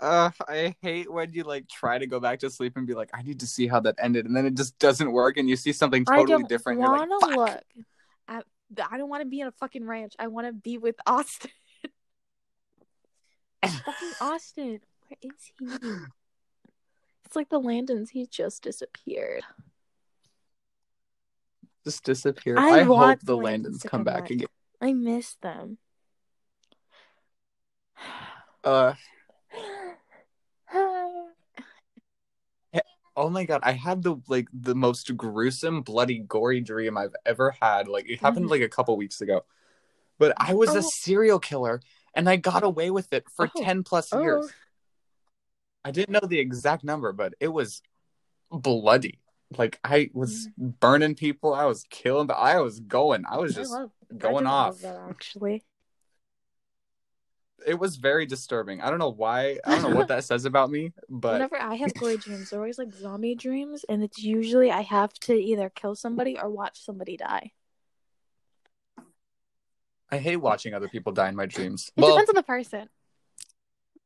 Uh, 0.00 0.30
I 0.48 0.74
hate 0.80 1.12
when 1.12 1.30
you 1.32 1.44
like 1.44 1.68
try 1.68 1.98
to 1.98 2.06
go 2.06 2.20
back 2.20 2.38
to 2.40 2.48
sleep 2.48 2.76
and 2.76 2.86
be 2.86 2.94
like, 2.94 3.10
I 3.12 3.20
need 3.22 3.40
to 3.40 3.46
see 3.46 3.66
how 3.66 3.80
that 3.80 3.96
ended, 3.98 4.24
and 4.24 4.34
then 4.34 4.46
it 4.46 4.54
just 4.54 4.78
doesn't 4.78 5.12
work, 5.12 5.36
and 5.36 5.48
you 5.48 5.56
see 5.56 5.72
something 5.72 6.06
totally 6.06 6.26
don't 6.26 6.48
different. 6.48 6.80
I 6.80 6.84
You're 6.84 6.90
want 6.90 7.10
to 7.22 7.28
look 7.36 7.48
at. 8.28 8.44
I 8.90 8.98
don't 8.98 9.10
want 9.10 9.22
to 9.22 9.28
be 9.28 9.40
in 9.40 9.48
a 9.48 9.52
fucking 9.52 9.84
ranch. 9.86 10.14
I 10.18 10.28
want 10.28 10.46
to 10.46 10.52
be 10.54 10.78
with 10.78 10.94
Austin. 11.06 11.50
fucking 13.64 14.12
Austin. 14.20 14.80
Where 15.08 15.18
is 15.20 15.52
he? 15.58 15.66
It's 17.26 17.36
like 17.36 17.48
the 17.48 17.60
Landons. 17.60 18.10
He 18.10 18.26
just 18.26 18.62
disappeared. 18.62 19.42
just 21.84 22.04
disappeared. 22.04 22.58
I 22.58 22.80
I, 22.80 22.82
hope 22.84 23.20
the 23.22 23.36
Landons 23.36 23.44
Landons 23.44 23.82
come 23.82 23.90
come 23.90 24.04
back 24.04 24.22
back. 24.22 24.30
again. 24.30 24.48
I 24.80 24.92
miss 24.94 25.36
them. 25.36 25.78
Uh, 28.62 28.92
oh 33.16 33.28
my 33.30 33.44
god, 33.44 33.60
I 33.62 33.72
had 33.72 34.02
the 34.02 34.16
like 34.28 34.48
the 34.52 34.74
most 34.74 35.16
gruesome, 35.16 35.82
bloody, 35.82 36.18
gory 36.20 36.60
dream 36.60 36.96
I've 36.96 37.14
ever 37.26 37.54
had. 37.60 37.88
Like 37.88 38.08
it 38.08 38.20
happened 38.20 38.46
Mhm. 38.46 38.50
like 38.50 38.62
a 38.62 38.68
couple 38.68 38.96
weeks 38.96 39.20
ago, 39.20 39.44
but 40.18 40.32
I 40.36 40.54
was 40.54 40.70
Oh. 40.70 40.78
a 40.78 40.82
serial 40.82 41.38
killer, 41.38 41.80
and 42.14 42.28
I 42.28 42.36
got 42.36 42.62
away 42.62 42.90
with 42.90 43.12
it 43.12 43.28
for 43.30 43.50
Oh. 43.54 43.62
ten 43.62 43.82
plus 43.82 44.12
Oh. 44.12 44.20
years. 44.22 44.50
I 45.84 45.90
didn't 45.90 46.12
know 46.12 46.26
the 46.26 46.38
exact 46.38 46.84
number, 46.84 47.12
but 47.12 47.34
it 47.40 47.48
was 47.48 47.82
bloody. 48.50 49.18
Like 49.56 49.80
I 49.82 50.10
was 50.12 50.48
burning 50.56 51.14
people, 51.16 51.54
I 51.54 51.64
was 51.64 51.84
killing, 51.90 52.26
but 52.28 52.34
I 52.36 52.60
was 52.60 52.80
going. 52.80 53.24
I 53.28 53.38
was 53.38 53.54
just 53.54 53.72
I 53.72 53.80
love, 53.80 53.90
going 54.16 54.46
off. 54.46 54.78
that 54.80 54.96
actually. 55.08 55.64
It 57.66 57.78
was 57.78 57.96
very 57.96 58.26
disturbing. 58.26 58.80
I 58.80 58.90
don't 58.90 58.98
know 58.98 59.10
why. 59.10 59.58
I 59.64 59.70
don't 59.70 59.82
know 59.90 59.96
what 59.96 60.08
that 60.08 60.24
says 60.24 60.44
about 60.44 60.70
me, 60.70 60.92
but 61.08 61.32
Whenever 61.32 61.56
I 61.56 61.74
have 61.74 61.94
gory 61.94 62.16
dreams, 62.24 62.50
they're 62.50 62.60
always 62.60 62.78
like 62.78 62.92
zombie 62.92 63.34
dreams, 63.34 63.84
and 63.88 64.02
it's 64.02 64.22
usually 64.22 64.70
I 64.70 64.82
have 64.82 65.12
to 65.20 65.34
either 65.34 65.70
kill 65.70 65.94
somebody 65.94 66.38
or 66.38 66.48
watch 66.48 66.82
somebody 66.82 67.16
die. 67.16 67.52
I 70.10 70.18
hate 70.18 70.36
watching 70.36 70.74
other 70.74 70.88
people 70.88 71.12
die 71.12 71.28
in 71.28 71.36
my 71.36 71.46
dreams. 71.46 71.92
It 71.96 72.00
Well, 72.00 72.12
depends 72.12 72.30
on 72.30 72.34
the 72.36 72.42
person. 72.42 72.88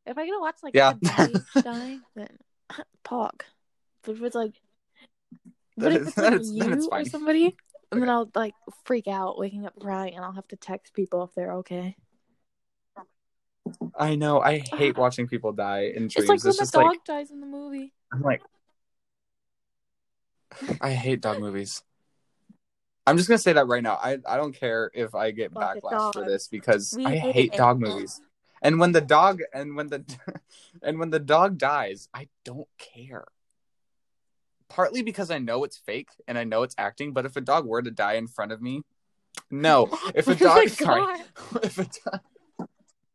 If 0.07 0.19
I 0.19 0.27
get 0.27 0.33
to 0.33 0.41
watch 0.41 0.57
like 0.63 0.75
Yeah. 0.75 0.93
die, 1.63 1.99
then 2.15 2.29
pog. 3.05 3.41
But 4.03 4.17
if 4.17 4.23
it's 4.23 4.35
like, 4.35 4.53
but 5.79 5.93
if 5.93 6.09
it's 6.09 6.17
like 6.19 6.41
is- 6.41 6.53
you 6.53 6.89
or 6.93 7.05
somebody, 7.07 7.57
and 7.91 8.03
then 8.03 8.11
I'll 8.11 8.31
like 8.35 8.55
freak 8.85 9.09
out, 9.09 9.39
waking 9.39 9.65
up 9.65 9.79
crying, 9.81 10.15
and 10.15 10.25
I'll 10.25 10.33
have 10.33 10.49
to 10.49 10.57
text 10.57 10.93
people 10.93 11.25
if 11.25 11.35
they're 11.35 11.53
okay. 11.55 11.97
I 13.97 14.17
know. 14.17 14.41
I 14.41 14.59
hate 14.59 14.97
watching 14.97 15.27
people 15.29 15.53
die 15.53 15.93
in 15.95 16.09
dreams. 16.09 16.17
It's 16.17 16.29
like 16.29 16.45
when 16.45 16.51
It's 16.51 16.71
the 16.71 16.79
dog 16.79 16.87
like 16.87 17.05
dies 17.05 17.31
in 17.31 17.41
the 17.41 17.47
movie. 17.47 17.93
I'm 18.13 18.23
like 18.23 18.43
I 20.81 20.91
hate 20.91 21.21
dog 21.21 21.41
movies. 21.41 21.83
I'm 23.07 23.17
just 23.17 23.29
gonna 23.29 23.39
say 23.39 23.53
that 23.53 23.67
right 23.67 23.83
now. 23.83 23.95
I, 23.95 24.19
I 24.27 24.37
don't 24.37 24.55
care 24.55 24.91
if 24.95 25.15
I 25.15 25.31
get 25.31 25.53
Fuck 25.53 25.77
backlash 25.77 26.13
for 26.13 26.25
this 26.25 26.49
because 26.49 26.95
We 26.97 27.05
I 27.07 27.15
hate 27.17 27.53
it. 27.55 27.57
dog 27.59 27.81
movies. 27.81 28.21
And 28.63 28.81
when 28.81 28.93
the 28.93 29.01
dog 29.01 29.41
and 29.53 29.77
when 29.77 29.89
the 29.89 30.05
and 30.83 30.99
when 30.99 31.11
the 31.11 31.19
dog 31.21 31.59
dies, 31.59 32.09
I 32.15 32.29
don't 32.45 32.69
care. 32.79 33.27
Partly 34.69 35.03
because 35.03 35.31
I 35.31 35.39
know 35.39 35.65
it's 35.65 35.77
fake 35.77 36.09
and 36.27 36.39
I 36.39 36.45
know 36.45 36.63
it's 36.63 36.75
acting, 36.79 37.13
but 37.13 37.27
if 37.27 37.37
a 37.37 37.41
dog 37.41 37.67
were 37.67 37.83
to 37.83 37.91
die 37.91 38.15
in 38.15 38.27
front 38.27 38.53
of 38.53 38.63
me, 38.63 38.83
no. 39.51 39.91
If 40.15 40.27
a 40.29 40.33
Oh 40.33 40.35
dog 40.35 40.57
my 40.57 40.67
sorry. 40.67 41.23
If 41.63 41.79
a 41.79 41.85
dog, 41.85 42.21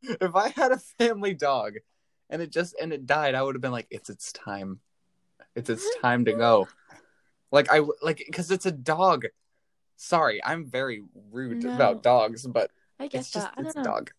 if 0.21 0.35
I 0.35 0.49
had 0.49 0.71
a 0.71 0.77
family 0.77 1.33
dog 1.33 1.73
and 2.29 2.41
it 2.41 2.51
just 2.51 2.75
and 2.81 2.93
it 2.93 3.05
died, 3.05 3.35
I 3.35 3.41
would 3.41 3.55
have 3.55 3.61
been 3.61 3.71
like, 3.71 3.87
it's 3.89 4.09
its 4.09 4.31
time. 4.31 4.79
It's 5.55 5.69
its 5.69 5.85
time 6.01 6.25
to 6.25 6.33
go. 6.33 6.67
Like 7.51 7.71
I 7.71 7.81
like 8.01 8.23
because 8.25 8.51
it's 8.51 8.65
a 8.65 8.71
dog. 8.71 9.25
Sorry, 9.97 10.43
I'm 10.43 10.65
very 10.65 11.03
rude 11.31 11.63
No. 11.63 11.73
about 11.73 12.03
dogs, 12.03 12.45
but 12.47 12.71
I 12.99 13.07
guess 13.07 13.25
it's 13.25 13.31
just 13.31 13.47
that. 13.47 13.53
I 13.57 13.67
it's 13.67 13.75
a 13.75 13.83
dog. 13.83 14.11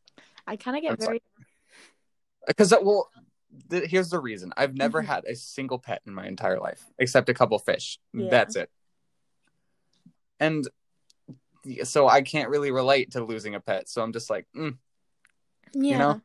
I 0.46 0.56
kind 0.56 0.76
of 0.76 0.82
get 0.82 0.92
I'm 0.92 0.98
very. 0.98 1.22
Because 2.46 2.72
well, 2.82 3.08
th- 3.70 3.88
here's 3.90 4.10
the 4.10 4.18
reason: 4.18 4.52
I've 4.56 4.74
never 4.74 5.02
Mhm. 5.02 5.06
had 5.06 5.24
a 5.26 5.34
single 5.36 5.78
pet 5.78 6.02
in 6.06 6.12
my 6.12 6.26
entire 6.26 6.58
life, 6.58 6.84
except 6.98 7.28
a 7.28 7.34
couple 7.34 7.58
fish. 7.58 7.98
Yeah. 8.12 8.28
That's 8.28 8.56
it. 8.56 8.70
And 10.40 10.68
so 11.84 12.08
I 12.08 12.22
can't 12.22 12.48
really 12.48 12.70
relate 12.70 13.12
to 13.12 13.24
losing 13.24 13.54
a 13.54 13.60
pet. 13.60 13.88
So 13.88 14.02
I'm 14.02 14.12
just 14.12 14.30
like, 14.30 14.46
mm, 14.56 14.76
Yeah. 15.72 15.98
know, 15.98 16.20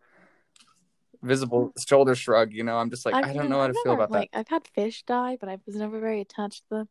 visible 1.22 1.74
shoulder 1.78 2.16
shrug. 2.16 2.54
You 2.54 2.64
know, 2.64 2.78
I'm 2.78 2.90
just 2.90 3.06
like, 3.06 3.16
I've 3.16 3.26
I 3.26 3.34
don't 3.34 3.50
know 3.50 3.58
how 3.58 3.64
I've 3.64 3.74
to 3.74 3.80
feel 3.84 3.94
about 3.94 4.12
like, 4.12 4.30
I've 4.34 4.48
had 4.48 4.68
fish 4.68 5.04
die, 5.04 5.38
but 5.40 5.50
I 5.50 5.58
was 5.66 5.76
never 5.76 6.00
very 6.00 6.22
attached 6.22 6.64
to 6.70 6.76
them. 6.78 6.90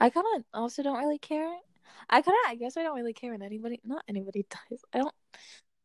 I 0.00 0.10
kind 0.10 0.26
of 0.36 0.44
also 0.54 0.82
don't 0.82 0.98
really 0.98 1.18
care. 1.18 1.52
I 2.08 2.22
kind 2.22 2.36
of, 2.44 2.50
I 2.50 2.54
guess 2.54 2.76
I 2.76 2.82
don't 2.82 2.96
really 2.96 3.12
care 3.12 3.32
when 3.32 3.42
anybody, 3.42 3.80
not 3.84 4.02
anybody 4.08 4.46
dies. 4.70 4.80
I 4.92 4.98
don't, 4.98 5.14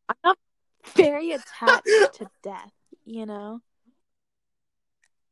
I'm 0.07 0.15
not 0.23 0.37
very 0.95 1.31
attached 1.31 1.85
to 2.13 2.27
death, 2.43 2.73
you 3.05 3.25
know? 3.25 3.61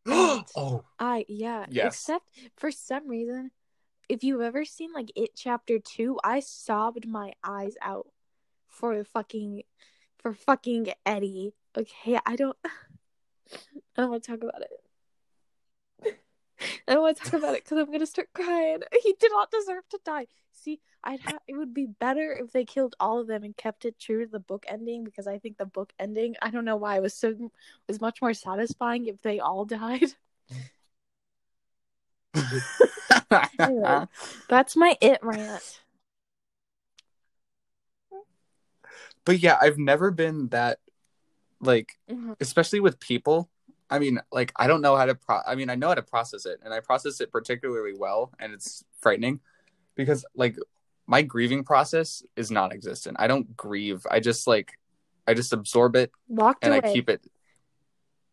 And 0.05 0.43
oh, 0.55 0.83
I, 0.99 1.25
yeah. 1.27 1.65
Yes. 1.69 1.93
Except 1.93 2.25
for 2.57 2.71
some 2.71 3.07
reason, 3.07 3.51
if 4.09 4.23
you've 4.23 4.41
ever 4.41 4.65
seen 4.65 4.91
like 4.93 5.11
It 5.15 5.31
Chapter 5.35 5.79
2, 5.79 6.19
I 6.23 6.41
sobbed 6.41 7.07
my 7.07 7.33
eyes 7.43 7.75
out 7.81 8.07
for 8.67 9.01
fucking, 9.03 9.63
for 10.23 10.33
fucking 10.33 10.87
Eddie. 11.05 11.53
Okay, 11.77 12.17
I 12.25 12.35
don't, 12.35 12.57
I 12.65 12.69
don't 13.97 14.09
want 14.09 14.23
to 14.23 14.31
talk 14.31 14.41
about 14.41 14.61
it. 14.61 16.17
I 16.87 16.93
don't 16.93 17.01
want 17.01 17.17
to 17.17 17.23
talk 17.23 17.33
about 17.33 17.55
it 17.55 17.63
because 17.63 17.77
I'm 17.77 17.91
gonna 17.91 18.05
start 18.05 18.29
crying. 18.33 18.79
He 19.03 19.13
did 19.19 19.31
not 19.31 19.51
deserve 19.51 19.87
to 19.89 19.99
die. 20.05 20.27
See, 20.53 20.79
I'd 21.03 21.19
have 21.21 21.39
it 21.47 21.55
would 21.55 21.73
be 21.73 21.87
better 21.87 22.31
if 22.31 22.51
they 22.51 22.63
killed 22.63 22.95
all 22.99 23.19
of 23.19 23.27
them 23.27 23.43
and 23.43 23.55
kept 23.55 23.85
it 23.85 23.99
true 23.99 24.25
to 24.25 24.31
the 24.31 24.39
book 24.39 24.65
ending 24.67 25.03
because 25.03 25.27
I 25.27 25.39
think 25.39 25.57
the 25.57 25.65
book 25.65 25.91
ending, 25.99 26.35
I 26.41 26.51
don't 26.51 26.65
know 26.65 26.77
why, 26.77 26.99
was 26.99 27.13
so 27.13 27.51
was 27.87 27.99
much 27.99 28.21
more 28.21 28.33
satisfying 28.33 29.07
if 29.07 29.21
they 29.21 29.39
all 29.39 29.65
died. 29.65 30.13
Anyway. 33.59 34.05
That's 34.47 34.75
my 34.75 34.97
it 35.01 35.19
rant. 35.21 35.82
But 39.25 39.39
yeah, 39.39 39.57
I've 39.61 39.77
never 39.77 40.11
been 40.11 40.49
that 40.49 40.79
like 41.59 41.97
Mhm. 42.09 42.35
especially 42.39 42.79
with 42.81 42.99
people. 42.99 43.49
I 43.89 43.99
mean 43.99 44.19
like 44.31 44.51
i 44.55 44.65
don't 44.65 44.81
know 44.81 44.95
how 44.95 45.05
to 45.05 45.13
pro- 45.13 45.41
i 45.45 45.53
mean 45.55 45.69
i 45.69 45.75
know 45.75 45.89
how 45.89 45.93
to 45.93 46.01
process 46.01 46.45
it 46.47 46.59
and 46.63 46.73
i 46.73 46.79
process 46.79 47.21
it 47.21 47.31
particularly 47.31 47.93
well 47.95 48.31
and 48.39 48.51
it's 48.51 48.83
frightening 49.01 49.39
because 49.95 50.25
like 50.35 50.57
my 51.05 51.21
grieving 51.21 51.63
process 51.63 52.23
is 52.35 52.49
non-existent. 52.49 53.17
I 53.19 53.27
don't 53.27 53.55
grieve. 53.55 54.07
I 54.09 54.19
just 54.19 54.47
like 54.47 54.79
i 55.27 55.33
just 55.35 55.53
absorb 55.53 55.95
it 55.95 56.11
Locked 56.27 56.63
and 56.63 56.73
away. 56.73 56.81
i 56.83 56.93
keep 56.93 57.07
it 57.09 57.21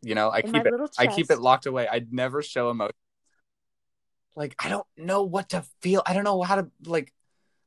you 0.02 0.14
know 0.14 0.30
i 0.30 0.38
in 0.40 0.50
keep 0.52 0.64
it 0.64 0.72
i 0.98 1.06
keep 1.08 1.30
it 1.30 1.40
locked 1.40 1.66
away. 1.66 1.86
I'd 1.86 2.10
never 2.12 2.40
show 2.42 2.70
emotion. 2.70 2.94
Like 4.36 4.54
i 4.58 4.68
don't 4.70 4.86
know 4.96 5.24
what 5.24 5.50
to 5.50 5.62
feel. 5.82 6.02
I 6.06 6.14
don't 6.14 6.24
know 6.24 6.40
how 6.42 6.56
to 6.56 6.70
like 6.86 7.12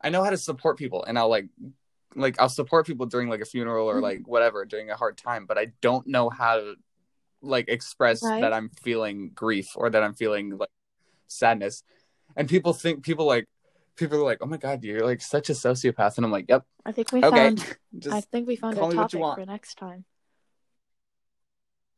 i 0.01 0.09
know 0.09 0.23
how 0.23 0.31
to 0.31 0.37
support 0.37 0.77
people 0.77 1.03
and 1.03 1.19
i'll 1.19 1.29
like 1.29 1.47
like 2.15 2.39
i'll 2.39 2.49
support 2.49 2.85
people 2.85 3.05
during 3.05 3.29
like 3.29 3.41
a 3.41 3.45
funeral 3.45 3.89
or 3.89 4.01
like 4.01 4.19
mm-hmm. 4.19 4.31
whatever 4.31 4.65
during 4.65 4.89
a 4.89 4.95
hard 4.95 5.17
time 5.17 5.45
but 5.45 5.57
i 5.57 5.67
don't 5.81 6.07
know 6.07 6.29
how 6.29 6.55
to 6.55 6.75
like 7.41 7.69
express 7.69 8.23
Right. 8.23 8.41
that 8.41 8.53
i'm 8.53 8.69
feeling 8.81 9.31
grief 9.33 9.71
or 9.75 9.89
that 9.89 10.03
i'm 10.03 10.13
feeling 10.13 10.57
like 10.57 10.69
sadness 11.27 11.83
and 12.35 12.47
people 12.47 12.73
think 12.73 13.03
people 13.03 13.25
like 13.25 13.47
people 13.95 14.17
are 14.19 14.23
like 14.23 14.39
oh 14.41 14.45
my 14.45 14.57
god 14.57 14.83
you're 14.83 15.05
like 15.05 15.21
such 15.21 15.49
a 15.49 15.53
sociopath 15.53 16.17
and 16.17 16.25
i'm 16.25 16.31
like 16.31 16.45
yep 16.47 16.65
I 16.85 16.91
think 16.91 17.11
we 17.11 17.23
okay 17.23 17.35
found 17.37 17.77
I 18.11 18.21
think 18.21 18.47
we 18.47 18.55
found 18.55 18.77
a 18.77 18.79
topic 18.79 19.19
for 19.19 19.45
next 19.45 19.77
time. 19.77 20.05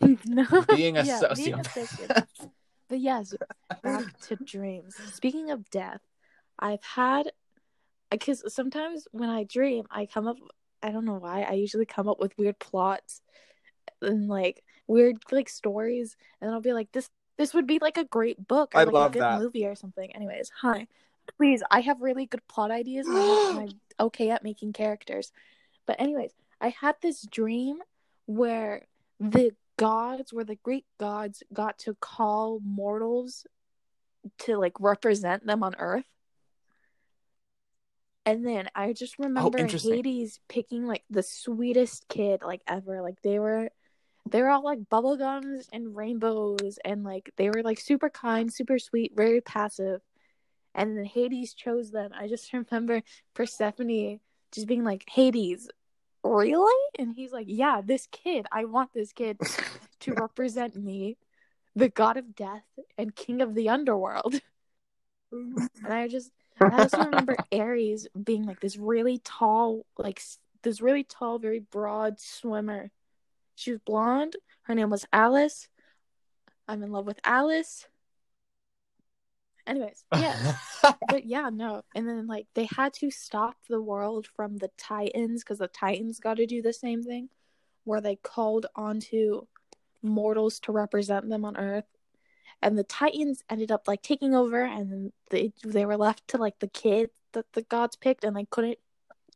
no. 0.01 0.45
being 0.75 0.97
a 0.97 1.03
Yeah, 1.05 1.21
sociopath 1.21 1.67
sociopath. 1.67 2.49
But 2.87 2.99
yes, 2.99 3.33
back 3.81 4.19
to 4.27 4.35
dreams. 4.35 4.95
Speaking 5.13 5.49
of 5.49 5.67
death, 5.71 6.01
I've 6.59 6.83
had 6.83 7.31
because 8.11 8.43
sometimes 8.53 9.07
when 9.11 9.29
I 9.29 9.43
dream, 9.43 9.85
I 9.91 10.05
come 10.05 10.27
up. 10.27 10.37
I 10.83 10.91
don't 10.91 11.05
know 11.05 11.15
why. 11.15 11.41
I 11.43 11.53
usually 11.53 11.85
come 11.85 12.07
up 12.07 12.19
with 12.19 12.37
weird 12.37 12.59
plots 12.59 13.21
and 14.01 14.27
like 14.27 14.63
weird 14.87 15.17
like 15.31 15.49
stories, 15.49 16.15
and 16.41 16.51
I'll 16.51 16.61
be 16.61 16.73
like, 16.73 16.91
"This 16.91 17.09
This 17.37 17.53
would 17.53 17.67
be 17.67 17.79
like 17.81 17.97
a 17.97 18.05
great 18.05 18.47
book 18.47 18.73
or 18.75 18.79
I 18.81 18.83
like 18.85 18.93
love 18.93 19.11
a 19.11 19.13
good 19.13 19.21
that. 19.21 19.41
movie 19.41 19.65
or 19.65 19.75
something. 19.75 20.13
Anyways, 20.15 20.51
hi. 20.61 20.87
Please, 21.37 21.63
I 21.71 21.81
have 21.81 22.01
really 22.01 22.27
good 22.27 22.47
plot 22.47 22.71
ideas 22.71 23.07
and 23.07 23.17
I'm, 23.17 23.57
I'm 23.59 23.69
okay 24.07 24.29
at 24.29 24.43
making 24.43 24.73
characters. 24.73 25.31
But 25.85 25.99
anyways, 25.99 26.31
I 26.61 26.69
had 26.69 26.95
this 27.01 27.23
dream 27.25 27.79
where 28.25 28.85
the 29.19 29.51
gods, 29.77 30.31
where 30.31 30.45
the 30.45 30.55
Greek 30.55 30.85
gods 30.99 31.43
got 31.51 31.77
to 31.79 31.95
call 31.99 32.59
mortals 32.63 33.45
to 34.39 34.57
like 34.57 34.79
represent 34.79 35.45
them 35.45 35.63
on 35.63 35.75
Earth. 35.77 36.05
And 38.25 38.45
then 38.45 38.69
I 38.73 38.93
just 38.93 39.15
oh, 39.19 39.23
remember 39.25 39.59
interesting. 39.59 39.93
Hades 39.93 40.39
picking 40.47 40.87
like 40.87 41.03
the 41.09 41.23
sweetest 41.23 42.07
kid 42.09 42.41
like 42.43 42.61
ever. 42.67 43.01
Like 43.01 43.21
they 43.21 43.39
were 43.39 43.69
they 44.29 44.41
were 44.41 44.49
all 44.49 44.63
like 44.63 44.79
bubblegums 44.91 45.67
and 45.71 45.95
rainbows 45.95 46.79
and 46.83 47.03
like 47.03 47.31
they 47.37 47.49
were 47.49 47.61
like 47.63 47.79
super 47.79 48.09
kind, 48.09 48.51
super 48.51 48.79
sweet, 48.79 49.13
very 49.15 49.41
passive. 49.41 50.01
And 50.73 50.97
then 50.97 51.05
Hades 51.05 51.53
chose 51.53 51.91
them. 51.91 52.11
I 52.13 52.27
just 52.27 52.51
remember 52.71 53.03
Persephone 53.33 54.19
just 54.51 54.67
being 54.67 54.83
like, 54.83 55.05
Hades, 55.07 55.69
really? 56.23 56.89
And 56.97 57.13
he's 57.15 57.31
like, 57.31 57.45
Yeah, 57.47 57.81
this 57.83 58.07
kid, 58.11 58.47
I 58.51 58.65
want 58.65 58.93
this 58.93 59.13
kid 59.13 59.37
to 60.01 60.13
represent 60.13 60.75
me, 60.75 61.17
the 61.75 61.89
god 61.89 62.17
of 62.17 62.35
death 62.35 62.65
and 62.97 63.15
king 63.15 63.41
of 63.41 63.53
the 63.53 63.69
underworld. 63.69 64.39
And 65.31 65.91
I 65.91 66.07
just 66.07 66.31
I 66.61 66.81
also 66.81 67.03
remember 67.03 67.35
Ares 67.51 68.07
being 68.21 68.45
like 68.45 68.59
this 68.59 68.77
really 68.77 69.19
tall, 69.19 69.85
like 69.97 70.21
this 70.63 70.81
really 70.81 71.03
tall, 71.03 71.39
very 71.39 71.59
broad 71.59 72.19
swimmer. 72.19 72.91
She 73.55 73.71
was 73.71 73.79
blonde. 73.85 74.35
Her 74.63 74.75
name 74.75 74.89
was 74.89 75.05
Alice. 75.11 75.67
I'm 76.67 76.83
in 76.83 76.91
love 76.91 77.05
with 77.05 77.19
Alice. 77.23 77.87
Anyways, 79.67 80.03
yeah. 80.15 80.57
but 81.09 81.25
yeah, 81.25 81.49
no. 81.51 81.83
And 81.95 82.07
then 82.07 82.27
like 82.27 82.47
they 82.53 82.67
had 82.75 82.93
to 82.95 83.09
stop 83.09 83.55
the 83.69 83.81
world 83.81 84.27
from 84.35 84.57
the 84.57 84.69
Titans 84.77 85.43
because 85.43 85.59
the 85.59 85.67
Titans 85.67 86.19
got 86.19 86.37
to 86.37 86.45
do 86.45 86.61
the 86.61 86.73
same 86.73 87.03
thing, 87.03 87.29
where 87.83 88.01
they 88.01 88.15
called 88.15 88.67
onto 88.75 89.45
mortals 90.01 90.59
to 90.61 90.71
represent 90.71 91.29
them 91.29 91.45
on 91.45 91.57
Earth. 91.57 91.85
And 92.65 92.79
the 92.79 92.83
Titans 92.83 93.43
ended 93.47 93.71
up 93.71 93.87
like 93.87 94.01
taking 94.01 94.33
over, 94.33 94.63
and 94.63 95.13
they 95.29 95.53
they 95.63 95.85
were 95.85 95.97
left 95.97 96.27
to 96.29 96.37
like 96.37 96.57
the 96.57 96.67
kid 96.67 97.11
that 97.33 97.45
the 97.53 97.61
gods 97.61 97.95
picked, 97.95 98.23
and 98.23 98.35
they 98.35 98.45
couldn't 98.45 98.79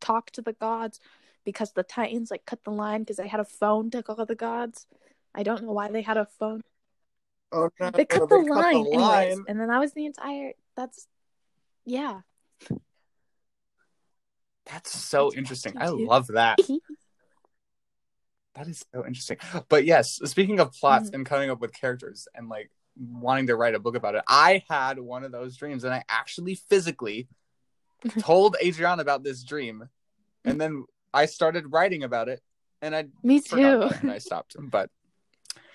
talk 0.00 0.32
to 0.32 0.42
the 0.42 0.54
gods 0.54 0.98
because 1.44 1.70
the 1.70 1.84
Titans 1.84 2.32
like 2.32 2.44
cut 2.44 2.64
the 2.64 2.72
line 2.72 3.02
because 3.02 3.18
they 3.18 3.28
had 3.28 3.38
a 3.38 3.44
phone 3.44 3.88
to 3.92 4.02
call 4.02 4.26
the 4.26 4.34
gods. 4.34 4.88
I 5.32 5.44
don't 5.44 5.62
know 5.62 5.70
why 5.70 5.92
they 5.92 6.02
had 6.02 6.16
a 6.16 6.26
phone. 6.26 6.62
oh, 7.52 7.70
no, 7.78 7.90
They 7.90 8.04
cut 8.04 8.28
the 8.28 8.42
they 8.42 8.48
line, 8.50 8.86
anyways, 8.88 8.98
line. 8.98 9.44
and 9.46 9.60
then 9.60 9.68
that 9.68 9.78
was 9.78 9.92
the 9.92 10.06
entire. 10.06 10.54
That's 10.74 11.06
yeah. 11.86 12.22
That's 14.66 14.90
so 14.90 15.32
interesting. 15.32 15.74
I 15.78 15.86
love 15.90 16.26
that. 16.28 16.58
That 18.56 18.66
is 18.66 18.84
so 18.92 19.06
interesting. 19.06 19.36
But 19.68 19.84
yes, 19.84 20.20
speaking 20.24 20.58
of 20.58 20.72
plots 20.72 21.10
Mhm. 21.10 21.14
and 21.14 21.26
coming 21.26 21.50
up 21.50 21.60
with 21.60 21.72
characters 21.72 22.26
and 22.34 22.48
like 22.48 22.72
wanting 23.00 23.46
to 23.46 23.56
write 23.56 23.74
a 23.74 23.78
book 23.78 23.96
about 23.96 24.14
it, 24.14 24.22
I 24.28 24.62
had 24.68 24.98
one 24.98 25.24
of 25.24 25.32
those 25.32 25.56
dreams 25.56 25.84
and 25.84 25.94
I 25.94 26.04
actually 26.08 26.54
physically 26.54 27.28
told 28.20 28.56
Adriana 28.62 29.02
about 29.02 29.22
this 29.24 29.42
dream. 29.42 29.88
And 30.44 30.60
then 30.60 30.84
I 31.12 31.26
started 31.26 31.72
writing 31.72 32.02
about 32.04 32.28
it 32.28 32.40
and 32.82 32.94
I 32.94 33.06
Me 33.22 33.40
too. 33.40 33.56
and 34.02 34.10
I 34.10 34.18
stopped. 34.18 34.56
But 34.58 34.90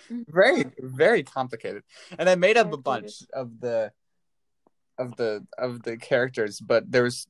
very, 0.10 0.66
very 0.80 1.24
complicated. 1.24 1.84
And 2.18 2.30
I 2.30 2.36
made 2.36 2.58
up 2.58 2.72
a 2.72 2.78
bunch 2.78 3.24
of 3.34 3.60
the 3.60 3.92
of 4.98 5.16
the 5.18 5.46
of 5.58 5.84
the 5.84 5.98
characters, 5.98 6.60
but 6.60 6.90
there 6.90 7.04
was 7.04 7.28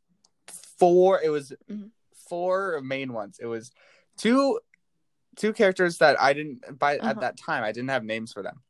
four 0.77 1.21
it 1.21 1.29
was 1.29 1.51
Mhm. 1.71 1.89
four 2.29 2.81
main 2.81 3.13
ones. 3.13 3.39
It 3.41 3.45
was 3.47 3.71
two 4.17 4.59
two 5.35 5.51
characters 5.53 5.97
that 5.97 6.19
I 6.21 6.33
didn't 6.33 6.77
by 6.79 6.97
Uh-huh. 6.97 7.09
at 7.11 7.19
that 7.21 7.37
time 7.37 7.63
I 7.63 7.71
didn't 7.71 7.89
have 7.89 8.03
names 8.03 8.31
for 8.33 8.43
them. 8.43 8.61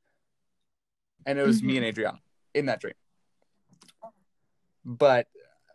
And 1.25 1.39
it 1.39 1.43
was 1.43 1.63
me 1.63 1.73
Mhm. 1.73 1.77
and 1.77 1.85
Adriana 1.85 2.19
in 2.53 2.65
that 2.67 2.81
dream. 2.81 2.93
But 4.83 5.27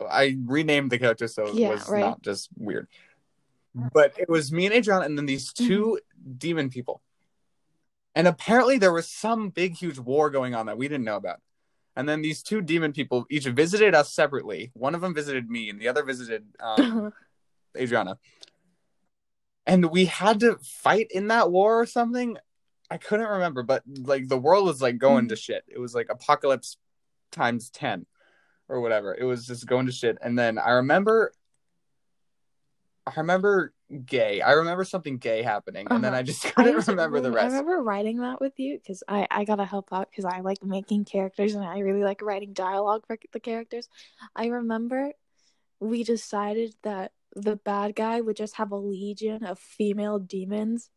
I 0.09 0.37
renamed 0.45 0.91
the 0.91 0.99
characters 0.99 1.35
so 1.35 1.47
it 1.47 1.55
Yeah, 1.55 1.69
was 1.71 1.89
right. 1.89 2.01
not 2.01 2.23
just 2.23 2.49
weird. 2.57 2.89
But 3.75 4.19
it 4.19 4.29
was 4.29 4.51
me 4.53 4.67
and 4.67 4.75
Adriana 4.75 5.05
and 5.05 5.17
then 5.17 5.27
these 5.27 5.53
2 5.53 6.01
demon 6.39 6.71
people. 6.71 7.03
And 8.15 8.27
apparently 8.27 8.79
there 8.79 8.93
was 8.93 9.09
some 9.09 9.51
big 9.51 9.77
huge 9.77 9.99
war 9.99 10.31
going 10.31 10.55
on 10.55 10.67
that 10.67 10.77
we 10.79 10.89
didn't 10.89 11.05
know 11.05 11.17
about. 11.17 11.41
And 11.97 12.09
then 12.09 12.23
these 12.23 12.43
two 12.43 12.61
demon 12.63 12.93
people 12.93 13.27
each 13.31 13.47
visited 13.47 13.95
us 13.95 14.13
separately. 14.13 14.71
One 14.75 14.95
of 14.95 15.01
them 15.01 15.15
visited 15.15 15.51
me 15.51 15.69
and 15.71 15.81
the 15.81 15.89
other 15.89 16.03
visited 16.03 16.47
um, 16.61 17.13
Adriana. 17.77 18.19
And 19.67 19.91
we 19.91 20.07
had 20.07 20.41
to 20.41 20.59
fight 20.63 21.09
in 21.11 21.29
that 21.29 21.51
war 21.51 21.81
or 21.81 21.87
something. 21.87 22.39
I 22.91 22.97
couldn't 22.99 23.29
remember, 23.29 23.63
but 23.63 23.83
like 23.87 24.27
the 24.29 24.39
world 24.39 24.67
was 24.67 24.83
like 24.83 24.99
going 24.99 25.29
to 25.29 25.37
shit. 25.37 25.65
It 25.69 25.79
was 25.79 25.95
like 25.95 26.09
apocalypse 26.11 26.77
times 27.31 27.71
10 27.71 28.05
or 28.69 28.81
whatever. 28.81 29.15
It 29.15 29.25
was 29.25 29.47
just 29.47 29.67
going 29.67 29.87
to 29.87 29.93
shit. 29.93 30.19
And 30.21 30.39
then 30.39 30.59
I 30.59 30.71
remember 30.71 31.33
I 33.07 33.13
remember 33.17 33.73
gay. 34.05 34.41
I 34.41 34.53
remember 34.53 34.85
something 34.85 35.19
gay 35.19 35.43
happening 35.43 35.87
and 35.91 36.05
then 36.05 36.13
Uh-huh. 36.13 36.21
I 36.21 36.23
just 36.23 36.43
couldn't 36.55 36.75
used- 36.75 36.89
remember 36.89 37.21
the 37.21 37.31
rest. 37.33 37.45
I 37.45 37.59
remember 37.59 37.83
writing 37.83 38.19
that 38.21 38.41
with 38.41 38.59
you 38.59 38.79
because 38.79 39.03
I 39.09 39.27
I 39.31 39.45
gotta 39.45 39.65
help 39.65 39.93
out 39.93 40.11
because 40.11 40.25
I 40.25 40.41
like 40.41 40.63
making 40.65 41.05
characters 41.07 41.55
and 41.55 41.65
I 41.65 41.79
really 41.81 42.05
like 42.05 42.23
writing 42.23 42.53
dialogue 42.53 43.05
for 43.07 43.17
the 43.33 43.41
characters. 43.41 43.89
I 44.37 44.47
remember 44.47 45.13
we 45.81 46.05
decided 46.05 46.75
that 46.83 47.13
the 47.35 47.57
bad 47.57 47.95
guy 47.95 48.21
would 48.21 48.37
just 48.37 48.57
have 48.57 48.71
a 48.73 48.77
legion 48.77 49.45
of 49.45 49.59
female 49.59 50.19
demons. 50.19 50.91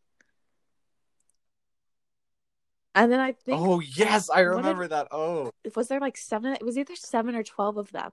And 2.95 3.11
then 3.11 3.19
I 3.19 3.31
think 3.31 3.59
Oh 3.59 3.79
yes, 3.79 4.29
I 4.29 4.43
What 4.43 4.49
did- 4.51 4.57
remember 4.57 4.87
that. 4.89 5.07
Oh, 5.11 5.51
was 5.75 5.87
there 5.87 5.99
like 5.99 6.17
seven? 6.17 6.53
It 6.53 6.63
was 6.63 6.77
either 6.77 6.95
seven 6.95 7.35
or 7.35 7.43
twelve 7.43 7.77
of 7.77 7.91
them. 7.91 8.11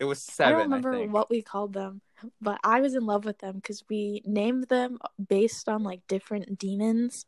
it 0.00 0.04
was 0.04 0.20
seven. 0.20 0.54
I 0.54 0.62
don't 0.64 0.72
I, 0.72 0.76
remember 0.76 0.98
think. 0.98 1.12
what 1.12 1.30
we 1.30 1.40
called 1.42 1.72
them, 1.72 2.00
but 2.40 2.58
I 2.64 2.80
was 2.80 2.94
in 2.94 3.06
love 3.06 3.24
with 3.24 3.38
them 3.38 3.56
because 3.56 3.84
we 3.88 4.22
named 4.24 4.68
them 4.68 4.98
based 5.28 5.68
on 5.68 5.82
like 5.82 6.02
different 6.08 6.58
demons. 6.58 7.26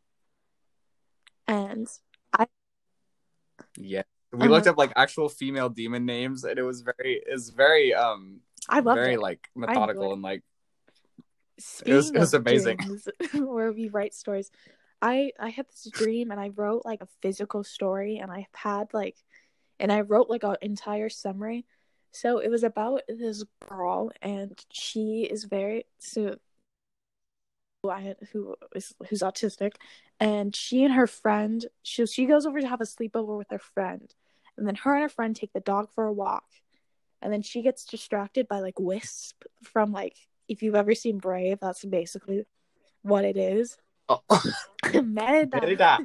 And 1.47 1.87
I 2.33 2.47
Yeah, 3.79 4.03
we 4.33 4.49
looked 4.49 4.67
Uh-huh. 4.67 4.73
up 4.73 4.79
like 4.79 4.93
actual 4.97 5.29
female 5.29 5.69
demon 5.69 6.05
names, 6.07 6.43
and 6.45 6.59
it 6.59 6.63
was 6.63 6.83
very, 6.83 7.23
it 7.27 7.33
was 7.33 7.51
very, 7.51 7.95
um, 7.95 8.41
I 8.69 8.81
loved 8.81 8.99
very 8.99 9.15
it. 9.15 9.21
like 9.21 9.49
methodical 9.55 10.13
and 10.13 10.23
like 10.23 10.43
Speaking 11.59 11.95
was- 11.95 12.11
it 12.11 12.19
was 12.19 12.35
amazing. 12.35 12.77
dreams, 12.79 13.09
where 13.35 13.73
we 13.73 13.89
write 13.89 14.15
stories, 14.15 14.51
I 15.01 15.33
I 15.39 15.51
had 15.51 15.67
this 15.69 15.91
dream 15.93 16.31
and 16.31 16.41
I 16.41 16.49
wrote 16.49 16.83
like 16.85 17.01
a 17.03 17.09
physical 17.23 17.65
story 17.65 18.19
and 18.19 18.31
I 18.31 18.47
had 18.55 18.93
like, 18.95 19.17
and 19.79 19.93
I 19.93 20.01
wrote 20.03 20.29
like 20.31 20.43
an 20.45 20.57
entire 20.63 21.09
summary. 21.09 21.65
So 22.13 22.39
it 22.39 22.49
was 22.51 22.63
about 22.63 23.03
this 23.09 23.45
girl 23.69 24.11
and 24.23 24.59
she 24.73 25.23
is 25.31 25.45
very 25.45 25.85
so. 25.99 26.37
who 27.83 27.91
I 27.91 28.15
who 28.33 28.57
is 28.75 28.95
who's 29.09 29.21
autistic, 29.23 29.73
and 30.19 30.55
she 30.57 30.85
and 30.85 30.95
her 30.95 31.07
friend 31.07 31.67
she 31.83 32.07
she 32.07 32.27
goes 32.27 32.47
over 32.47 32.61
to 32.61 32.69
have 32.69 32.81
a 32.81 32.85
sleepover 32.85 33.37
with 33.37 33.51
her 33.51 33.59
friend, 33.59 34.15
and 34.57 34.67
then 34.67 34.77
her 34.77 34.95
and 34.95 35.03
her 35.03 35.09
friend 35.09 35.37
take 35.37 35.53
the 35.53 35.61
dog 35.61 35.91
for 35.95 36.05
a 36.07 36.13
walk, 36.13 36.47
and 37.23 37.33
then 37.33 37.43
she 37.43 37.63
gets 37.63 37.85
distracted 37.85 38.49
by 38.49 38.61
like 38.61 38.79
Wisp 38.81 39.45
from 39.63 39.93
like 39.93 40.17
if 40.49 40.63
you've 40.63 40.75
ever 40.75 40.95
seen 40.95 41.19
Brave, 41.19 41.59
that's 41.61 41.85
basically 41.85 42.45
what 43.03 43.25
it 43.25 43.37
is. 43.37 43.77
oh, 44.09 44.21
Merida, 44.93 45.61
Merida. 45.61 45.99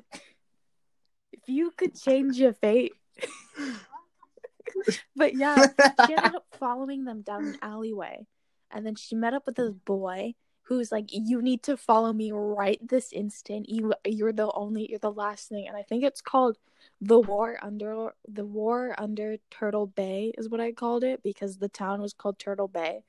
if 1.31 1.41
you 1.47 1.71
could 1.75 1.99
change 1.99 2.37
your 2.37 2.53
fate. 2.53 2.93
but 5.15 5.35
yeah, 5.35 5.67
she 6.05 6.13
ended 6.13 6.35
up 6.35 6.45
following 6.59 7.05
them 7.05 7.21
down 7.21 7.45
an 7.45 7.57
alleyway, 7.61 8.25
and 8.71 8.85
then 8.85 8.95
she 8.95 9.15
met 9.15 9.33
up 9.33 9.45
with 9.45 9.55
this 9.55 9.71
boy 9.71 10.33
who's 10.63 10.91
like, 10.91 11.05
"You 11.11 11.41
need 11.41 11.63
to 11.63 11.77
follow 11.77 12.13
me 12.13 12.31
right 12.31 12.79
this 12.87 13.11
instant. 13.11 13.69
You 13.69 13.93
you're 14.05 14.33
the 14.33 14.51
only 14.53 14.87
you're 14.89 14.99
the 14.99 15.11
last 15.11 15.49
thing." 15.49 15.67
And 15.67 15.77
I 15.77 15.83
think 15.83 16.03
it's 16.03 16.21
called 16.21 16.57
the 16.99 17.19
war 17.19 17.57
under 17.61 18.09
the 18.27 18.45
war 18.45 18.95
under 18.97 19.37
Turtle 19.49 19.87
Bay 19.87 20.33
is 20.37 20.49
what 20.49 20.61
I 20.61 20.71
called 20.71 21.03
it 21.03 21.21
because 21.23 21.57
the 21.57 21.69
town 21.69 22.01
was 22.01 22.13
called 22.13 22.39
Turtle 22.39 22.67
Bay 22.67 23.03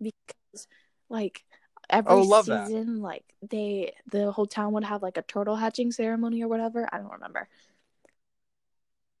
because 0.00 0.66
like 1.08 1.44
every 1.88 2.10
Oh, 2.10 2.22
love 2.22 2.46
that. 2.46 2.68
season 2.68 3.00
like 3.00 3.24
they 3.48 3.94
the 4.10 4.32
whole 4.32 4.46
town 4.46 4.72
would 4.72 4.84
have 4.84 5.02
like 5.02 5.16
a 5.16 5.22
turtle 5.22 5.56
hatching 5.56 5.92
ceremony 5.92 6.42
or 6.42 6.48
whatever. 6.48 6.88
I 6.92 6.98
don't 6.98 7.12
remember. 7.12 7.48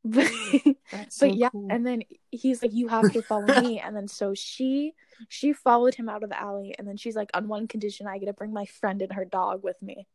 But 0.90 1.12
so 1.12 1.26
but 1.26 1.34
yeah 1.34 1.50
cool. 1.50 1.68
and 1.68 1.84
then 1.86 2.02
he's 2.30 2.62
like 2.62 2.72
you 2.72 2.88
have 2.88 3.10
to 3.12 3.22
follow 3.22 3.52
me 3.52 3.80
and 3.80 3.96
then 3.96 4.06
so 4.06 4.34
she 4.34 4.94
she 5.28 5.52
followed 5.52 5.94
him 5.96 6.08
out 6.08 6.22
of 6.22 6.30
the 6.30 6.40
alley 6.40 6.74
and 6.78 6.86
then 6.86 6.96
she's 6.96 7.16
like 7.16 7.30
on 7.34 7.48
one 7.48 7.66
condition 7.66 8.06
i 8.06 8.18
get 8.18 8.26
to 8.26 8.32
bring 8.32 8.52
my 8.52 8.66
friend 8.66 9.02
and 9.02 9.12
her 9.14 9.24
dog 9.24 9.64
with 9.64 9.80
me 9.82 10.06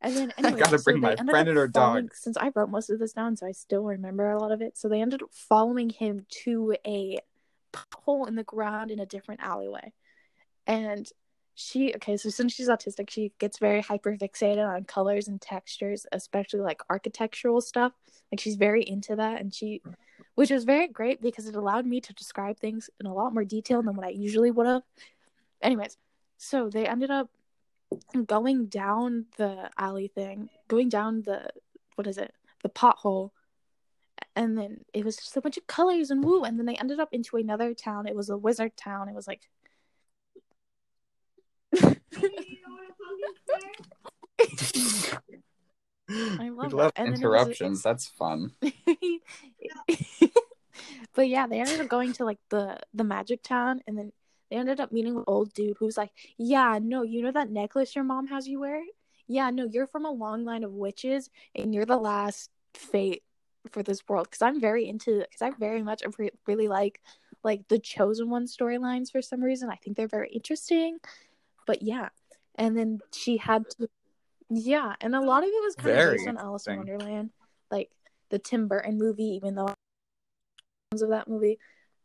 And 0.00 0.16
then 0.16 0.32
I 0.44 0.52
gotta 0.52 0.78
so 0.78 0.92
bring 0.92 1.00
they 1.00 1.00
my 1.00 1.16
friend 1.16 1.48
and 1.48 1.58
her 1.58 1.66
dog. 1.68 2.14
Since 2.14 2.36
I 2.36 2.52
wrote 2.54 2.70
most 2.70 2.90
of 2.90 2.98
this 2.98 3.12
down, 3.12 3.36
so 3.36 3.46
I 3.46 3.52
still 3.52 3.84
remember 3.84 4.30
a 4.30 4.38
lot 4.38 4.52
of 4.52 4.62
it. 4.62 4.78
So 4.78 4.88
they 4.88 5.00
ended 5.02 5.22
up 5.22 5.30
following 5.32 5.90
him 5.90 6.26
to 6.44 6.76
a 6.86 7.18
hole 7.94 8.26
in 8.26 8.34
the 8.34 8.44
ground 8.44 8.90
in 8.90 8.98
a 8.98 9.06
different 9.06 9.40
alleyway. 9.42 9.92
And 10.66 11.08
she 11.54 11.92
okay, 11.96 12.16
so 12.16 12.28
since 12.30 12.54
she's 12.54 12.68
autistic, 12.68 13.10
she 13.10 13.32
gets 13.38 13.58
very 13.58 13.80
hyper 13.80 14.16
fixated 14.16 14.66
on 14.66 14.84
colors 14.84 15.26
and 15.26 15.40
textures, 15.40 16.06
especially 16.12 16.60
like 16.60 16.80
architectural 16.88 17.60
stuff. 17.60 17.92
Like 18.30 18.40
she's 18.40 18.56
very 18.56 18.88
into 18.88 19.16
that 19.16 19.40
and 19.40 19.52
she 19.52 19.82
which 20.34 20.50
was 20.50 20.64
very 20.64 20.86
great 20.86 21.20
because 21.20 21.46
it 21.48 21.56
allowed 21.56 21.84
me 21.84 22.00
to 22.00 22.12
describe 22.14 22.58
things 22.58 22.88
in 23.00 23.06
a 23.06 23.14
lot 23.14 23.34
more 23.34 23.44
detail 23.44 23.82
than 23.82 23.96
what 23.96 24.06
I 24.06 24.10
usually 24.10 24.52
would 24.52 24.68
have. 24.68 24.82
Anyways, 25.60 25.96
so 26.36 26.70
they 26.70 26.86
ended 26.86 27.10
up 27.10 27.28
going 28.26 28.66
down 28.66 29.26
the 29.36 29.70
alley 29.76 30.08
thing, 30.08 30.48
going 30.68 30.88
down 30.88 31.22
the 31.22 31.48
what 31.96 32.06
is 32.06 32.18
it? 32.18 32.32
The 32.62 32.68
pothole. 32.68 33.30
And 34.36 34.56
then 34.56 34.84
it 34.92 35.04
was 35.04 35.16
just 35.16 35.36
a 35.36 35.40
bunch 35.40 35.56
of 35.56 35.66
colors 35.66 36.10
and 36.10 36.24
woo. 36.24 36.44
And 36.44 36.58
then 36.58 36.66
they 36.66 36.76
ended 36.76 37.00
up 37.00 37.08
into 37.12 37.36
another 37.36 37.74
town. 37.74 38.06
It 38.06 38.14
was 38.14 38.28
a 38.28 38.36
wizard 38.36 38.76
town. 38.76 39.08
It 39.08 39.14
was 39.14 39.26
like 39.26 39.48
I 46.08 46.48
love 46.48 46.72
love 46.72 46.92
that. 46.94 47.00
And 47.02 47.06
then 47.06 47.08
it 47.08 47.10
was 47.12 47.20
interruptions. 47.20 47.82
That's 47.82 48.06
fun. 48.06 48.52
but 51.14 51.28
yeah, 51.28 51.46
they 51.46 51.60
ended 51.60 51.80
up 51.80 51.88
going 51.88 52.12
to 52.14 52.24
like 52.24 52.38
the 52.50 52.78
the 52.94 53.04
magic 53.04 53.42
town 53.42 53.80
and 53.86 53.98
then 53.98 54.12
they 54.50 54.56
ended 54.56 54.80
up 54.80 54.92
meeting 54.92 55.16
an 55.16 55.24
old 55.26 55.52
dude 55.52 55.76
who 55.78 55.84
was 55.84 55.96
like, 55.96 56.10
Yeah, 56.38 56.78
no, 56.82 57.02
you 57.02 57.22
know 57.22 57.32
that 57.32 57.50
necklace 57.50 57.94
your 57.94 58.04
mom 58.04 58.28
has 58.28 58.48
you 58.48 58.60
wear? 58.60 58.82
Yeah, 59.26 59.50
no, 59.50 59.66
you're 59.66 59.86
from 59.86 60.06
a 60.06 60.10
long 60.10 60.44
line 60.44 60.64
of 60.64 60.72
witches 60.72 61.28
and 61.54 61.74
you're 61.74 61.84
the 61.84 61.98
last 61.98 62.50
fate 62.72 63.22
for 63.70 63.82
this 63.82 64.02
world. 64.08 64.28
Because 64.30 64.42
I'm 64.42 64.60
very 64.60 64.88
into 64.88 65.20
because 65.20 65.42
I 65.42 65.50
very 65.58 65.82
much 65.82 66.02
re- 66.18 66.30
really 66.46 66.68
like 66.68 67.00
like 67.44 67.68
the 67.68 67.78
chosen 67.78 68.30
one 68.30 68.46
storylines 68.46 69.10
for 69.10 69.22
some 69.22 69.42
reason. 69.42 69.70
I 69.70 69.76
think 69.76 69.96
they're 69.96 70.08
very 70.08 70.30
interesting. 70.30 70.98
But 71.66 71.82
yeah. 71.82 72.08
And 72.56 72.76
then 72.76 73.00
she 73.12 73.36
had 73.36 73.68
to 73.78 73.88
Yeah, 74.50 74.94
and 75.00 75.14
a 75.14 75.20
lot 75.20 75.42
of 75.42 75.48
it 75.48 75.64
was 75.64 75.74
kind 75.76 75.94
Very 75.94 76.10
of 76.10 76.16
based 76.18 76.28
on 76.28 76.38
Alice 76.38 76.66
in. 76.66 76.76
Wonderland. 76.76 77.30
Like 77.70 77.90
the 78.30 78.38
Tim 78.38 78.68
Burton 78.68 78.98
movie, 78.98 79.34
even 79.36 79.54
though 79.54 79.74
of 80.92 81.10
that 81.10 81.28
movie. 81.28 81.58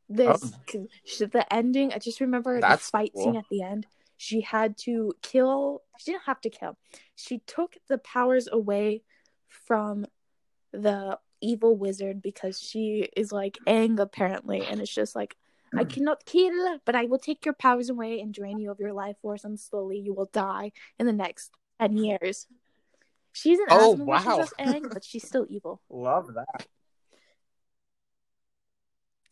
This 0.10 0.54
oh. 0.76 0.88
she- 1.06 1.26
the 1.26 1.46
ending. 1.52 1.94
I 1.94 2.00
just 2.00 2.20
remember 2.22 2.58
Oh. 2.58 2.62
That's 2.62 2.88
the 2.88 2.92
fight 2.92 3.12
cool. 3.16 3.24
scene 3.24 3.36
at 3.38 3.46
the 3.50 3.64
end. 3.64 3.88
She 4.18 4.42
had 4.42 4.78
to 4.80 5.14
kill. 5.22 5.82
She 5.98 6.12
didn't 6.12 6.26
have 6.26 6.42
to 6.42 6.50
kill. 6.50 6.78
She 7.16 7.40
took 7.40 7.78
the 7.88 7.98
powers 7.98 8.48
away 8.52 9.04
from 9.48 10.06
the 10.72 11.18
evil 11.44 11.76
wizard 11.76 12.22
because 12.22 12.60
she 12.60 13.10
is 13.16 13.32
like 13.32 13.58
Aang 13.68 14.00
apparently, 14.00 14.66
and 14.66 14.82
it's 14.82 14.94
just 14.94 15.16
like 15.16 15.36
I 15.76 15.84
hmm. 15.84 15.90
cannot 15.90 16.26
kill, 16.26 16.80
but 16.86 16.96
I 16.96 17.06
will 17.06 17.20
take 17.20 17.46
your 17.46 17.54
powers 17.54 17.90
away 17.90 18.20
and 18.20 18.34
drain 18.34 18.60
you 18.60 18.72
of 18.72 18.80
your 18.80 18.94
life 18.94 19.18
force, 19.22 19.44
and 19.44 19.60
slowly 19.60 20.00
you 20.00 20.14
will 20.14 20.30
die 20.32 20.72
in 21.00 21.06
the 21.06 21.14
next 21.14 21.52
ten 21.80 21.98
years. 21.98 22.48
She's 23.34 23.60
an 23.60 23.66
Oh, 23.70 23.94
wow. 23.94 24.40
as 24.40 24.52
Aang, 24.60 24.94
but 24.94 25.04
she's 25.04 25.26
still 25.28 25.46
evil. 25.50 25.82
Love 25.90 26.34
that. 26.36 26.68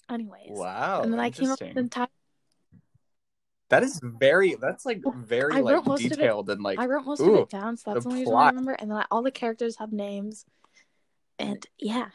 Anyways, 0.09 0.49
Wow. 0.49 1.03
and 1.03 1.13
then 1.13 1.19
I 1.19 1.29
came 1.29 1.51
up 1.51 1.61
with 1.61 1.73
the 1.73 1.79
entire. 1.79 2.07
That 3.69 3.83
is 3.83 4.01
very. 4.03 4.55
That's 4.55 4.85
like 4.85 5.01
very 5.15 5.61
like 5.61 5.85
detailed 5.97 6.49
and 6.49 6.61
like. 6.61 6.77
I 6.77 6.87
wrote 6.87 7.05
most 7.05 7.21
of 7.21 7.33
it 7.33 7.49
down, 7.49 7.77
so 7.77 7.93
that's 7.93 8.03
the 8.03 8.09
only 8.09 8.21
reason 8.23 8.35
I 8.35 8.47
remember. 8.47 8.73
And 8.73 8.91
then 8.91 8.97
I, 8.97 9.05
all 9.09 9.21
the 9.21 9.31
characters 9.31 9.77
have 9.77 9.93
names, 9.93 10.45
and 11.41 11.65
yeah. 11.79 12.07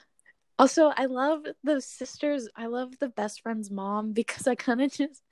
Also, 0.58 0.92
I 0.96 1.06
love 1.06 1.42
the 1.64 1.80
sisters. 1.80 2.48
I 2.56 2.66
love 2.66 2.98
the 2.98 3.08
best 3.08 3.42
friend's 3.42 3.70
mom 3.70 4.12
because 4.12 4.46
I 4.46 4.54
kind 4.54 4.80
of 4.80 4.92
just. 4.92 5.22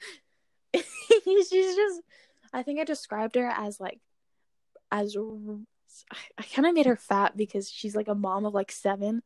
she's 0.74 1.50
just. 1.50 2.02
I 2.52 2.62
think 2.62 2.80
I 2.80 2.84
described 2.84 3.36
her 3.36 3.46
as 3.46 3.80
like, 3.80 4.00
as. 4.90 5.16
I, 5.16 6.16
I 6.38 6.42
kind 6.42 6.66
of 6.66 6.74
made 6.74 6.86
her 6.86 6.96
fat 6.96 7.36
because 7.36 7.70
she's 7.70 7.96
like 7.96 8.08
a 8.08 8.14
mom 8.14 8.44
of 8.44 8.52
like 8.52 8.72
seven. 8.72 9.22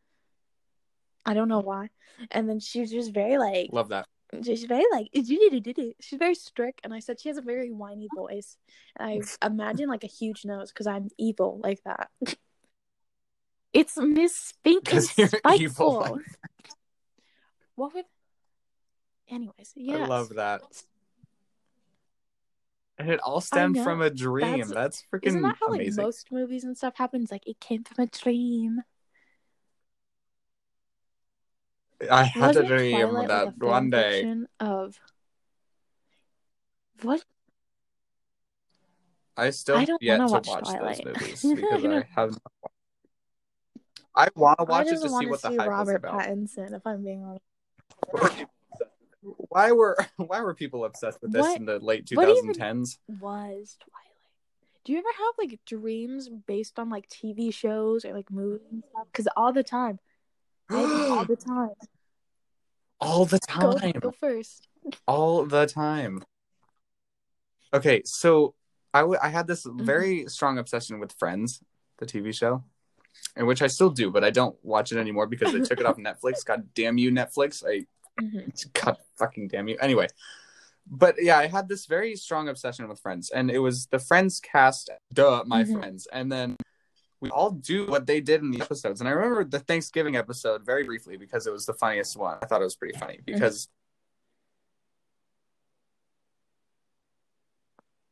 I 1.24 1.34
don't 1.34 1.48
know 1.48 1.60
why, 1.60 1.90
and 2.30 2.48
then 2.48 2.60
she 2.60 2.80
was 2.80 2.90
just 2.90 3.12
very 3.12 3.38
like 3.38 3.70
Love 3.72 3.88
that. 3.88 4.06
she's 4.44 4.64
very 4.64 4.84
like 4.92 5.08
she's 5.14 6.18
very 6.18 6.34
strict 6.34 6.80
and 6.84 6.94
i 6.94 7.00
said 7.00 7.20
she 7.20 7.28
has 7.28 7.36
a 7.36 7.42
very 7.42 7.70
whiny 7.70 8.08
voice 8.16 8.56
and 8.98 9.08
i 9.42 9.46
imagine 9.46 9.88
like 9.88 10.04
a 10.04 10.08
huge 10.08 10.44
nose 10.44 10.70
because 10.70 10.86
i'm 10.86 11.08
evil 11.18 11.60
like 11.62 11.80
that 11.84 12.08
it's 13.72 13.96
miss 13.96 14.34
spink 14.54 14.90
you're 15.16 15.28
evil 15.54 16.18
what 17.74 17.94
would 17.94 18.04
anyways 19.28 19.72
yeah 19.76 19.98
I 19.98 20.06
love 20.06 20.30
that. 20.36 20.62
And 23.00 23.10
it 23.10 23.20
all 23.20 23.40
stemmed 23.40 23.78
from 23.84 24.02
a 24.02 24.10
dream. 24.10 24.58
That's- 24.58 24.70
That's, 24.72 25.04
freaking 25.14 25.26
isn't 25.28 25.42
that 25.42 25.56
how 25.60 25.68
like 25.68 25.82
amazing. 25.82 26.02
most 26.02 26.32
movies 26.32 26.64
and 26.64 26.76
stuff 26.76 26.96
happens 26.96 27.30
like 27.30 27.46
it 27.46 27.60
came 27.60 27.84
from 27.84 28.02
a 28.02 28.06
dream 28.08 28.80
I 32.10 32.24
had 32.24 32.42
a 32.42 32.46
Wasn't 32.60 32.68
dream 32.68 33.00
Twilight, 33.00 33.28
that 33.28 33.44
like, 33.46 33.54
a 33.60 33.66
one 33.66 33.90
day. 33.90 34.34
of 34.60 34.98
what 37.02 37.22
I 39.36 39.50
still 39.50 39.76
I 39.76 39.84
don't 39.84 40.02
yet 40.02 40.18
wanna 40.18 40.32
watch 40.32 40.48
watch 40.48 40.64
those 40.64 41.04
movies 41.04 41.42
because 41.42 41.84
I. 41.84 41.88
I 41.98 42.06
have. 42.16 42.30
not 42.32 42.42
watched- 42.62 42.74
I 44.18 44.28
want 44.34 44.58
to 44.58 44.64
watch 44.64 44.88
it 44.88 45.00
to 45.00 45.08
see 45.08 45.26
what 45.26 45.40
the 45.42 45.48
hype 45.56 45.68
robert 45.68 46.02
was 46.02 46.10
about. 46.12 46.20
pattinson 46.20 46.74
if 46.74 46.86
i'm 46.86 47.02
being 47.04 47.22
honest 47.24 48.46
Why 49.22 49.72
were 49.72 49.96
why 50.16 50.40
were 50.40 50.54
people 50.54 50.84
obsessed 50.84 51.20
with 51.22 51.32
this 51.32 51.42
What- 51.42 51.56
in 51.58 51.64
the 51.66 51.78
late 51.78 52.08
what 52.14 52.28
even- 52.28 52.52
2010s? 52.52 52.98
was 53.20 53.76
Twilight. 53.80 54.04
Do 54.84 54.92
you 54.92 54.98
ever 54.98 55.08
have 55.18 55.34
like 55.38 55.60
dreams 55.66 56.28
based 56.28 56.78
on 56.78 56.88
like 56.88 57.08
TV 57.10 57.52
shows 57.52 58.04
or 58.06 58.12
like 58.14 58.30
movies 58.30 58.66
and 58.72 58.82
stuff? 58.90 59.06
Because 59.12 59.28
all 59.36 59.52
the 59.52 59.62
time, 59.62 59.98
I 60.70 60.76
have 60.78 60.88
them 60.90 61.12
all 61.12 61.24
the 61.26 61.36
time. 61.36 61.70
all 63.00 63.24
the 63.26 63.38
time. 63.38 63.92
go 64.00 64.10
first. 64.12 64.66
all 65.06 65.44
the 65.44 65.66
time. 65.66 66.22
Okay, 67.74 68.00
so 68.06 68.54
I 68.94 69.00
w- 69.00 69.20
I 69.22 69.28
had 69.28 69.46
this 69.46 69.66
Mm-hmm. 69.66 69.84
very 69.84 70.26
strong 70.28 70.56
obsession 70.58 70.98
with 71.00 71.12
Friends, 71.12 71.62
the 71.98 72.06
TV 72.06 72.32
show, 72.34 72.64
in 73.36 73.46
which 73.46 73.62
I 73.62 73.66
still 73.66 73.90
do, 73.90 74.10
but 74.10 74.24
I 74.24 74.30
don't 74.30 74.56
watch 74.64 74.92
it 74.92 74.98
anymore 74.98 75.26
because 75.26 75.52
they 75.52 75.60
took 75.60 75.80
it 75.80 75.86
off 75.86 75.96
Netflix. 75.98 76.44
God 76.44 76.68
damn 76.74 76.98
you, 76.98 77.10
Netflix! 77.10 77.64
I 77.66 77.86
Mhm. 78.20 78.72
God 78.72 78.96
fucking 79.16 79.46
damn 79.48 79.68
you. 79.68 79.76
Anyway, 79.80 80.08
but 80.86 81.14
yeah, 81.22 81.38
I 81.38 81.46
had 81.46 81.68
this 81.68 81.86
very 81.86 82.16
strong 82.16 82.48
obsession 82.48 82.88
with 82.88 82.98
Friends, 83.00 83.30
and 83.30 83.50
it 83.50 83.60
was 83.60 83.86
the 83.86 84.00
Friends 84.00 84.40
cast, 84.40 84.90
duh, 85.12 85.44
my 85.46 85.62
Mhm. 85.62 85.78
friends, 85.78 86.08
and 86.12 86.32
then 86.32 86.56
we 87.20 87.30
all 87.30 87.50
do 87.50 87.86
what 87.86 88.06
they 88.06 88.20
did 88.20 88.42
in 88.42 88.50
the 88.50 88.60
episodes. 88.60 89.00
And 89.00 89.08
I 89.08 89.12
remember 89.12 89.44
the 89.44 89.60
Thanksgiving 89.60 90.16
episode 90.16 90.64
very 90.64 90.84
briefly 90.84 91.16
because 91.16 91.46
it 91.46 91.52
was 91.52 91.66
the 91.66 91.74
funniest 91.74 92.16
one. 92.16 92.38
I 92.42 92.46
thought 92.46 92.60
it 92.60 92.64
was 92.64 92.76
pretty 92.76 92.98
funny 92.98 93.20
because 93.24 93.68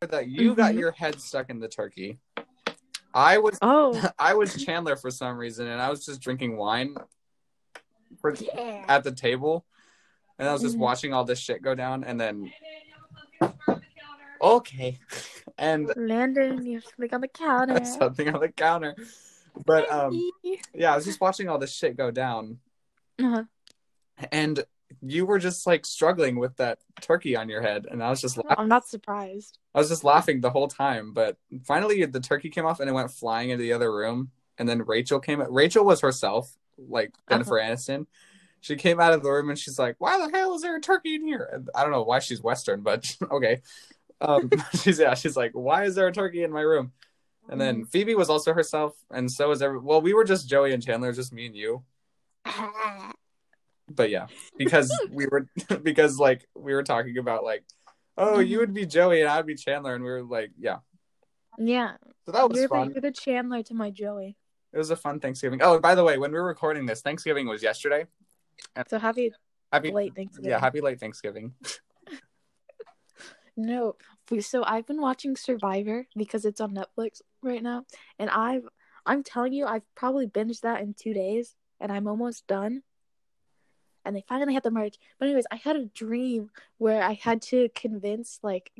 that 0.00 0.28
you 0.28 0.54
got 0.54 0.74
Mhm. 0.74 0.78
your 0.78 0.90
head 0.92 1.20
stuck 1.20 1.50
in 1.50 1.58
the 1.58 1.68
turkey. 1.68 2.18
I 3.16 3.38
was 3.38 3.58
Oh, 3.62 4.00
I 4.18 4.34
was 4.34 4.62
Chandler 4.62 4.94
for 4.94 5.10
some 5.10 5.38
reason, 5.38 5.66
and 5.66 5.80
I 5.80 5.88
was 5.88 6.04
just 6.04 6.20
drinking 6.20 6.58
wine 6.58 6.94
for, 8.20 8.34
yeah. 8.34 8.84
at 8.88 9.04
the 9.04 9.12
table, 9.12 9.64
and 10.38 10.46
I 10.46 10.52
was 10.52 10.60
just 10.60 10.76
Mhm. 10.76 10.80
watching 10.80 11.14
all 11.14 11.24
this 11.24 11.38
shit 11.38 11.62
go 11.62 11.74
down, 11.74 12.04
and 12.04 12.20
then 12.20 12.52
okay, 14.40 14.98
and 15.58 15.92
Landon, 15.96 16.64
you 16.66 16.74
have 16.74 16.84
something 16.84 17.14
on 17.14 17.20
the 17.22 17.28
counter. 17.28 17.84
something 17.98 18.28
on 18.34 18.40
the 18.40 18.50
counter, 18.50 18.94
but 19.64 19.90
um, 19.90 20.22
yeah, 20.74 20.92
I 20.92 20.96
was 20.96 21.06
just 21.06 21.20
watching 21.20 21.48
all 21.48 21.58
this 21.58 21.72
shit 21.72 21.96
go 21.96 22.10
down, 22.10 22.58
Uh-huh. 23.18 23.44
and 24.30 24.62
you 25.02 25.26
were 25.26 25.38
just 25.38 25.66
like 25.66 25.84
struggling 25.84 26.38
with 26.38 26.56
that 26.56 26.78
turkey 27.00 27.36
on 27.36 27.48
your 27.48 27.62
head, 27.62 27.86
and 27.90 28.02
I 28.02 28.10
was 28.10 28.20
just 28.20 28.36
laughing. 28.36 28.56
I'm 28.58 28.68
not 28.68 28.86
surprised. 28.86 29.58
I 29.74 29.78
was 29.78 29.88
just 29.88 30.04
laughing 30.04 30.40
the 30.40 30.50
whole 30.50 30.68
time, 30.68 31.12
but 31.12 31.36
finally 31.64 32.04
the 32.04 32.20
turkey 32.20 32.50
came 32.50 32.66
off 32.66 32.80
and 32.80 32.88
it 32.88 32.92
went 32.92 33.10
flying 33.10 33.50
into 33.50 33.62
the 33.62 33.72
other 33.72 33.94
room. 33.94 34.30
And 34.58 34.68
then 34.68 34.82
Rachel 34.82 35.20
came. 35.20 35.40
Rachel 35.52 35.84
was 35.84 36.00
herself, 36.00 36.56
like 36.78 37.12
Jennifer 37.28 37.54
Aniston. 37.54 38.06
She 38.60 38.76
came 38.76 39.00
out 39.00 39.12
of 39.12 39.22
the 39.22 39.30
room 39.30 39.50
and 39.50 39.58
she's 39.58 39.78
like, 39.78 39.96
"Why 39.98 40.18
the 40.18 40.36
hell 40.36 40.54
is 40.54 40.62
there 40.62 40.76
a 40.76 40.80
turkey 40.80 41.14
in 41.16 41.26
here?" 41.26 41.48
And 41.52 41.68
I 41.74 41.82
don't 41.82 41.92
know 41.92 42.02
why 42.02 42.20
she's 42.20 42.42
Western, 42.42 42.82
but 42.82 43.04
okay. 43.30 43.60
Um, 44.20 44.50
she's 44.82 44.98
yeah, 44.98 45.14
she's 45.14 45.36
like, 45.36 45.52
"Why 45.52 45.84
is 45.84 45.94
there 45.94 46.06
a 46.06 46.12
turkey 46.12 46.42
in 46.42 46.52
my 46.52 46.62
room?" 46.62 46.92
And 47.48 47.60
then 47.60 47.84
Phoebe 47.84 48.14
was 48.14 48.28
also 48.28 48.52
herself, 48.54 48.96
and 49.10 49.30
so 49.30 49.50
was 49.50 49.62
every. 49.62 49.78
Well, 49.78 50.00
we 50.00 50.14
were 50.14 50.24
just 50.24 50.48
Joey 50.48 50.72
and 50.72 50.82
Chandler, 50.84 51.12
just 51.12 51.32
me 51.32 51.46
and 51.46 51.54
you. 51.54 51.84
But 53.88 54.10
yeah, 54.10 54.26
because 54.56 54.92
we 55.10 55.26
were 55.26 55.48
because 55.82 56.18
like 56.18 56.46
we 56.54 56.74
were 56.74 56.82
talking 56.82 57.18
about 57.18 57.44
like, 57.44 57.64
oh, 58.16 58.38
you 58.38 58.56
mm-hmm. 58.56 58.60
would 58.60 58.74
be 58.74 58.86
Joey 58.86 59.20
and 59.20 59.30
I'd 59.30 59.46
be 59.46 59.54
Chandler, 59.54 59.94
and 59.94 60.04
we 60.04 60.10
were 60.10 60.22
like, 60.22 60.50
yeah. 60.58 60.78
Yeah. 61.58 61.92
So 62.26 62.32
that 62.32 62.48
was 62.48 62.58
You're 62.58 62.68
fun. 62.68 62.90
you're 62.90 63.00
the 63.00 63.12
Chandler 63.12 63.62
to 63.62 63.74
my 63.74 63.90
Joey. 63.90 64.36
It 64.72 64.78
was 64.78 64.90
a 64.90 64.96
fun 64.96 65.20
Thanksgiving. 65.20 65.60
Oh, 65.62 65.78
by 65.78 65.94
the 65.94 66.04
way, 66.04 66.18
when 66.18 66.32
we 66.32 66.38
were 66.38 66.46
recording 66.46 66.84
this, 66.84 67.00
Thanksgiving 67.00 67.46
was 67.46 67.62
yesterday. 67.62 68.06
So 68.88 68.98
happy 68.98 69.32
Happy 69.72 69.90
late 69.90 70.14
Thanksgiving. 70.14 70.50
Yeah, 70.50 70.60
happy 70.60 70.80
late 70.80 71.00
Thanksgiving. 71.00 71.54
No, 73.58 73.96
so 74.40 74.62
I've 74.64 74.86
been 74.86 75.00
watching 75.00 75.34
Survivor 75.34 76.06
because 76.14 76.44
it's 76.44 76.60
on 76.60 76.74
Netflix 76.74 77.22
right 77.42 77.62
now, 77.62 77.84
and 78.18 78.28
I've 78.28 78.68
I'm 79.06 79.22
telling 79.22 79.54
you, 79.54 79.64
I've 79.64 79.94
probably 79.94 80.26
binged 80.26 80.60
that 80.60 80.82
in 80.82 80.92
two 80.92 81.14
days, 81.14 81.54
and 81.80 81.90
I'm 81.90 82.06
almost 82.06 82.46
done. 82.46 82.82
And 84.06 84.14
they 84.14 84.24
finally 84.28 84.54
had 84.54 84.62
the 84.62 84.70
merge. 84.70 84.98
But 85.18 85.26
anyways, 85.26 85.46
I 85.50 85.56
had 85.56 85.76
a 85.76 85.86
dream 85.86 86.50
where 86.78 87.02
I 87.02 87.14
had 87.14 87.42
to 87.42 87.68
convince 87.74 88.38
like, 88.42 88.70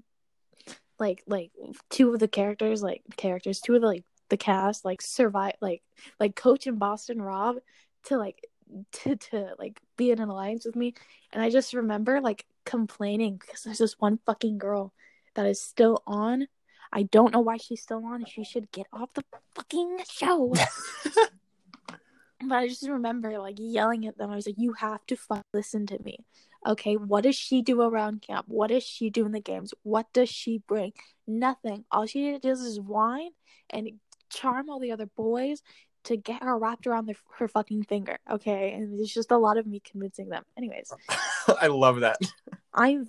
like 0.99 1.23
like 1.27 1.51
two 1.91 2.15
of 2.15 2.21
the 2.21 2.29
characters, 2.29 2.83
like 2.83 3.03
characters, 3.17 3.61
two 3.61 3.75
of 3.75 3.83
the 3.83 3.89
like 3.89 4.05
the 4.31 4.37
cast, 4.37 4.85
like 4.85 5.03
survive, 5.03 5.55
like 5.61 5.83
like 6.21 6.37
Coach 6.37 6.67
and 6.67 6.79
Boston 6.79 7.21
Rob, 7.21 7.57
to 8.05 8.17
like 8.17 8.47
to 8.93 9.17
to 9.17 9.55
like 9.59 9.81
be 9.97 10.11
in 10.11 10.21
an 10.21 10.29
alliance 10.29 10.65
with 10.65 10.77
me. 10.77 10.95
And 11.33 11.43
I 11.43 11.51
just 11.51 11.75
remember 11.75 12.21
like 12.21 12.47
complaining 12.65 13.37
because 13.37 13.63
there's 13.63 13.79
this 13.79 13.99
one 13.99 14.19
fucking 14.27 14.59
girl 14.59 14.93
that 15.35 15.47
is 15.47 15.61
still 15.61 16.03
on. 16.07 16.47
I 16.93 17.03
don't 17.03 17.33
know 17.33 17.41
why 17.41 17.57
she's 17.57 17.83
still 17.83 18.05
on. 18.07 18.25
She 18.27 18.45
should 18.45 18.71
get 18.71 18.87
off 18.93 19.13
the 19.15 19.25
fucking 19.55 19.99
show. 20.11 20.55
but 22.41 22.57
I 22.57 22.69
just 22.69 22.89
remember 22.89 23.39
like 23.39 23.57
yelling 23.59 24.07
at 24.07 24.19
them. 24.19 24.31
I 24.31 24.37
was 24.37 24.47
like, 24.47 24.59
"You 24.59 24.75
have 24.75 25.05
to 25.07 25.17
fuck 25.17 25.45
listen 25.53 25.87
to 25.87 26.03
me, 26.03 26.25
okay? 26.67 26.97
What 26.97 27.25
does 27.25 27.37
she 27.37 27.63
do 27.63 27.83
around 27.83 28.23
camp? 28.23 28.47
What 28.49 28.69
does 28.69 28.85
she 28.85 29.11
do 29.11 29.27
in 29.27 29.33
the 29.33 29.41
games? 29.41 29.73
What 29.83 30.13
does 30.13 30.29
she 30.29 30.59
bring? 30.59 30.93
Nothing. 31.27 31.85
All 31.91 32.07
she 32.07 32.39
does 32.39 32.61
is 32.61 32.81
whine 32.81 33.31
and 33.71 33.91
charm 34.31 34.69
all 34.69 34.81
the 34.81 34.93
other 34.93 35.07
boys 35.07 35.63
to 36.05 36.17
get 36.17 36.43
her 36.43 36.57
wrapped 36.57 36.87
around 36.87 37.13
her 37.39 37.49
fucking 37.49 37.83
finger, 37.83 38.19
okay? 38.31 38.73
And 38.73 38.99
it's 39.01 39.13
just 39.13 39.33
a 39.33 39.37
lot 39.37 39.59
of 39.59 39.67
me 39.67 39.81
convincing 39.81 40.29
them. 40.29 40.45
Anyways, 40.57 40.93
I 41.61 41.67
love 41.67 42.01
that. 42.01 42.19
I'm 42.73 43.09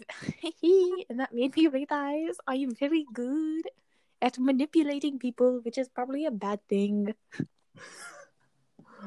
he, 0.62 1.06
and 1.10 1.20
that 1.20 1.34
made 1.34 1.56
me 1.56 1.68
realize 1.68 2.38
I 2.48 2.56
am 2.56 2.74
very 2.74 3.06
good 3.14 3.64
at 4.22 4.40
manipulating 4.40 5.20
people, 5.20 5.60
which 5.62 5.78
is 5.78 5.90
probably 5.90 6.26
a 6.26 6.32
bad 6.32 6.60
thing. 6.68 7.14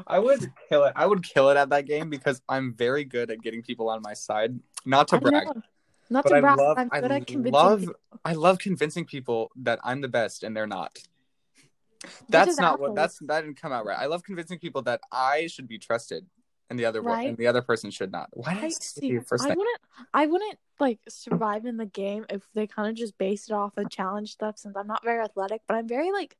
I 0.06 0.18
would 0.18 0.50
kill 0.68 0.84
it. 0.84 0.92
I 0.96 1.06
would 1.06 1.22
kill 1.22 1.50
it 1.50 1.56
at 1.56 1.70
that 1.70 1.86
game 1.86 2.10
because 2.10 2.40
I'm 2.48 2.74
very 2.74 3.04
good 3.04 3.30
at 3.30 3.42
getting 3.42 3.62
people 3.62 3.88
on 3.88 4.02
my 4.02 4.14
side. 4.14 4.58
Not 4.84 5.08
to 5.08 5.16
I 5.16 5.18
brag, 5.20 5.46
know. 5.46 5.62
Not 6.10 6.26
to 6.26 6.34
I 6.34 6.40
brag, 6.40 6.58
love. 6.58 6.78
I'm 6.78 6.88
I 6.92 7.00
good 7.00 7.12
at 7.12 7.26
convincing 7.26 7.52
love. 7.52 7.80
people, 7.80 7.94
I 8.24 8.32
love 8.32 8.58
convincing 8.58 9.04
people 9.04 9.50
that 9.56 9.78
I'm 9.84 10.00
the 10.00 10.08
best 10.08 10.42
and 10.42 10.56
they're 10.56 10.66
not. 10.66 10.98
That's 12.28 12.58
not 12.58 12.80
what. 12.80 12.94
That's 12.94 13.18
that 13.20 13.42
didn't 13.42 13.60
come 13.60 13.72
out 13.72 13.84
right. 13.84 13.98
I 13.98 14.06
love 14.06 14.22
convincing 14.22 14.58
people 14.58 14.82
that 14.82 15.00
I 15.12 15.46
should 15.48 15.68
be 15.68 15.78
trusted 15.78 16.26
and 16.70 16.78
the 16.78 16.84
other 16.86 17.02
one 17.02 17.12
Right. 17.12 17.28
and 17.28 17.36
the 17.36 17.46
other 17.46 17.62
person 17.62 17.90
should 17.90 18.10
not. 18.12 18.28
Why 18.32 18.54
did 18.54 18.62
I, 18.64 18.66
I 18.66 18.70
see. 18.70 19.18
first 19.18 19.44
I 19.44 19.48
thing? 19.48 19.56
wouldn't. 19.58 19.78
I 20.14 20.26
wouldn't 20.26 20.58
like 20.78 20.98
survive 21.08 21.66
in 21.66 21.76
the 21.76 21.86
game 21.86 22.24
if 22.30 22.42
they 22.54 22.66
kind 22.66 22.88
of 22.88 22.94
just 22.94 23.18
based 23.18 23.50
it 23.50 23.54
off 23.54 23.76
of 23.76 23.90
challenge 23.90 24.32
stuff. 24.32 24.56
Since 24.58 24.76
I'm 24.76 24.86
not 24.86 25.04
very 25.04 25.22
athletic, 25.22 25.62
but 25.66 25.76
I'm 25.76 25.88
very 25.88 26.10
like, 26.10 26.36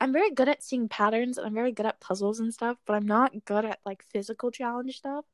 I'm 0.00 0.12
very 0.12 0.30
good 0.30 0.48
at 0.48 0.62
seeing 0.62 0.88
patterns 0.88 1.38
and 1.38 1.46
I'm 1.46 1.54
very 1.54 1.72
good 1.72 1.86
at 1.86 2.00
puzzles 2.00 2.40
and 2.40 2.52
stuff. 2.54 2.76
But 2.86 2.94
I'm 2.94 3.06
not 3.06 3.44
good 3.44 3.64
at 3.64 3.80
like 3.84 4.02
physical 4.02 4.50
challenge 4.50 4.96
stuff. 4.96 5.24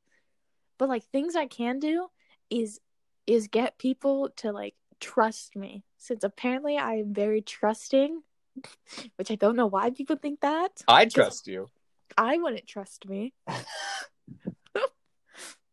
But 0.77 0.89
like 0.89 1.03
things 1.03 1.35
I 1.35 1.45
can 1.47 1.79
do 1.79 2.07
is 2.49 2.79
is 3.27 3.47
get 3.47 3.77
people 3.77 4.29
to 4.37 4.51
like 4.51 4.75
trust 4.99 5.55
me. 5.55 5.83
Since 5.97 6.23
apparently 6.23 6.77
I 6.77 6.95
am 6.95 7.13
very 7.13 7.41
trusting, 7.41 8.21
which 9.15 9.31
I 9.31 9.35
don't 9.35 9.55
know 9.55 9.67
why 9.67 9.91
people 9.91 10.15
think 10.15 10.41
that. 10.41 10.81
I 10.87 11.05
trust 11.05 11.47
you. 11.47 11.69
I 12.17 12.37
wouldn't 12.37 12.67
trust 12.67 13.07
me. 13.07 13.33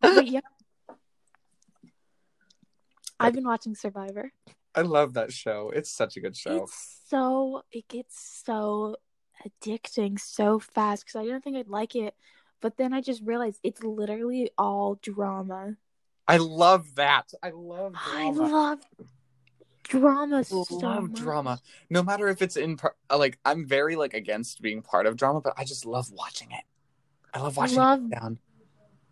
but 0.01 0.26
yeah. 0.26 0.40
I've 3.20 3.34
been 3.34 3.45
watching 3.47 3.74
Survivor. 3.76 4.32
I 4.74 4.82
love 4.82 5.14
that 5.14 5.32
show. 5.32 5.70
It's 5.74 5.90
such 5.90 6.16
a 6.16 6.20
good 6.20 6.36
show. 6.36 6.64
It's 6.64 7.00
so 7.08 7.62
it 7.70 7.88
gets 7.88 8.42
so 8.44 8.96
addicting 9.46 10.18
so 10.18 10.58
fast 10.58 11.04
because 11.04 11.16
I 11.20 11.24
didn't 11.24 11.42
think 11.42 11.56
I'd 11.56 11.68
like 11.68 11.94
it, 11.94 12.14
but 12.60 12.76
then 12.76 12.92
I 12.94 13.00
just 13.00 13.22
realized 13.22 13.60
it's 13.62 13.82
literally 13.82 14.50
all 14.56 14.98
drama. 15.02 15.76
I 16.26 16.36
love 16.38 16.94
that. 16.94 17.32
I 17.42 17.50
love 17.50 17.94
I 17.96 18.30
love 18.30 18.80
drama 19.82 20.38
I 20.38 20.42
so 20.42 20.64
love 20.70 21.10
much. 21.10 21.20
drama. 21.20 21.60
No 21.90 22.02
matter 22.02 22.28
if 22.28 22.40
it's 22.40 22.56
in 22.56 22.76
par- 22.76 22.96
uh, 23.10 23.18
like 23.18 23.38
I'm 23.44 23.66
very 23.66 23.96
like 23.96 24.14
against 24.14 24.62
being 24.62 24.80
part 24.82 25.06
of 25.06 25.16
drama, 25.16 25.40
but 25.40 25.54
I 25.56 25.64
just 25.64 25.84
love 25.84 26.10
watching 26.12 26.50
it. 26.52 26.64
I 27.34 27.40
love 27.40 27.56
watching 27.56 27.78
love- 27.78 28.04
it 28.04 28.10
down. 28.10 28.38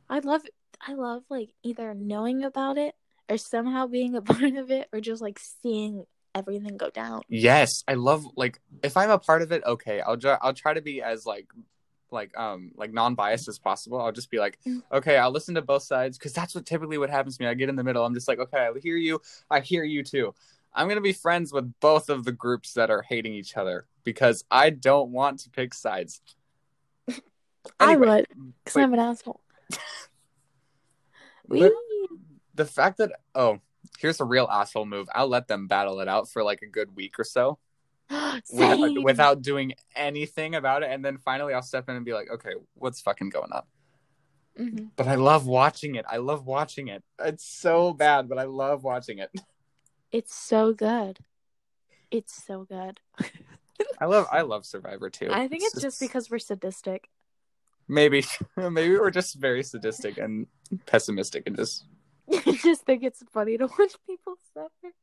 I 0.09 0.21
love 0.21 0.43
I 0.87 0.95
love 0.95 1.25
like 1.29 1.51
either 1.63 1.95
knowing 1.95 2.43
about 2.45 2.79
it 2.79 2.95
or 3.31 3.39
somehow 3.39 3.87
being 3.87 4.15
a 4.17 4.23
part 4.33 4.57
of 4.57 4.71
it 4.71 4.89
or 4.93 5.01
just 5.01 5.23
like 5.23 5.39
seeing 5.39 6.05
everything 6.35 6.77
go 6.77 6.91
down. 6.91 7.23
Yes, 7.29 7.83
I 7.89 7.95
love 7.95 8.25
like 8.37 8.61
if 8.83 8.97
I'm 8.97 9.11
a 9.11 9.19
part 9.19 9.43
of 9.43 9.53
it, 9.53 9.63
okay, 9.65 10.01
I'll 10.01 10.17
try 10.19 10.37
I'll 10.43 10.53
try 10.55 10.75
to 10.75 10.83
be 10.83 11.01
as 11.03 11.25
like 11.25 11.47
like 12.13 12.37
um 12.37 12.73
like 12.75 12.93
non-biased 12.93 13.49
as 13.49 13.59
possible. 13.59 14.01
I'll 14.01 14.13
just 14.13 14.31
be 14.31 14.39
like, 14.39 14.59
Mm. 14.67 14.83
okay, 14.93 15.17
I'll 15.17 15.31
listen 15.31 15.55
to 15.55 15.63
both 15.63 15.85
sides 15.85 16.19
cuz 16.19 16.33
that's 16.33 16.55
what 16.55 16.67
typically 16.67 16.99
what 16.99 17.09
happens 17.11 17.37
to 17.39 17.43
me. 17.45 17.49
I 17.49 17.55
get 17.55 17.69
in 17.69 17.77
the 17.77 17.85
middle. 17.85 18.05
I'm 18.05 18.15
just 18.15 18.27
like, 18.29 18.41
okay, 18.41 18.67
I 18.67 18.79
hear 18.81 18.97
you. 18.97 19.21
I 19.51 19.61
hear 19.61 19.85
you 19.85 20.03
too. 20.03 20.35
I'm 20.73 20.87
going 20.87 20.99
to 20.99 21.03
be 21.03 21.13
friends 21.13 21.53
with 21.53 21.73
both 21.81 22.09
of 22.09 22.25
the 22.25 22.31
groups 22.31 22.75
that 22.75 22.91
are 22.91 23.03
hating 23.03 23.35
each 23.35 23.57
other 23.57 23.87
because 24.05 24.45
I 24.53 24.71
don't 24.71 25.11
want 25.11 25.41
to 25.41 25.51
pick 25.51 25.75
sides. 25.75 26.21
I 27.81 27.97
would 27.97 28.27
because 28.65 28.77
I'm 28.77 28.95
an 28.95 29.01
asshole. 29.01 29.41
but- 29.71 29.79
Wee. 31.49 31.73
The 32.61 32.67
fact 32.67 32.99
that 32.99 33.13
oh 33.35 33.59
here's 33.99 34.21
a 34.21 34.25
real 34.25 34.47
asshole 34.51 34.85
move. 34.87 35.09
I'll 35.15 35.29
let 35.29 35.49
them 35.49 35.67
battle 35.67 36.01
it 36.01 36.09
out 36.09 36.29
for 36.29 36.43
like 36.45 36.61
a 36.63 36.67
good 36.67 36.95
week 36.95 37.19
or 37.19 37.25
so. 37.25 37.59
Without, 38.53 39.03
without 39.05 39.43
doing 39.43 39.73
anything 39.97 40.55
about 40.55 40.83
it. 40.83 40.91
And 40.91 41.05
then 41.05 41.17
finally 41.19 41.55
i'll 41.55 41.63
step 41.63 41.89
in 41.89 41.97
and 41.97 42.05
be 42.05 42.13
like 42.13 42.29
okay 42.31 42.53
what's 42.75 43.01
fucking 43.01 43.31
going 43.31 43.53
on? 43.53 43.63
Mhm. 44.59 44.91
but 44.97 45.07
i 45.09 45.15
love 45.15 45.47
watching 45.47 45.95
it. 45.95 46.05
I 46.09 46.19
love 46.19 46.45
watching 46.47 46.89
it. 46.89 47.03
It's 47.31 47.47
so 47.67 47.93
bad 47.95 48.29
but 48.29 48.37
i 48.39 48.45
love 48.45 48.85
watching 48.85 49.19
it. 49.19 49.31
It's 50.13 50.35
so 50.35 50.73
good. 50.73 51.21
It's 52.11 52.35
so 52.47 52.65
good. 52.65 52.99
i 54.01 54.07
love 54.07 54.27
i 54.33 54.41
love 54.43 54.67
survivor 54.67 55.09
too. 55.09 55.29
I 55.31 55.47
think 55.49 55.63
it's 55.65 55.81
just 55.81 56.01
because 56.01 56.29
we're 56.31 56.41
sadistic. 56.41 57.09
maybe 57.87 58.25
maybe 58.57 58.99
we're 58.99 59.11
just 59.23 59.37
very 59.37 59.63
sadistic 59.63 60.19
and 60.19 60.49
pessimistic 60.87 61.45
and 61.47 61.57
just 61.57 61.85
I 62.47 62.59
just 62.63 62.83
think 62.83 63.03
it's 63.03 63.23
funny 63.33 63.59
to 63.59 63.67
watch 63.67 63.93
people 64.07 64.35
suffer. 64.55 64.95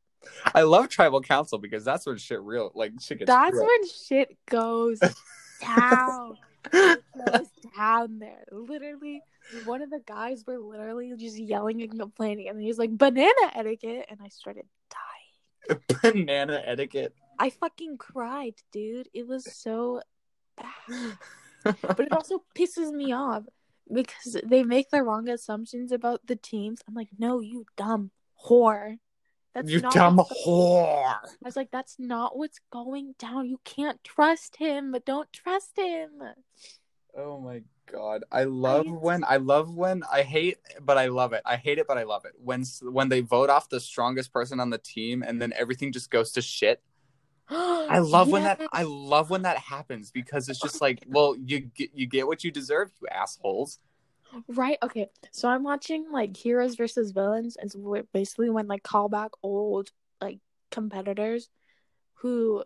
i 0.56 0.62
love 0.64 0.90
tribal 0.90 1.22
council 1.22 1.58
because 1.58 1.84
that's 1.86 2.06
when 2.06 2.18
shit 2.18 2.42
real 2.42 2.72
like 2.76 2.92
shit 3.00 3.20
gets 3.20 3.28
That's 3.30 3.54
real. 3.54 3.64
when 3.66 3.88
shit 3.88 4.38
goes 4.50 5.00
down. 5.62 6.38
It 6.74 7.04
goes 7.32 7.48
down 7.78 8.20
there. 8.20 8.44
Literally, 8.52 9.22
one 9.66 9.82
of 9.82 9.90
the 9.90 10.02
guys 10.06 10.44
were 10.46 10.58
literally 10.60 11.14
just 11.18 11.38
yelling 11.38 11.82
and 11.82 11.98
complaining, 11.98 12.50
and 12.50 12.60
he's 12.62 12.78
like, 12.78 12.92
"Banana 12.98 13.32
etiquette," 13.56 14.06
and 14.10 14.20
I 14.24 14.28
started 14.30 14.66
dying. 14.90 15.80
banana 16.02 16.62
etiquette 16.66 17.14
I 17.40 17.50
fucking 17.52 17.98
cried, 17.98 18.56
dude. 18.72 19.10
It 19.14 19.28
was 19.28 19.46
so 19.56 20.02
bad. 20.58 21.18
but 21.64 22.00
it 22.00 22.12
also 22.12 22.44
pisses 22.58 22.92
me 22.92 23.12
off 23.14 23.44
because 23.92 24.38
they 24.44 24.64
make 24.64 24.90
the 24.90 25.04
wrong 25.04 25.30
assumptions 25.30 25.92
about 25.92 26.22
the 26.26 26.36
teams. 26.36 26.82
I'm 26.88 26.94
like, 26.94 27.10
no, 27.18 27.40
you 27.40 27.66
dumb 27.76 28.12
whore. 28.46 28.98
That's 29.54 29.72
you 29.72 29.82
not 29.82 29.94
dumb 29.94 30.18
whore 30.18 31.16
I 31.24 31.28
was 31.44 31.56
like, 31.56 31.72
that's 31.72 31.96
not 31.98 32.38
what's 32.38 32.60
going 32.72 33.16
down. 33.18 33.48
You 33.48 33.60
can't 33.64 34.04
trust 34.04 34.58
him, 34.58 34.92
but 34.92 35.06
don't 35.06 35.32
trust 35.34 35.78
him. 35.78 36.12
Oh 37.16 37.40
my 37.40 37.64
god. 37.92 38.24
I 38.32 38.44
love 38.44 38.86
I- 38.88 38.92
when 38.92 39.24
I 39.24 39.38
love 39.38 39.76
when 39.76 40.04
I 40.12 40.22
hate 40.22 40.58
but 40.82 40.98
I 40.98 41.08
love 41.08 41.34
it. 41.34 41.42
I 41.46 41.56
hate 41.56 41.80
it 41.80 41.88
but 41.88 41.98
I 41.98 42.04
love 42.04 42.26
it. 42.26 42.34
When 42.38 42.64
when 42.84 43.10
they 43.10 43.22
vote 43.22 43.50
off 43.50 43.70
the 43.70 43.80
strongest 43.80 44.32
person 44.32 44.60
on 44.60 44.70
the 44.70 44.78
team 44.78 45.24
and 45.24 45.42
then 45.42 45.54
everything 45.56 45.92
just 45.92 46.12
goes 46.12 46.32
to 46.34 46.42
shit. 46.42 46.82
I 47.50 48.00
love 48.00 48.30
when 48.30 48.44
that 48.44 48.62
I 48.74 48.84
love 48.84 49.30
when 49.30 49.44
that 49.44 49.58
happens 49.58 50.12
because 50.12 50.50
it's 50.50 50.60
just 50.60 50.82
like, 50.82 51.04
well, 51.08 51.36
you 51.36 51.60
get 51.60 51.92
you 51.94 52.06
get 52.06 52.28
what 52.28 52.44
you 52.44 52.52
deserve, 52.52 52.92
you 53.02 53.08
assholes. 53.10 53.80
Right. 54.50 54.78
Okay. 54.84 55.08
So 55.32 55.48
I'm 55.48 55.64
watching 55.64 56.12
like 56.12 56.36
heroes 56.36 56.76
versus 56.76 57.12
villains, 57.12 57.56
and 57.56 57.72
so 57.72 58.04
basically 58.14 58.50
when 58.50 58.68
like 58.68 58.84
call 58.84 59.08
back 59.08 59.32
old 59.42 59.92
like 60.22 60.40
competitors 60.72 61.50
who 62.16 62.64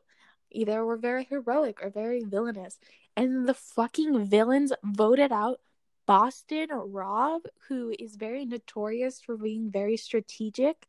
either 0.51 0.83
were 0.83 0.97
very 0.97 1.25
heroic 1.25 1.83
or 1.83 1.89
very 1.89 2.23
villainous, 2.23 2.79
and 3.15 3.47
the 3.47 3.53
fucking 3.53 4.25
villains 4.25 4.73
voted 4.83 5.31
out 5.31 5.59
Boston 6.07 6.69
Rob, 6.71 7.43
who 7.67 7.93
is 7.97 8.15
very 8.15 8.45
notorious 8.45 9.21
for 9.21 9.37
being 9.37 9.69
very 9.69 9.97
strategic, 9.97 10.87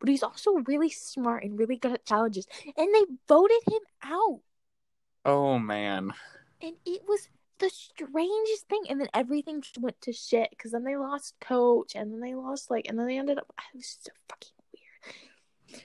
but 0.00 0.08
he's 0.08 0.22
also 0.22 0.52
really 0.66 0.90
smart 0.90 1.44
and 1.44 1.58
really 1.58 1.76
good 1.76 1.92
at 1.92 2.04
challenges. 2.04 2.46
And 2.76 2.88
they 2.94 3.02
voted 3.28 3.60
him 3.66 3.80
out. 4.02 4.40
Oh 5.24 5.58
man. 5.58 6.12
And 6.60 6.74
it 6.84 7.02
was 7.06 7.28
the 7.58 7.70
strangest 7.70 8.68
thing. 8.68 8.82
And 8.88 9.00
then 9.00 9.08
everything 9.14 9.60
just 9.60 9.78
went 9.78 10.00
to 10.02 10.12
shit 10.12 10.50
because 10.50 10.72
then 10.72 10.84
they 10.84 10.96
lost 10.96 11.34
coach 11.40 11.94
and 11.94 12.12
then 12.12 12.20
they 12.20 12.34
lost 12.34 12.70
like 12.70 12.86
and 12.88 12.98
then 12.98 13.06
they 13.06 13.18
ended 13.18 13.38
up 13.38 13.52
it 13.74 13.76
was 13.76 13.98
so 14.00 14.12
fucking 14.28 14.52
weird. 14.72 15.82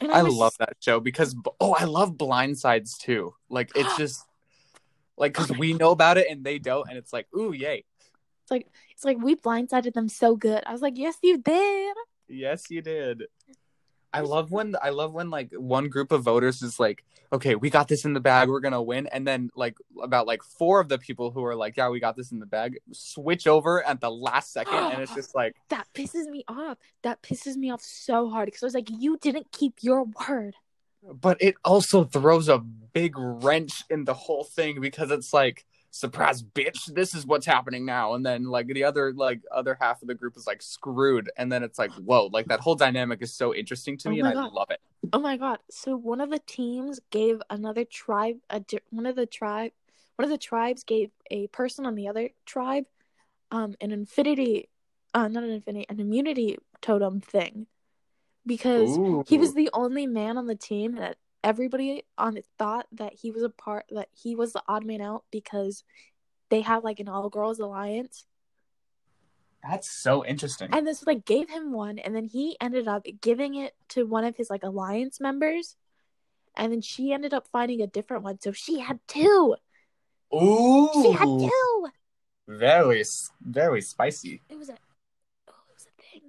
And 0.00 0.12
I 0.12 0.22
was- 0.22 0.34
love 0.34 0.56
that 0.58 0.76
show 0.80 1.00
because 1.00 1.34
oh, 1.60 1.74
I 1.74 1.84
love 1.84 2.16
Blindsides 2.16 2.98
too. 2.98 3.34
Like 3.48 3.70
it's 3.74 3.96
just 3.98 4.24
like 5.16 5.32
because 5.34 5.50
oh 5.50 5.56
we 5.58 5.72
know 5.74 5.90
about 5.90 6.18
it 6.18 6.26
and 6.30 6.44
they 6.44 6.58
don't, 6.58 6.88
and 6.88 6.96
it's 6.96 7.12
like 7.12 7.26
ooh 7.36 7.52
yay, 7.52 7.84
It's 8.42 8.50
like 8.50 8.68
it's 8.90 9.04
like 9.04 9.18
we 9.18 9.34
blindsided 9.36 9.94
them 9.94 10.08
so 10.08 10.36
good. 10.36 10.62
I 10.66 10.72
was 10.72 10.80
like, 10.80 10.96
yes, 10.96 11.16
you 11.22 11.38
did. 11.38 11.96
Yes 12.28 12.70
you 12.70 12.82
did. 12.82 13.24
I 14.14 14.20
love 14.20 14.50
when 14.50 14.76
I 14.82 14.90
love 14.90 15.14
when 15.14 15.30
like 15.30 15.52
one 15.54 15.88
group 15.88 16.12
of 16.12 16.22
voters 16.22 16.60
is 16.60 16.78
like, 16.78 17.02
okay, 17.32 17.54
we 17.54 17.70
got 17.70 17.88
this 17.88 18.04
in 18.04 18.12
the 18.12 18.20
bag, 18.20 18.50
we're 18.50 18.60
gonna 18.60 18.82
win, 18.82 19.06
and 19.06 19.26
then 19.26 19.48
like 19.56 19.76
about 20.02 20.26
like 20.26 20.42
four 20.42 20.80
of 20.80 20.88
the 20.90 20.98
people 20.98 21.30
who 21.30 21.42
are 21.44 21.56
like, 21.56 21.78
yeah, 21.78 21.88
we 21.88 21.98
got 21.98 22.14
this 22.14 22.30
in 22.30 22.38
the 22.38 22.44
bag, 22.46 22.78
switch 22.92 23.46
over 23.46 23.82
at 23.86 24.00
the 24.02 24.10
last 24.10 24.52
second, 24.52 24.74
and 24.74 25.00
it's 25.02 25.14
just 25.20 25.34
like, 25.34 25.56
That 25.70 25.86
pisses 25.94 26.26
me 26.26 26.44
off. 26.46 26.76
That 27.02 27.22
pisses 27.22 27.56
me 27.56 27.70
off 27.70 27.80
so 27.80 28.28
hard 28.28 28.46
because 28.48 28.62
I 28.62 28.66
was 28.66 28.74
like, 28.74 28.90
you 28.90 29.16
didn't 29.16 29.50
keep 29.50 29.76
your 29.80 30.04
word. 30.28 30.56
but 31.02 31.40
it 31.40 31.54
also 31.64 32.04
throws 32.04 32.48
a 32.50 32.58
big 32.58 33.14
wrench 33.16 33.82
in 33.88 34.04
the 34.04 34.14
whole 34.14 34.44
thing 34.44 34.78
because 34.80 35.10
it's 35.10 35.32
like 35.32 35.64
surprise 35.94 36.42
bitch 36.42 36.86
this 36.94 37.14
is 37.14 37.26
what's 37.26 37.44
happening 37.44 37.84
now. 37.84 38.14
And 38.14 38.24
then 38.24 38.44
like 38.44 38.66
the 38.66 38.82
other 38.82 39.12
like 39.12 39.42
other 39.54 39.76
half 39.78 40.00
of 40.00 40.08
the 40.08 40.14
group 40.14 40.36
is 40.36 40.46
like 40.46 40.62
screwed. 40.62 41.30
And 41.36 41.52
then 41.52 41.62
it's 41.62 41.78
like 41.78 41.92
whoa 41.92 42.30
like 42.32 42.48
that 42.48 42.60
whole 42.60 42.74
dynamic 42.74 43.20
is 43.20 43.32
so 43.32 43.54
interesting 43.54 43.98
to 43.98 44.08
Oh 44.08 44.12
me 44.12 44.22
my 44.22 44.30
and 44.30 44.38
i 44.40 44.46
love 44.46 44.70
it. 44.70 44.80
Oh 45.12 45.20
my 45.20 45.36
god! 45.36 45.58
So 45.70 45.94
one 45.96 46.22
of 46.22 46.30
the 46.30 46.38
teams 46.38 46.98
gave 47.10 47.42
another 47.50 47.84
tribe 47.84 48.36
a 48.48 48.60
di- 48.60 48.80
one 48.90 49.04
of 49.04 49.16
the 49.16 49.26
tribe 49.26 49.72
one 50.16 50.24
of 50.24 50.30
the 50.30 50.38
tribes 50.38 50.82
gave 50.82 51.10
a 51.30 51.46
person 51.48 51.84
on 51.84 51.94
the 51.94 52.08
other 52.08 52.30
tribe 52.46 52.84
um 53.50 53.74
an 53.82 53.92
infinity 53.92 54.70
uh 55.12 55.28
not 55.28 55.44
an 55.44 55.50
infinity 55.50 55.86
an 55.90 56.00
immunity 56.00 56.56
totem 56.80 57.20
thing. 57.20 57.66
Because 58.46 58.98
he 59.28 59.38
was 59.38 59.54
the 59.54 59.70
only 59.72 60.06
man 60.06 60.36
on 60.36 60.46
the 60.46 60.56
team 60.56 60.96
that 60.96 61.16
everybody 61.44 62.04
on 62.16 62.36
it 62.36 62.46
thought 62.58 62.86
that 62.92 63.14
he 63.14 63.30
was 63.30 63.42
a 63.42 63.48
part 63.48 63.86
that 63.90 64.08
he 64.12 64.34
was 64.34 64.52
the 64.52 64.62
odd 64.68 64.84
man 64.84 65.00
out 65.00 65.24
because 65.30 65.84
they 66.50 66.60
have 66.60 66.84
like 66.84 67.00
an 67.00 67.08
all 67.08 67.28
girls 67.28 67.58
alliance. 67.58 68.26
That's 69.62 69.90
so 69.90 70.24
interesting. 70.24 70.70
And 70.72 70.86
this 70.86 71.06
like 71.06 71.24
gave 71.24 71.48
him 71.48 71.72
one 71.72 71.98
and 71.98 72.14
then 72.14 72.24
he 72.24 72.56
ended 72.60 72.88
up 72.88 73.06
giving 73.20 73.54
it 73.54 73.74
to 73.90 74.04
one 74.04 74.24
of 74.24 74.36
his 74.36 74.50
like 74.50 74.64
alliance 74.64 75.20
members 75.20 75.76
and 76.56 76.72
then 76.72 76.80
she 76.80 77.12
ended 77.12 77.32
up 77.32 77.46
finding 77.52 77.80
a 77.80 77.86
different 77.86 78.24
one. 78.24 78.40
So 78.40 78.52
she 78.52 78.80
had 78.80 78.98
two. 79.06 79.56
Ooh, 80.34 80.90
she 80.94 81.12
had 81.12 81.26
two. 81.26 81.86
Very 82.48 83.04
very 83.40 83.80
spicy. 83.80 84.42
It 84.48 84.58
was 84.58 84.68
a 84.68 84.72
oh, 84.72 85.54
it 85.70 85.74
was 85.74 85.86
a 85.86 86.02
thing 86.02 86.22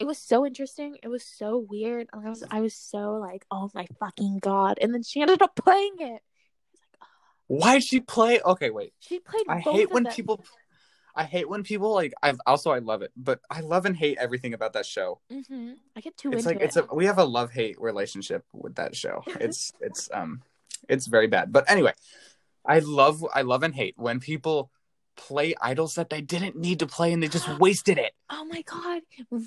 it 0.00 0.06
was 0.06 0.18
so 0.18 0.46
interesting. 0.46 0.96
It 1.02 1.08
was 1.08 1.22
so 1.22 1.58
weird. 1.58 2.08
I 2.12 2.28
was 2.28 2.42
i 2.50 2.60
was 2.60 2.74
so 2.74 3.18
like 3.20 3.44
oh 3.50 3.70
my 3.74 3.86
fucking 4.00 4.38
god. 4.38 4.78
And 4.80 4.92
then 4.92 5.02
she 5.02 5.20
ended 5.24 5.42
up 5.42 5.54
playing 5.54 5.96
it. 6.00 6.22
Why 7.46 7.74
did 7.74 7.84
she 7.84 8.00
play? 8.00 8.40
Okay 8.40 8.70
wait. 8.70 8.94
She 8.98 9.20
played 9.20 9.44
i 9.48 9.60
hate 9.60 9.90
when 9.90 10.04
them. 10.04 10.12
people 10.12 10.42
i 11.14 11.24
hate 11.24 11.48
when 11.48 11.64
people 11.64 11.92
like 11.92 12.14
i've 12.22 12.40
also 12.46 12.70
i 12.70 12.78
love 12.78 13.02
it 13.02 13.10
but 13.16 13.40
i 13.50 13.60
love 13.60 13.84
and 13.84 13.96
hate 13.96 14.16
everything 14.18 14.54
about 14.54 14.72
that 14.72 14.86
show. 14.86 15.20
Hmm 15.30 15.72
i 15.94 16.00
get 16.00 16.16
too 16.16 16.30
it's 16.30 16.46
into 16.46 16.54
like 16.54 16.62
it 16.62 16.64
it's 16.64 16.76
a 16.76 16.86
we 16.92 17.04
have 17.06 17.18
a 17.18 17.24
love 17.24 17.50
hate 17.52 17.80
relationship 17.80 18.44
with 18.52 18.76
that 18.76 18.96
show. 18.96 19.22
It's 19.38 19.72
it's 19.80 20.08
um 20.12 20.42
it's 20.88 21.06
very 21.06 21.26
bad. 21.26 21.52
But 21.52 21.70
anyway 21.70 21.92
i 22.64 22.78
love 22.78 23.24
i 23.34 23.42
love 23.42 23.62
and 23.62 23.74
hate 23.74 23.94
when 23.96 24.20
people 24.20 24.70
play 25.20 25.54
idols 25.60 25.94
that 25.94 26.08
they 26.08 26.20
didn't 26.20 26.56
need 26.56 26.78
to 26.78 26.86
play 26.86 27.12
and 27.12 27.22
they 27.22 27.28
just 27.28 27.48
wasted 27.60 27.98
it. 27.98 28.12
Oh 28.30 28.44
my 28.44 28.62
god 28.62 29.02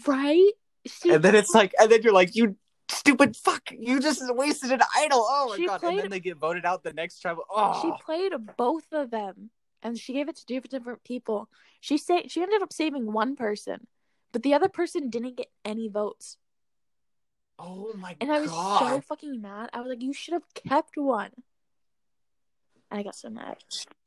right? 0.07 0.51
She 0.86 1.11
and 1.11 1.24
then 1.24 1.36
it's 1.36 1.53
like 1.53 1.74
and 1.80 1.91
then 1.91 2.01
you're 2.03 2.13
like 2.13 2.36
you 2.36 2.55
stupid 2.89 3.36
fuck 3.36 3.63
you 3.71 3.99
just 3.99 4.21
wasted 4.36 4.71
an 4.71 4.82
idol. 4.97 5.26
Oh 5.28 5.49
my 5.49 5.55
She 5.55 5.65
god. 5.65 5.84
And 5.84 5.99
then 5.99 6.09
they 6.09 6.19
get 6.19 6.38
voted 6.38 6.65
out 6.65 6.84
the 6.84 6.93
next 6.93 7.21
time 7.21 7.38
oh. 7.49 7.82
she 7.82 8.03
played 8.03 8.34
both 8.57 8.86
of 8.91 9.09
them 9.09 9.49
and 9.82 9.97
she 9.97 10.13
gave 10.13 10.30
it 10.30 10.36
to 10.38 10.45
two 10.45 10.61
different 10.61 11.03
people. 11.03 11.49
She 11.80 11.97
say 11.97 12.28
she 12.28 12.41
ended 12.41 12.61
up 12.61 12.71
saving 12.71 13.11
one 13.11 13.36
person 13.36 13.88
but 14.32 14.43
the 14.43 14.53
other 14.53 14.69
person 14.69 15.09
didn't 15.09 15.38
get 15.38 15.51
any 15.65 15.88
votes. 15.88 16.38
Oh 17.59 17.93
my 17.95 18.13
god. 18.13 18.17
and 18.21 18.32
i 18.32 18.39
was 18.41 18.49
god. 18.49 18.80
so 18.80 19.01
fucking 19.01 19.41
mad. 19.41 19.69
I 19.74 19.82
was 19.82 19.89
like 19.89 20.01
you 20.01 20.13
should 20.13 20.34
have 20.34 20.53
kept 20.53 20.97
one 20.97 21.32
and 22.94 23.00
i 23.00 23.04
got 23.04 23.16
so 23.16 23.30
mad. 23.30 23.58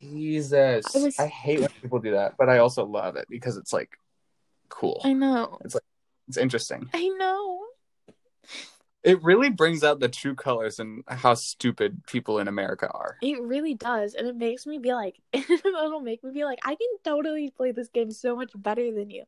Jesus. 0.01 0.95
I 0.95 0.99
was- 1.01 1.18
i 1.18 1.26
hate 1.26 1.61
when 1.61 1.68
people 1.82 1.99
do 1.99 2.12
that 2.12 2.34
but 2.39 2.49
i 2.49 2.59
also 2.59 2.84
love 2.84 3.16
it 3.16 3.26
because 3.28 3.57
it's 3.57 3.72
like 3.72 3.99
cool. 4.68 5.01
I 5.05 5.12
know. 5.12 5.59
It's 5.64 5.74
like 5.74 5.84
it's 6.28 6.37
interesting. 6.37 6.89
I 6.93 7.07
know. 7.09 7.61
It 9.05 9.22
really 9.22 9.51
brings 9.51 9.84
out 9.84 10.01
the 10.01 10.09
true 10.09 10.34
colors 10.34 10.80
and 10.80 11.05
how 11.07 11.34
stupid 11.34 12.03
people 12.09 12.41
in 12.41 12.49
America 12.49 12.89
are. 12.91 13.16
it 13.22 13.41
really 13.41 13.74
does 13.74 14.14
and 14.14 14.26
it 14.26 14.34
makes 14.37 14.66
me 14.66 14.78
be 14.78 14.93
like 14.93 15.20
it'll 15.32 16.01
make 16.01 16.24
me 16.24 16.32
be 16.32 16.45
like 16.45 16.59
i 16.64 16.74
can 16.74 16.89
totally 17.05 17.51
play 17.51 17.70
this 17.70 17.89
game 17.89 18.11
so 18.11 18.34
much 18.37 18.51
better 18.57 18.93
than 18.93 19.11
you. 19.11 19.24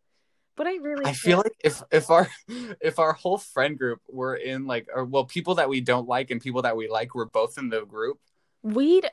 But 0.57 0.67
i 0.67 0.75
really 0.77 1.05
I 1.05 1.13
feel 1.13 1.39
like 1.39 1.55
if 1.63 1.83
if 1.93 2.11
our 2.11 2.29
if 2.81 2.99
our 2.99 3.13
whole 3.13 3.39
friend 3.39 3.79
group 3.79 4.01
were 4.09 4.35
in 4.35 4.67
like 4.67 4.89
or 4.93 5.05
well 5.05 5.25
people 5.25 5.55
that 5.57 5.69
we 5.69 5.81
don't 5.81 6.09
like 6.09 6.31
and 6.33 6.41
people 6.41 6.63
that 6.63 6.77
we 6.77 6.89
like 6.89 7.15
were 7.15 7.27
both 7.27 7.59
in 7.59 7.69
the 7.69 7.85
group, 7.85 8.19
we'd 8.63 9.09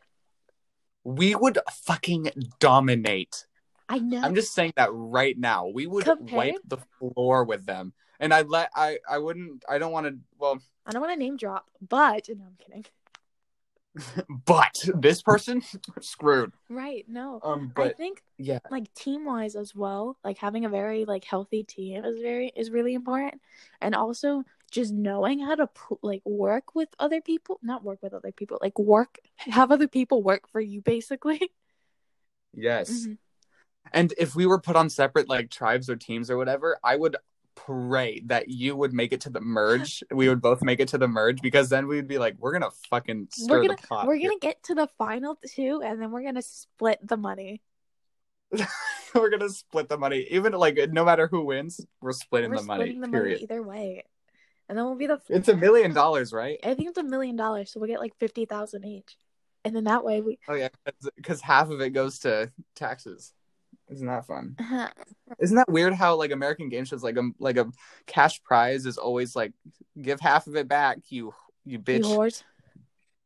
we 1.06 1.34
would 1.36 1.58
fucking 1.86 2.32
dominate. 2.60 3.45
i 3.88 3.99
know 3.99 4.20
I'm 4.22 4.36
just 4.36 4.53
saying 4.53 4.74
that 4.76 4.89
right 4.91 5.38
now. 5.38 5.68
We 5.68 5.86
would 5.88 6.03
Compared- 6.06 6.32
wipe 6.36 6.62
the 6.68 6.80
floor 6.99 7.43
with 7.45 7.66
them. 7.66 7.93
And 8.20 8.34
I'd 8.34 8.49
let 8.49 8.70
I 8.76 8.97
I 9.08 9.20
wouldn't 9.20 9.64
I 9.70 9.78
don't 9.78 9.91
want 9.93 10.08
to 10.08 10.18
well 10.39 10.60
i 10.88 10.91
don't 10.91 11.01
want 11.01 11.14
to 11.14 11.20
name 11.20 11.36
drop 11.38 11.66
but 11.82 12.28
no 12.30 12.45
i'm 12.45 12.58
kidding 12.64 12.86
but 14.45 14.74
this 15.01 15.22
person 15.22 15.62
screwed. 16.01 16.51
right 16.70 17.06
no 17.08 17.39
Um 17.43 17.72
but 17.76 17.88
i 17.88 17.89
think 17.89 18.22
yeah. 18.38 18.60
like 18.70 18.93
team 18.93 19.26
wise 19.26 19.56
as 19.56 19.74
well 19.74 20.18
like 20.24 20.38
having 20.38 20.66
a 20.66 20.70
very 20.70 21.06
like 21.06 21.24
healthy 21.24 21.64
team 21.64 22.03
is 22.06 22.20
very 22.22 22.51
is 22.56 22.70
really 22.72 22.93
important 22.93 23.41
and 23.82 23.95
also 23.95 24.43
just 24.72 24.93
knowing 24.93 25.39
how 25.39 25.55
to 25.55 25.70
like 26.01 26.22
work 26.26 26.76
with 26.76 26.89
other 26.99 27.22
people 27.22 27.59
not 27.61 27.84
work 27.84 28.01
with 28.01 28.13
other 28.13 28.32
people 28.32 28.57
like 28.61 28.78
work 28.80 29.20
have 29.38 29.72
other 29.72 29.88
people 29.88 30.22
work 30.24 30.47
for 30.49 30.59
you 30.59 30.82
basically 30.82 31.39
Yes. 32.55 32.89
Mhm. 33.05 33.18
And 33.93 34.13
if 34.18 34.36
we 34.36 34.45
were 34.45 34.59
put 34.59 34.76
on 34.76 34.89
separate 34.89 35.30
like 35.30 35.49
tribes 35.49 35.89
or 35.89 35.95
teams 35.95 36.32
or 36.32 36.38
whatever, 36.38 36.80
I 36.84 36.95
would 36.95 37.18
pray 37.53 38.22
that 38.26 38.49
you 38.49 38.76
would 38.76 38.93
make 38.93 39.13
it 39.13 39.22
to 39.22 39.30
the 39.30 39.39
merge. 39.41 40.03
we 40.11 40.28
would 40.28 40.41
both 40.41 40.61
make 40.63 40.80
it 40.80 40.88
to 40.89 40.97
the 40.97 41.07
merge 41.07 41.41
because 41.41 41.70
then 41.70 41.88
we'd 41.88 42.07
be 42.07 42.18
like, 42.18 42.36
we're 42.39 42.51
gonna 42.51 42.72
fucking 42.89 43.28
stir 43.32 43.55
we're 43.55 43.61
gonna 43.61 43.76
the 43.80 43.88
pot. 43.88 44.07
we're 44.07 44.18
gonna 44.18 44.39
get 44.39 44.61
to 44.63 44.74
the 44.76 44.88
final 44.97 45.38
two 45.47 45.82
and 45.84 46.01
then 46.01 46.11
we're 46.11 46.24
gonna 46.24 46.41
split 46.41 46.99
the 47.05 47.18
money 47.18 47.61
we're 49.16 49.30
gonna 49.30 49.49
split 49.49 49.89
the 49.89 49.97
money. 49.97 50.28
Even 50.30 50.53
like 50.53 50.78
no 50.91 51.03
matter 51.03 51.28
who 51.28 51.43
wins, 51.45 51.82
we're 51.99 52.13
splitting 52.13 52.51
we're 52.51 52.57
the 52.57 52.63
money. 52.63 52.84
splitting 52.84 53.01
the 53.01 53.07
period. 53.09 53.34
money 53.36 53.43
either 53.43 53.63
way 53.63 54.03
and 54.68 54.78
then 54.78 54.86
we'll 54.86 54.95
be 54.95 55.07
the 55.07 55.20
It's 55.30 55.47
a 55.47 55.55
million 55.55 55.93
dollars, 55.93 56.34
right? 56.34 56.59
i 56.63 56.74
think 56.74 56.89
it's 56.89 56.97
a 56.97 57.03
million 57.03 57.36
dollars 57.36 57.72
so 57.72 57.80
we'll 57.80 57.89
get 57.89 57.99
like 57.99 58.13
50000 58.20 58.86
each 58.86 59.16
and 59.63 59.76
then 59.76 59.86
that 59.86 60.03
way 60.03 60.22
we 60.22 60.38
Oh 60.47 60.53
yeah, 60.55 60.70
because 61.16 61.41
half 61.41 61.70
of 61.72 61.82
it 61.82 61.89
goes 61.89 62.20
to 62.20 62.51
taxes. 62.76 63.34
Isn't 63.89 64.07
that 64.07 64.26
fun? 64.26 64.55
Isn't 65.39 65.57
that 65.57 65.70
weird? 65.72 65.93
How 65.93 66.16
like 66.16 66.32
American 66.32 66.70
game 66.70 66.86
shows 66.86 67.03
like 67.03 67.18
a 67.18 67.30
like 67.39 67.57
a 67.57 67.72
cash 68.07 68.41
prize 68.43 68.86
is 68.86 68.97
always 68.97 69.36
like 69.36 69.53
give 70.01 70.20
half 70.20 70.45
of 70.47 70.55
it 70.55 70.68
back, 70.68 70.99
you 71.09 71.34
you 71.66 71.80
bitch, 71.80 71.99
You 71.99 72.03
whores 72.05 72.43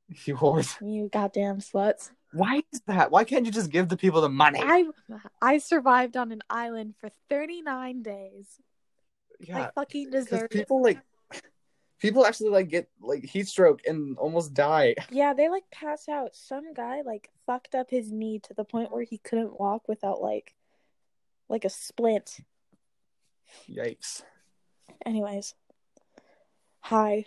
you 0.25 0.35
whores. 0.35 0.75
you 0.81 1.09
goddamn 1.11 1.57
sluts 1.59 2.09
Why 2.33 2.63
is 2.73 2.81
that? 2.87 3.11
Why 3.11 3.23
can't 3.25 3.45
you 3.45 3.51
just 3.51 3.69
give 3.69 3.89
the 3.89 3.97
people 3.97 4.21
the 4.21 4.29
money? 4.29 4.59
I 4.63 4.85
I 5.41 5.57
survived 5.57 6.15
on 6.17 6.31
an 6.31 6.41
island 6.49 6.95
for 6.99 7.09
39 7.29 8.01
days. 8.01 8.47
yeah, 9.39 9.67
I 9.67 9.71
fucking 9.75 10.09
deserve 10.11 10.43
it. 10.43 10.51
people 10.51 10.81
like 10.81 10.99
people 11.99 12.25
actually 12.25 12.49
like 12.49 12.69
get 12.69 12.89
like 13.01 13.23
heat 13.25 13.47
stroke 13.47 13.81
and 13.85 14.17
almost 14.17 14.53
die. 14.53 14.95
Yeah, 15.11 15.33
they 15.33 15.49
like 15.49 15.69
pass 15.71 16.07
out. 16.09 16.35
Some 16.35 16.73
guy 16.73 17.01
like 17.01 17.29
fucked 17.45 17.75
up 17.75 17.89
his 17.89 18.11
knee 18.11 18.39
to 18.39 18.53
the 18.53 18.63
point 18.63 18.91
where 18.91 19.03
he 19.03 19.17
couldn't 19.17 19.59
walk 19.59 19.87
without 19.87 20.21
like 20.21 20.55
like 21.47 21.65
a 21.65 21.69
splint. 21.69 22.39
Yikes! 23.69 24.23
Anyways. 25.05 25.55
Hi. 26.81 27.25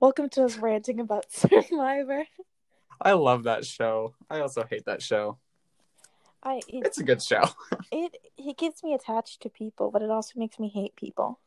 Welcome 0.00 0.28
to 0.30 0.44
us 0.44 0.56
ranting 0.56 1.00
about 1.00 1.30
Survivor. 1.32 2.24
I 3.00 3.12
love 3.12 3.44
that 3.44 3.64
show. 3.64 4.14
I 4.30 4.40
also 4.40 4.64
hate 4.68 4.86
that 4.86 5.02
show. 5.02 5.38
I 6.42 6.56
it, 6.68 6.86
It's 6.86 6.98
a 6.98 7.04
good 7.04 7.22
show. 7.22 7.42
it 7.92 8.16
it 8.36 8.56
gets 8.56 8.82
me 8.84 8.94
attached 8.94 9.42
to 9.42 9.48
people, 9.48 9.90
but 9.90 10.02
it 10.02 10.10
also 10.10 10.38
makes 10.38 10.58
me 10.58 10.68
hate 10.68 10.94
people. 10.96 11.40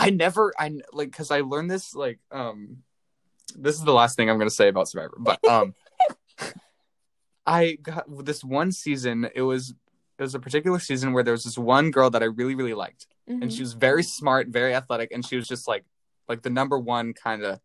I 0.00 0.10
never 0.10 0.52
I 0.58 0.72
like 0.92 1.10
because 1.10 1.30
I 1.30 1.40
learned 1.42 1.70
this 1.70 1.94
like 1.94 2.18
um 2.32 2.78
this 3.54 3.74
is 3.76 3.82
the 3.84 3.92
last 3.92 4.16
thing 4.16 4.30
I'm 4.30 4.38
gonna 4.38 4.48
say 4.50 4.68
about 4.68 4.88
Survivor, 4.88 5.16
but 5.18 5.38
um 5.46 5.74
I 7.46 7.78
got 7.82 8.04
this 8.24 8.42
one 8.44 8.72
season. 8.72 9.28
It 9.34 9.42
was 9.42 9.74
it 10.18 10.22
was 10.22 10.34
a 10.34 10.40
particular 10.40 10.78
season 10.78 11.12
where 11.12 11.22
there 11.22 11.32
was 11.32 11.44
this 11.44 11.58
one 11.58 11.90
girl 11.90 12.10
that 12.10 12.22
I 12.22 12.26
really 12.26 12.54
really 12.54 12.74
liked, 12.74 13.06
and 13.26 13.42
Mhm. 13.44 13.52
she 13.56 13.62
was 13.62 13.72
very 13.74 14.02
smart, 14.02 14.48
very 14.48 14.74
athletic, 14.74 15.10
and 15.12 15.24
she 15.24 15.36
was 15.36 15.46
just 15.48 15.66
like 15.68 15.84
like 16.28 16.42
the 16.42 16.50
number 16.50 16.78
one 16.78 17.12
kind 17.12 17.42
of 17.42 17.60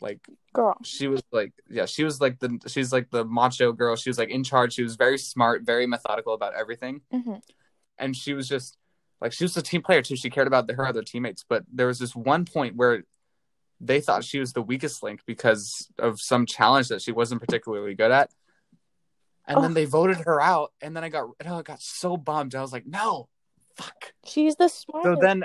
like 0.00 0.20
Girl. 0.52 0.76
she 0.82 1.06
was 1.06 1.22
like 1.30 1.52
yeah 1.70 1.86
she 1.86 2.02
was 2.02 2.20
like 2.20 2.40
the 2.40 2.58
she's 2.66 2.92
like 2.92 3.10
the 3.10 3.24
macho 3.24 3.72
girl 3.72 3.94
she 3.94 4.10
was 4.10 4.18
like 4.18 4.30
in 4.30 4.42
charge 4.42 4.72
she 4.74 4.82
was 4.82 4.96
very 4.96 5.16
smart 5.16 5.62
very 5.62 5.86
methodical 5.86 6.34
about 6.34 6.54
everything 6.54 7.00
hmm 7.12 7.36
and 7.98 8.16
she 8.16 8.34
was 8.34 8.48
just 8.48 8.76
like 9.22 9.32
she 9.32 9.44
was 9.44 9.56
a 9.56 9.62
team 9.62 9.82
player 9.82 10.02
too. 10.02 10.16
She 10.16 10.30
cared 10.30 10.48
about 10.48 10.66
the, 10.66 10.74
her 10.74 10.84
other 10.84 11.02
teammates. 11.02 11.44
But 11.48 11.64
there 11.72 11.86
was 11.86 12.00
this 12.00 12.14
one 12.14 12.44
point 12.44 12.74
where 12.74 13.04
they 13.80 14.00
thought 14.00 14.24
she 14.24 14.40
was 14.40 14.52
the 14.52 14.62
weakest 14.62 15.02
link 15.02 15.20
because 15.26 15.88
of 15.96 16.20
some 16.20 16.44
challenge 16.44 16.88
that 16.88 17.00
she 17.00 17.12
wasn't 17.12 17.40
particularly 17.40 17.94
good 17.94 18.10
at. 18.10 18.30
And 19.46 19.62
then 19.62 19.74
they 19.74 19.84
voted 19.84 20.18
her 20.18 20.40
out 20.40 20.72
and 20.80 20.96
then 20.96 21.02
i 21.02 21.08
got 21.08 21.28
and 21.40 21.48
i 21.48 21.62
got 21.62 21.80
so 21.80 22.16
bummed. 22.16 22.54
I 22.54 22.60
was 22.60 22.72
like 22.72 22.86
no 22.86 23.28
fuck. 23.76 24.12
She's 24.24 24.56
the 24.56 24.68
smartest. 24.68 25.20
so 25.20 25.20
then 25.20 25.44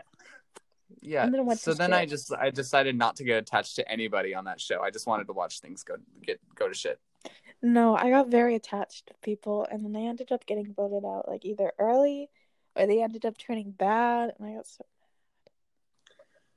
yeah. 1.01 1.23
And 1.25 1.33
then 1.33 1.55
so 1.57 1.73
then 1.73 1.91
do? 1.91 1.95
i 1.95 2.05
just 2.05 2.33
i 2.33 2.49
decided 2.49 2.95
not 2.95 3.15
to 3.17 3.23
get 3.23 3.37
attached 3.37 3.75
to 3.77 3.91
anybody 3.91 4.33
on 4.35 4.45
that 4.45 4.61
show. 4.61 4.81
I 4.81 4.91
just 4.91 5.07
wanted 5.07 5.27
to 5.27 5.33
watch 5.33 5.59
things 5.59 5.83
go 5.83 5.95
get 6.23 6.39
go 6.55 6.67
to 6.67 6.73
shit. 6.73 6.99
No, 7.61 7.95
I 7.95 8.11
got 8.11 8.27
very 8.29 8.53
attached 8.53 9.07
to 9.07 9.13
people, 9.23 9.65
and 9.69 9.83
then 9.83 9.91
they 9.91 10.05
ended 10.05 10.31
up 10.31 10.45
getting 10.45 10.73
voted 10.75 11.03
out 11.03 11.27
like 11.27 11.43
either 11.43 11.73
early 11.79 12.29
or 12.77 12.87
they 12.87 13.01
ended 13.01 13.25
up 13.25 13.37
turning 13.37 13.71
bad, 13.71 14.33
and 14.37 14.47
I 14.47 14.55
got 14.55 14.67
so. 14.67 14.85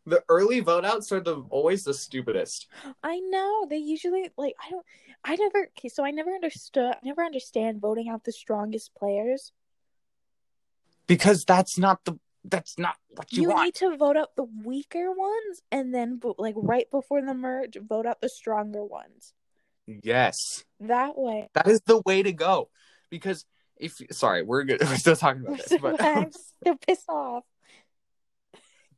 the 0.06 0.22
early 0.28 0.60
vote 0.60 0.84
outs 0.84 1.12
are 1.12 1.20
the 1.20 1.44
always 1.50 1.84
the 1.84 1.94
stupidest 1.94 2.66
I 3.02 3.20
know 3.20 3.66
they 3.68 3.76
usually 3.76 4.30
like 4.36 4.54
I 4.64 4.70
don't. 4.70 4.86
I 5.24 5.36
never. 5.36 5.68
Okay, 5.76 5.88
so 5.88 6.04
I 6.04 6.10
never 6.10 6.30
understood. 6.30 6.94
I 6.94 6.98
never 7.04 7.22
understand 7.22 7.80
voting 7.80 8.08
out 8.08 8.24
the 8.24 8.32
strongest 8.32 8.94
players. 8.94 9.52
because 11.06 11.44
that's 11.44 11.76
not 11.76 12.04
the 12.04 12.18
that's 12.44 12.78
not 12.78 12.96
what 13.10 13.30
you, 13.32 13.42
You, 13.42 13.48
want 13.50 13.64
need 13.64 13.74
to 13.76 13.96
vote 13.96 14.16
out 14.16 14.34
the 14.36 14.46
weaker 14.64 15.12
ones, 15.12 15.60
and 15.70 15.94
then 15.94 16.20
like 16.38 16.54
right 16.56 16.90
before 16.90 17.20
the 17.20 17.34
merge, 17.34 17.76
vote 17.76 18.06
out 18.06 18.20
the 18.20 18.28
stronger 18.28 18.84
ones. 18.84 19.34
yes 19.86 20.64
That 20.78 21.18
way, 21.18 21.50
that 21.54 21.68
is 21.68 21.80
the 21.84 22.00
way 22.06 22.22
to 22.22 22.32
go 22.32 22.70
because 23.10 23.44
if 23.80 24.00
sorry 24.12 24.42
we're 24.42 24.64
good 24.64 24.80
we're 24.88 24.96
still 24.96 25.16
talking 25.16 25.42
about 25.44 25.58
this 25.58 25.78
but 25.80 26.00
I'm 26.04 26.30
still 26.62 26.76
pissed 26.86 27.08
off. 27.08 27.44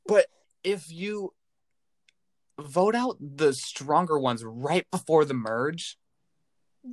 but 0.06 0.26
if 0.64 0.90
you 0.92 1.32
vote 2.60 2.94
out 2.94 3.16
the 3.20 3.52
stronger 3.52 4.18
ones 4.18 4.44
right 4.44 4.86
before 4.90 5.24
the 5.24 5.34
merge 5.34 5.96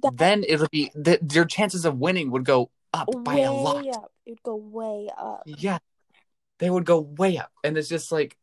That 0.03 0.17
then 0.17 0.43
it'll 0.47 0.67
be 0.69 0.91
the, 0.95 1.19
your 1.31 1.45
chances 1.45 1.85
of 1.85 1.97
winning 1.99 2.31
would 2.31 2.45
go 2.45 2.71
up 2.93 3.09
by 3.23 3.39
a 3.39 3.51
lot 3.51 3.87
up. 3.87 4.11
It'd 4.25 4.41
go 4.43 4.55
way 4.55 5.09
up. 5.17 5.43
yeah 5.45 5.79
they 6.59 6.69
would 6.69 6.85
go 6.85 6.99
way 6.99 7.37
up 7.37 7.51
and 7.63 7.77
it's 7.77 7.89
just 7.89 8.11
like 8.11 8.37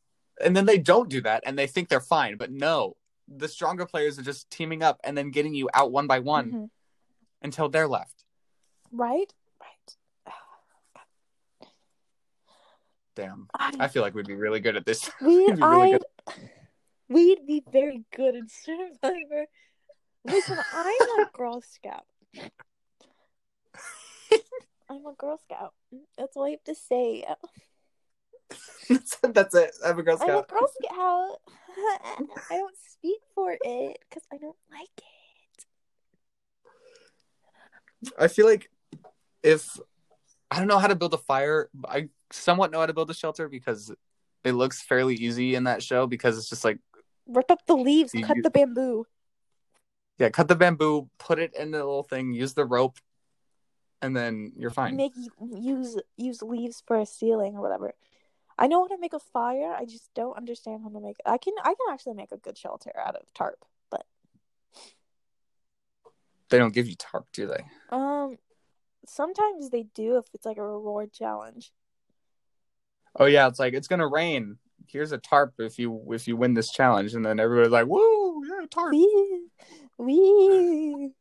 and 0.45 0.55
then 0.57 0.67
they 0.67 0.79
don't 0.79 1.09
do 1.09 1.21
that 1.23 1.43
and 1.47 1.59
they 1.59 1.67
think 1.67 1.89
they're 1.89 2.01
fine 2.01 2.37
but 2.37 2.51
no 2.53 2.97
the 3.29 3.49
stronger 3.49 3.87
players 3.87 4.19
are 4.19 4.23
just 4.23 4.49
teaming 4.51 4.83
up 4.83 5.01
and 5.03 5.17
then 5.19 5.31
getting 5.31 5.55
you 5.55 5.69
out 5.75 5.91
one 5.91 6.07
by 6.07 6.21
one 6.21 6.53
Mhm. 6.53 6.71
until 7.43 7.69
they're 7.69 7.89
left 7.89 8.16
Right? 8.97 9.33
Right. 9.61 9.97
damn 13.15 13.49
I, 13.55 13.73
i 13.81 13.89
feel 13.89 14.03
like 14.03 14.15
we'd 14.15 14.27
be 14.27 14.35
really 14.35 14.61
good 14.61 14.77
at 14.77 14.85
this 14.85 15.11
we, 15.23 15.47
we'd 15.47 15.57
be 15.57 15.63
really 15.63 15.95
I'd, 15.95 16.03
we'd 17.09 17.47
be 17.47 17.63
very 17.73 18.05
good 18.15 18.35
in 18.35 18.49
Survivor. 18.49 19.47
Listen, 20.25 20.59
I'm 20.75 21.21
a 21.21 21.27
Girl 21.33 21.63
Scout. 21.63 22.05
I'm 24.91 25.07
a 25.07 25.15
Girl 25.17 25.39
Scout. 25.39 25.73
That's 26.19 26.37
all 26.37 26.45
I 26.45 26.51
have 26.51 26.65
to 26.65 26.75
say. 26.75 27.25
that's, 28.89 29.17
that's 29.23 29.55
it 29.55 29.73
i'm 29.85 29.99
a 29.99 30.03
girl 30.03 30.17
Scout. 30.17 30.31
I'm 30.31 30.37
a 30.37 30.47
Girl 30.47 30.69
Scout. 30.83 31.41
I 32.51 32.57
don't 32.57 32.77
speak 32.91 33.21
for 33.35 33.53
it 33.53 33.99
because 34.09 34.23
I 34.33 34.39
don't 34.39 34.57
like 34.71 34.89
it. 34.99 35.65
I 38.19 38.29
feel 38.29 38.47
like 38.47 38.71
if 39.43 39.79
I 40.51 40.59
don't 40.59 40.69
know 40.69 40.79
how 40.79 40.89
to 40.89 40.95
build 40.95 41.15
a 41.15 41.19
fire, 41.19 41.69
I 41.89 42.09
somewhat 42.31 42.71
know 42.71 42.81
how 42.81 42.87
to 42.87 42.95
build 42.95 43.11
a 43.11 43.15
shelter 43.15 43.49
because 43.49 43.93
it 44.45 44.53
looks 44.53 44.83
fairly 44.83 45.15
easy 45.17 45.55
in 45.55 45.65
that 45.65 45.83
show 45.83 46.07
because 46.07 46.39
it's 46.39 46.49
just 46.49 46.65
like 46.65 46.79
Rip 47.27 47.51
up 47.51 47.67
the 47.67 47.77
leaves, 47.77 48.15
You 48.15 48.25
cut 48.25 48.37
the 48.43 48.51
bamboo. 48.51 49.07
yeah, 50.19 50.29
cut 50.31 50.47
the 50.49 50.55
bamboo, 50.55 51.11
put 51.19 51.39
it 51.39 51.55
in 51.55 51.73
the 51.73 51.79
little 51.79 52.05
thing, 52.05 52.33
use 52.33 52.55
the 52.55 52.65
rope, 52.65 52.99
and 54.01 54.17
then 54.17 54.53
you're 54.57 54.71
fine. 54.71 54.97
Make 54.97 55.15
use 55.41 55.99
use 56.17 56.43
leaves 56.43 56.83
for 56.87 56.97
a 56.99 57.07
ceiling 57.07 57.57
or 57.57 57.61
whatever. 57.63 57.95
I 58.59 58.69
know 58.69 58.83
how 58.85 58.89
to 58.95 58.99
make 59.01 59.13
a 59.13 59.19
fire. 59.19 59.75
I 59.77 59.85
just 59.85 60.09
don't 60.15 60.37
understand 60.37 60.83
how 60.83 60.89
to 60.91 61.01
make. 61.01 61.17
I 61.27 61.37
can 61.39 61.53
I 61.61 61.75
can 61.75 61.93
actually 61.93 62.15
make 62.15 62.33
a 62.33 62.39
good 62.39 62.57
shelter 62.57 62.93
out 62.97 63.17
of 63.17 63.23
tarp, 63.35 63.65
but 63.91 64.07
They 66.49 66.59
don't 66.59 66.73
give 66.73 66.87
you 66.89 66.95
tarp, 66.95 67.27
do 67.33 67.47
they? 67.49 67.65
um, 67.91 68.39
sometimes 69.09 69.71
they 69.71 69.85
do 69.95 70.17
if 70.19 70.27
it's 70.35 70.47
like 70.47 70.59
a 70.59 70.67
reward 70.67 71.13
challenge. 71.13 71.73
Oh 73.19 73.27
yeah, 73.27 73.49
it's 73.49 73.59
like 73.59 73.75
it's 73.75 73.89
gonna 73.89 74.09
rain. 74.09 74.59
Here's 74.87 75.13
a 75.13 75.19
tarp 75.19 75.55
if 75.59 75.79
you 75.79 76.03
if 76.13 76.29
you 76.29 76.37
win 76.37 76.55
this 76.55 76.71
challenge, 76.71 77.15
and 77.15 77.25
then 77.25 77.41
everybody's 77.41 77.73
like, 77.73 77.87
"Woo, 77.87 78.43
yeah, 78.47 78.67
tarp!" 78.71 78.93
Wee 78.93 79.49
wee 79.99 81.13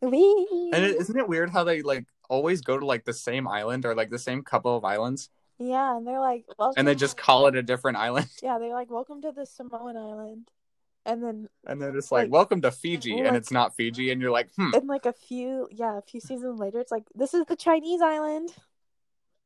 wee. 0.00 0.70
And 0.72 0.84
it, 0.84 0.96
isn't 0.96 1.16
it 1.16 1.28
weird 1.28 1.50
how 1.50 1.64
they 1.64 1.82
like 1.82 2.06
always 2.28 2.60
go 2.60 2.78
to 2.78 2.86
like 2.86 3.04
the 3.04 3.12
same 3.12 3.46
island 3.46 3.84
or 3.84 3.94
like 3.94 4.10
the 4.10 4.18
same 4.18 4.42
couple 4.42 4.76
of 4.76 4.84
islands, 4.84 5.30
yeah, 5.58 5.96
and 5.96 6.06
they're 6.06 6.20
like, 6.20 6.44
well, 6.58 6.72
and 6.76 6.86
they 6.86 6.94
just 6.94 7.16
call 7.16 7.46
it 7.48 7.56
a 7.56 7.62
different 7.62 7.98
island, 7.98 8.28
yeah, 8.42 8.58
they're 8.58 8.74
like, 8.74 8.90
welcome 8.90 9.20
to 9.22 9.32
the 9.32 9.44
Samoan 9.44 9.96
island, 9.96 10.50
and 11.08 11.22
then 11.22 11.48
and 11.66 11.80
they're 11.80 11.92
just 11.92 12.12
like, 12.12 12.24
Like- 12.24 12.32
"Welcome 12.32 12.60
to 12.62 12.70
Fiji," 12.70 13.18
and 13.18 13.36
it's 13.36 13.50
not 13.50 13.74
Fiji, 13.74 14.12
and 14.12 14.20
you're 14.20 14.30
like, 14.30 14.50
"Hmm." 14.54 14.74
in 14.74 14.86
like 14.86 15.06
a 15.06 15.12
few 15.12 15.66
yeah 15.72 15.98
a 15.98 16.02
few 16.02 16.20
seasons 16.20 16.60
later, 16.60 16.78
it's 16.78 16.92
like 16.92 17.04
this 17.14 17.34
is 17.34 17.44
the 17.46 17.56
Chinese 17.56 18.02
island. 18.02 18.54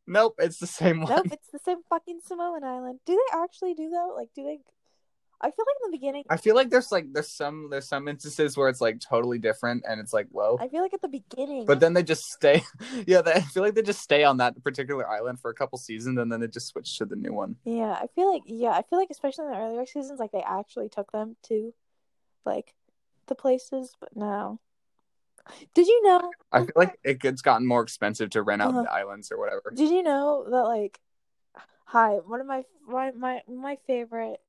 Nope, 0.06 0.34
it's 0.38 0.58
the 0.58 0.66
same 0.66 1.00
one. 1.02 1.10
Nope, 1.14 1.28
it's 1.30 1.48
the 1.52 1.60
same 1.60 1.78
fucking 1.88 2.20
Samoan 2.26 2.64
island. 2.64 2.98
Do 3.06 3.14
they 3.14 3.38
actually 3.38 3.74
do 3.74 3.88
that? 3.90 4.12
Like, 4.16 4.30
do 4.34 4.42
they? 4.42 4.58
I 5.42 5.50
feel 5.50 5.64
like 5.66 5.76
in 5.84 5.90
the 5.90 5.98
beginning, 5.98 6.24
I 6.30 6.36
feel 6.36 6.54
like 6.54 6.70
there's 6.70 6.92
like 6.92 7.12
there's 7.12 7.30
some 7.32 7.68
there's 7.70 7.88
some 7.88 8.06
instances 8.06 8.56
where 8.56 8.68
it's 8.68 8.80
like 8.80 9.00
totally 9.00 9.38
different 9.38 9.84
and 9.88 10.00
it's 10.00 10.12
like 10.12 10.28
whoa, 10.30 10.56
I 10.60 10.68
feel 10.68 10.82
like 10.82 10.94
at 10.94 11.02
the 11.02 11.08
beginning, 11.08 11.66
but 11.66 11.80
then 11.80 11.92
they 11.94 12.02
just 12.02 12.30
stay. 12.30 12.62
Yeah, 13.06 13.22
they, 13.22 13.32
I 13.32 13.40
feel 13.40 13.62
like 13.62 13.74
they 13.74 13.82
just 13.82 14.00
stay 14.00 14.22
on 14.22 14.36
that 14.36 14.62
particular 14.62 15.08
island 15.08 15.40
for 15.40 15.50
a 15.50 15.54
couple 15.54 15.78
seasons 15.78 16.18
and 16.18 16.30
then 16.30 16.40
they 16.40 16.46
just 16.46 16.68
switch 16.68 16.98
to 16.98 17.04
the 17.04 17.16
new 17.16 17.32
one. 17.32 17.56
yeah, 17.64 17.92
I 17.92 18.06
feel 18.14 18.32
like 18.32 18.42
yeah, 18.46 18.70
I 18.70 18.82
feel 18.82 18.98
like 18.98 19.10
especially 19.10 19.46
in 19.46 19.50
the 19.52 19.58
earlier 19.58 19.86
seasons, 19.86 20.20
like 20.20 20.30
they 20.32 20.42
actually 20.42 20.88
took 20.88 21.10
them 21.10 21.36
to, 21.44 21.74
like, 22.44 22.74
the 23.26 23.34
places. 23.34 23.96
But 23.98 24.16
now, 24.16 24.60
did 25.74 25.86
you 25.88 26.02
know? 26.04 26.30
I 26.52 26.60
feel 26.60 26.72
like 26.76 26.98
it 27.02 27.18
gets 27.18 27.42
gotten 27.42 27.66
more 27.66 27.82
expensive 27.82 28.30
to 28.30 28.42
rent 28.42 28.62
out 28.62 28.70
Uh-huh. 28.70 28.82
the 28.82 28.92
islands 28.92 29.32
or 29.32 29.38
whatever. 29.38 29.72
Did 29.74 29.90
you 29.90 30.02
know 30.02 30.44
that 30.48 30.62
like, 30.64 31.00
hi, 31.86 32.16
one 32.24 32.40
of 32.40 32.46
my 32.46 32.62
my 32.86 33.10
my, 33.12 33.42
my 33.48 33.76
favorite. 33.86 34.40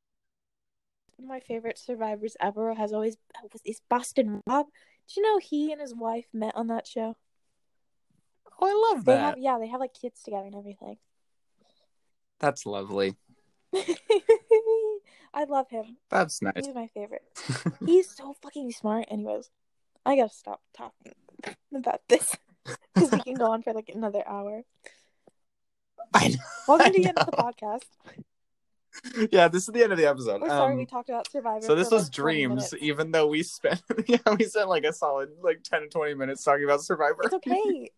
My 1.25 1.39
favorite 1.39 1.77
survivors 1.77 2.35
ever 2.41 2.73
has 2.73 2.91
always 2.91 3.15
is 3.63 3.79
Boston 3.89 4.41
Rob. 4.45 4.67
Did 5.07 5.17
you 5.17 5.23
know 5.23 5.37
he 5.39 5.71
and 5.71 5.79
his 5.79 5.95
wife 5.95 6.25
met 6.33 6.55
on 6.55 6.67
that 6.67 6.85
show? 6.85 7.15
Oh, 8.59 8.67
I 8.67 8.93
love 8.93 9.05
They 9.05 9.13
that. 9.13 9.21
have 9.21 9.37
yeah, 9.37 9.57
they 9.57 9.67
have 9.67 9.79
like 9.79 9.93
kids 9.93 10.21
together 10.21 10.45
and 10.45 10.55
everything. 10.55 10.97
That's 12.39 12.65
lovely. 12.65 13.15
I 15.33 15.45
love 15.47 15.69
him. 15.69 15.97
That's 16.09 16.41
nice. 16.41 16.65
He's 16.65 16.75
my 16.75 16.87
favorite. 16.93 17.23
He's 17.85 18.13
so 18.13 18.35
fucking 18.41 18.71
smart. 18.71 19.05
Anyways, 19.09 19.49
I 20.05 20.17
gotta 20.17 20.33
stop 20.33 20.61
talking 20.75 21.13
about 21.73 22.01
this 22.09 22.35
because 22.93 23.11
we 23.11 23.21
can 23.21 23.35
go 23.35 23.51
on 23.51 23.63
for 23.63 23.73
like 23.73 23.89
another 23.93 24.23
hour. 24.27 24.63
I 26.13 26.27
know. 26.27 26.35
Welcome 26.67 26.87
I 26.87 26.89
to 26.89 26.99
the 27.01 27.07
end 27.07 27.17
of 27.17 27.25
the 27.27 27.31
podcast. 27.31 27.85
Yeah, 29.31 29.47
this 29.47 29.63
is 29.63 29.69
the 29.73 29.83
end 29.83 29.91
of 29.91 29.97
the 29.97 30.05
episode. 30.07 30.41
We're 30.41 30.49
sorry 30.49 30.73
Um, 30.73 30.77
we 30.77 30.85
talked 30.85 31.09
about 31.09 31.29
Survivor. 31.31 31.65
so 31.65 31.75
this 31.75 31.89
was 31.91 32.03
like, 32.03 32.11
dreams, 32.11 32.73
even 32.79 33.11
though 33.11 33.27
we 33.27 33.43
spent 33.43 33.81
yeah 34.07 34.17
we 34.37 34.45
spent 34.45 34.69
like 34.69 34.83
a 34.83 34.93
solid 34.93 35.29
like 35.41 35.63
ten 35.63 35.81
to 35.81 35.87
twenty 35.87 36.13
minutes 36.13 36.43
talking 36.43 36.63
about 36.63 36.81
Survivor. 36.81 37.21
It's 37.23 37.33
okay. 37.33 37.89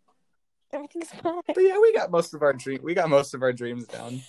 Everything's 0.74 1.10
fine. 1.24 1.41
But 1.48 1.58
yeah, 1.58 1.78
we 1.80 1.93
got 1.93 2.12
most 2.12 2.34
of 2.34 2.41
our 2.41 2.54
dream. 2.54 2.80
We 2.84 2.93
got 2.93 3.10
most 3.10 3.34
of 3.34 3.41
our 3.43 3.54
dreams 3.54 3.86
down. 3.88 4.22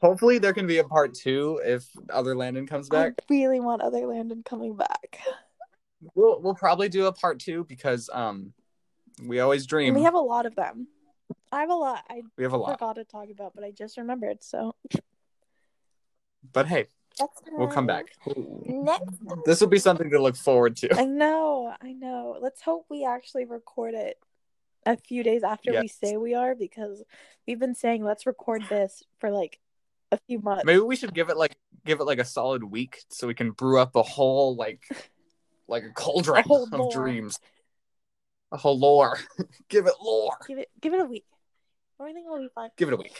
Hopefully, 0.00 0.38
there 0.38 0.52
can 0.52 0.66
be 0.66 0.78
a 0.78 0.84
part 0.84 1.14
two 1.14 1.60
if 1.64 1.86
Other 2.10 2.34
Landon 2.34 2.66
comes 2.66 2.88
I 2.90 2.94
back. 3.10 3.14
really 3.28 3.60
want 3.60 3.82
Other 3.82 4.06
Landon 4.06 4.42
coming 4.44 4.76
back. 4.76 5.20
We'll 6.14 6.40
we'll 6.40 6.54
probably 6.54 6.88
do 6.88 7.06
a 7.06 7.12
part 7.12 7.40
two 7.40 7.64
because 7.64 8.08
um 8.12 8.52
we 9.22 9.40
always 9.40 9.66
dream. 9.66 9.94
We 9.94 10.02
have 10.02 10.14
a 10.14 10.18
lot 10.18 10.44
of 10.46 10.54
them. 10.54 10.88
I 11.52 11.60
have 11.60 11.70
a 11.70 11.74
lot. 11.74 12.04
I 12.10 12.22
we 12.36 12.44
have 12.44 12.52
a 12.52 12.56
lot. 12.56 12.78
forgot 12.78 12.96
to 12.96 13.04
talk 13.04 13.28
about, 13.30 13.54
but 13.54 13.64
I 13.64 13.70
just 13.70 13.96
remembered. 13.96 14.42
So 14.42 14.74
But 16.52 16.66
hey, 16.66 16.86
we'll 17.52 17.68
come 17.68 17.86
back. 17.86 18.06
Next 18.66 19.04
This 19.44 19.60
will 19.60 19.68
be 19.68 19.78
something 19.78 20.10
to 20.10 20.22
look 20.22 20.36
forward 20.36 20.76
to. 20.78 20.94
I 20.94 21.04
know, 21.04 21.74
I 21.80 21.92
know. 21.92 22.36
Let's 22.40 22.60
hope 22.60 22.86
we 22.88 23.04
actually 23.04 23.44
record 23.44 23.94
it 23.94 24.18
a 24.86 24.96
few 24.96 25.22
days 25.22 25.42
after 25.42 25.80
we 25.80 25.88
say 25.88 26.16
we 26.16 26.34
are 26.34 26.54
because 26.54 27.02
we've 27.46 27.58
been 27.58 27.74
saying 27.74 28.04
let's 28.04 28.26
record 28.26 28.62
this 28.68 29.02
for 29.18 29.30
like 29.30 29.58
a 30.12 30.18
few 30.26 30.40
months. 30.40 30.64
Maybe 30.64 30.80
we 30.80 30.96
should 30.96 31.14
give 31.14 31.30
it 31.30 31.36
like 31.36 31.56
give 31.84 32.00
it 32.00 32.04
like 32.04 32.18
a 32.18 32.24
solid 32.24 32.64
week 32.64 33.02
so 33.10 33.26
we 33.26 33.34
can 33.34 33.50
brew 33.52 33.78
up 33.78 33.96
a 33.96 34.02
whole 34.02 34.56
like 34.56 34.82
like 35.68 35.84
a 35.84 35.90
cauldron 35.90 36.44
A 36.48 36.54
of 36.54 36.72
lore. 36.72 36.92
dreams. 36.92 37.38
A 38.52 38.56
whole 38.56 38.78
lore. 38.78 39.18
give 39.68 39.86
it 39.86 39.94
lore. 40.02 40.36
Give 40.46 40.58
it 40.58 40.70
give 40.80 40.94
it 40.94 41.00
a 41.00 41.06
week. 41.06 41.24
I 42.00 42.04
think 42.06 42.18
Everything 42.18 42.30
will 42.30 42.40
be 42.40 42.48
fine. 42.54 42.70
Give 42.76 42.88
it 42.88 42.94
a 42.94 42.96
week. 42.96 43.16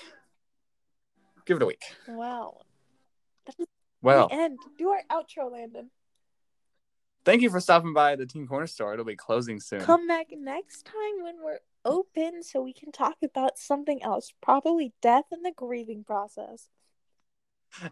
Give 1.46 1.56
it 1.56 1.62
a 1.62 1.66
week. 1.66 1.82
Wow. 2.08 2.60
Well, 4.02 4.28
the 4.28 4.34
end. 4.34 4.58
Do 4.78 4.90
our 4.90 5.02
outro, 5.10 5.50
Landon. 5.50 5.90
thank 7.24 7.42
you 7.42 7.50
for 7.50 7.60
stopping 7.60 7.94
by 7.94 8.16
the 8.16 8.26
Teen 8.26 8.46
Corner 8.46 8.66
Store. 8.66 8.92
It'll 8.92 9.04
be 9.04 9.16
closing 9.16 9.60
soon. 9.60 9.80
Come 9.80 10.06
back 10.06 10.26
next 10.30 10.84
time 10.84 11.22
when 11.22 11.36
we're 11.42 11.60
open 11.84 12.42
so 12.42 12.62
we 12.62 12.72
can 12.72 12.92
talk 12.92 13.16
about 13.22 13.58
something 13.58 14.02
else. 14.02 14.32
Probably 14.42 14.92
death 15.00 15.24
and 15.32 15.44
the 15.44 15.52
grieving 15.54 16.04
process. 16.04 16.68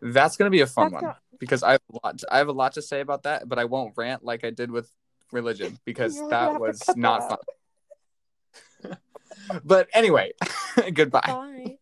That's 0.00 0.36
gonna 0.36 0.50
be 0.50 0.60
a 0.60 0.66
fun 0.66 0.92
That's 0.92 1.02
one 1.02 1.14
because 1.38 1.62
I 1.62 1.72
have 1.72 1.82
a 1.92 1.98
lot. 2.04 2.22
I 2.30 2.38
have 2.38 2.48
a 2.48 2.52
lot 2.52 2.74
to 2.74 2.82
say 2.82 3.00
about 3.00 3.24
that, 3.24 3.48
but 3.48 3.58
I 3.58 3.64
won't 3.64 3.94
rant 3.96 4.24
like 4.24 4.44
I 4.44 4.50
did 4.50 4.70
with 4.70 4.90
religion 5.32 5.78
because 5.84 6.20
that 6.28 6.60
was 6.60 6.82
not 6.96 7.22
out. 7.22 7.40
fun. 8.82 8.96
but 9.64 9.88
anyway, 9.92 10.32
goodbye. 10.94 11.22
Bye. 11.26 11.78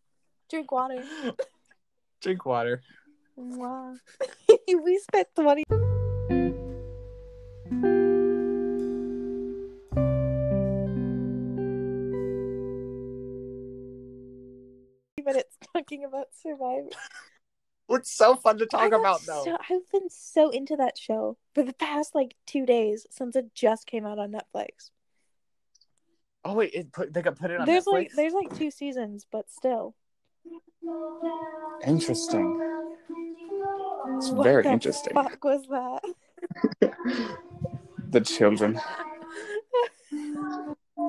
Drink 0.49 0.71
water. 0.71 1.03
Drink 2.21 2.45
water. 2.45 2.81
Wow. 3.43 3.95
we 4.83 4.99
spent 4.99 5.27
20 5.35 5.63
minutes 15.25 15.57
talking 15.73 16.05
about 16.05 16.27
Survivor. 16.33 16.89
It's 17.89 18.11
so 18.11 18.35
fun 18.35 18.59
to 18.59 18.65
talk 18.67 18.91
got 18.91 18.99
about 18.99 19.21
though. 19.25 19.43
So, 19.43 19.57
I've 19.59 19.89
been 19.91 20.09
so 20.09 20.49
into 20.49 20.75
that 20.77 20.97
show 20.97 21.37
for 21.55 21.63
the 21.63 21.73
past 21.73 22.13
like 22.13 22.35
two 22.45 22.65
days 22.65 23.07
since 23.09 23.35
it 23.35 23.53
just 23.55 23.87
came 23.87 24.05
out 24.05 24.19
on 24.19 24.31
Netflix. 24.31 24.91
Oh 26.45 26.53
wait, 26.53 26.73
it 26.73 26.91
put 26.91 27.11
they 27.13 27.21
got 27.21 27.37
put 27.37 27.51
it 27.51 27.59
on 27.59 27.65
There's 27.65 27.85
Netflix. 27.85 27.91
like 27.91 28.11
there's 28.15 28.33
like 28.33 28.55
two 28.55 28.71
seasons, 28.71 29.25
but 29.31 29.49
still. 29.49 29.95
Interesting. 31.85 32.59
It's 34.07 34.29
what 34.29 34.43
very 34.43 34.65
interesting. 34.65 35.13
fuck 35.13 35.43
was 35.43 35.67
that? 35.69 36.03
the 38.09 38.21
children. 38.21 38.79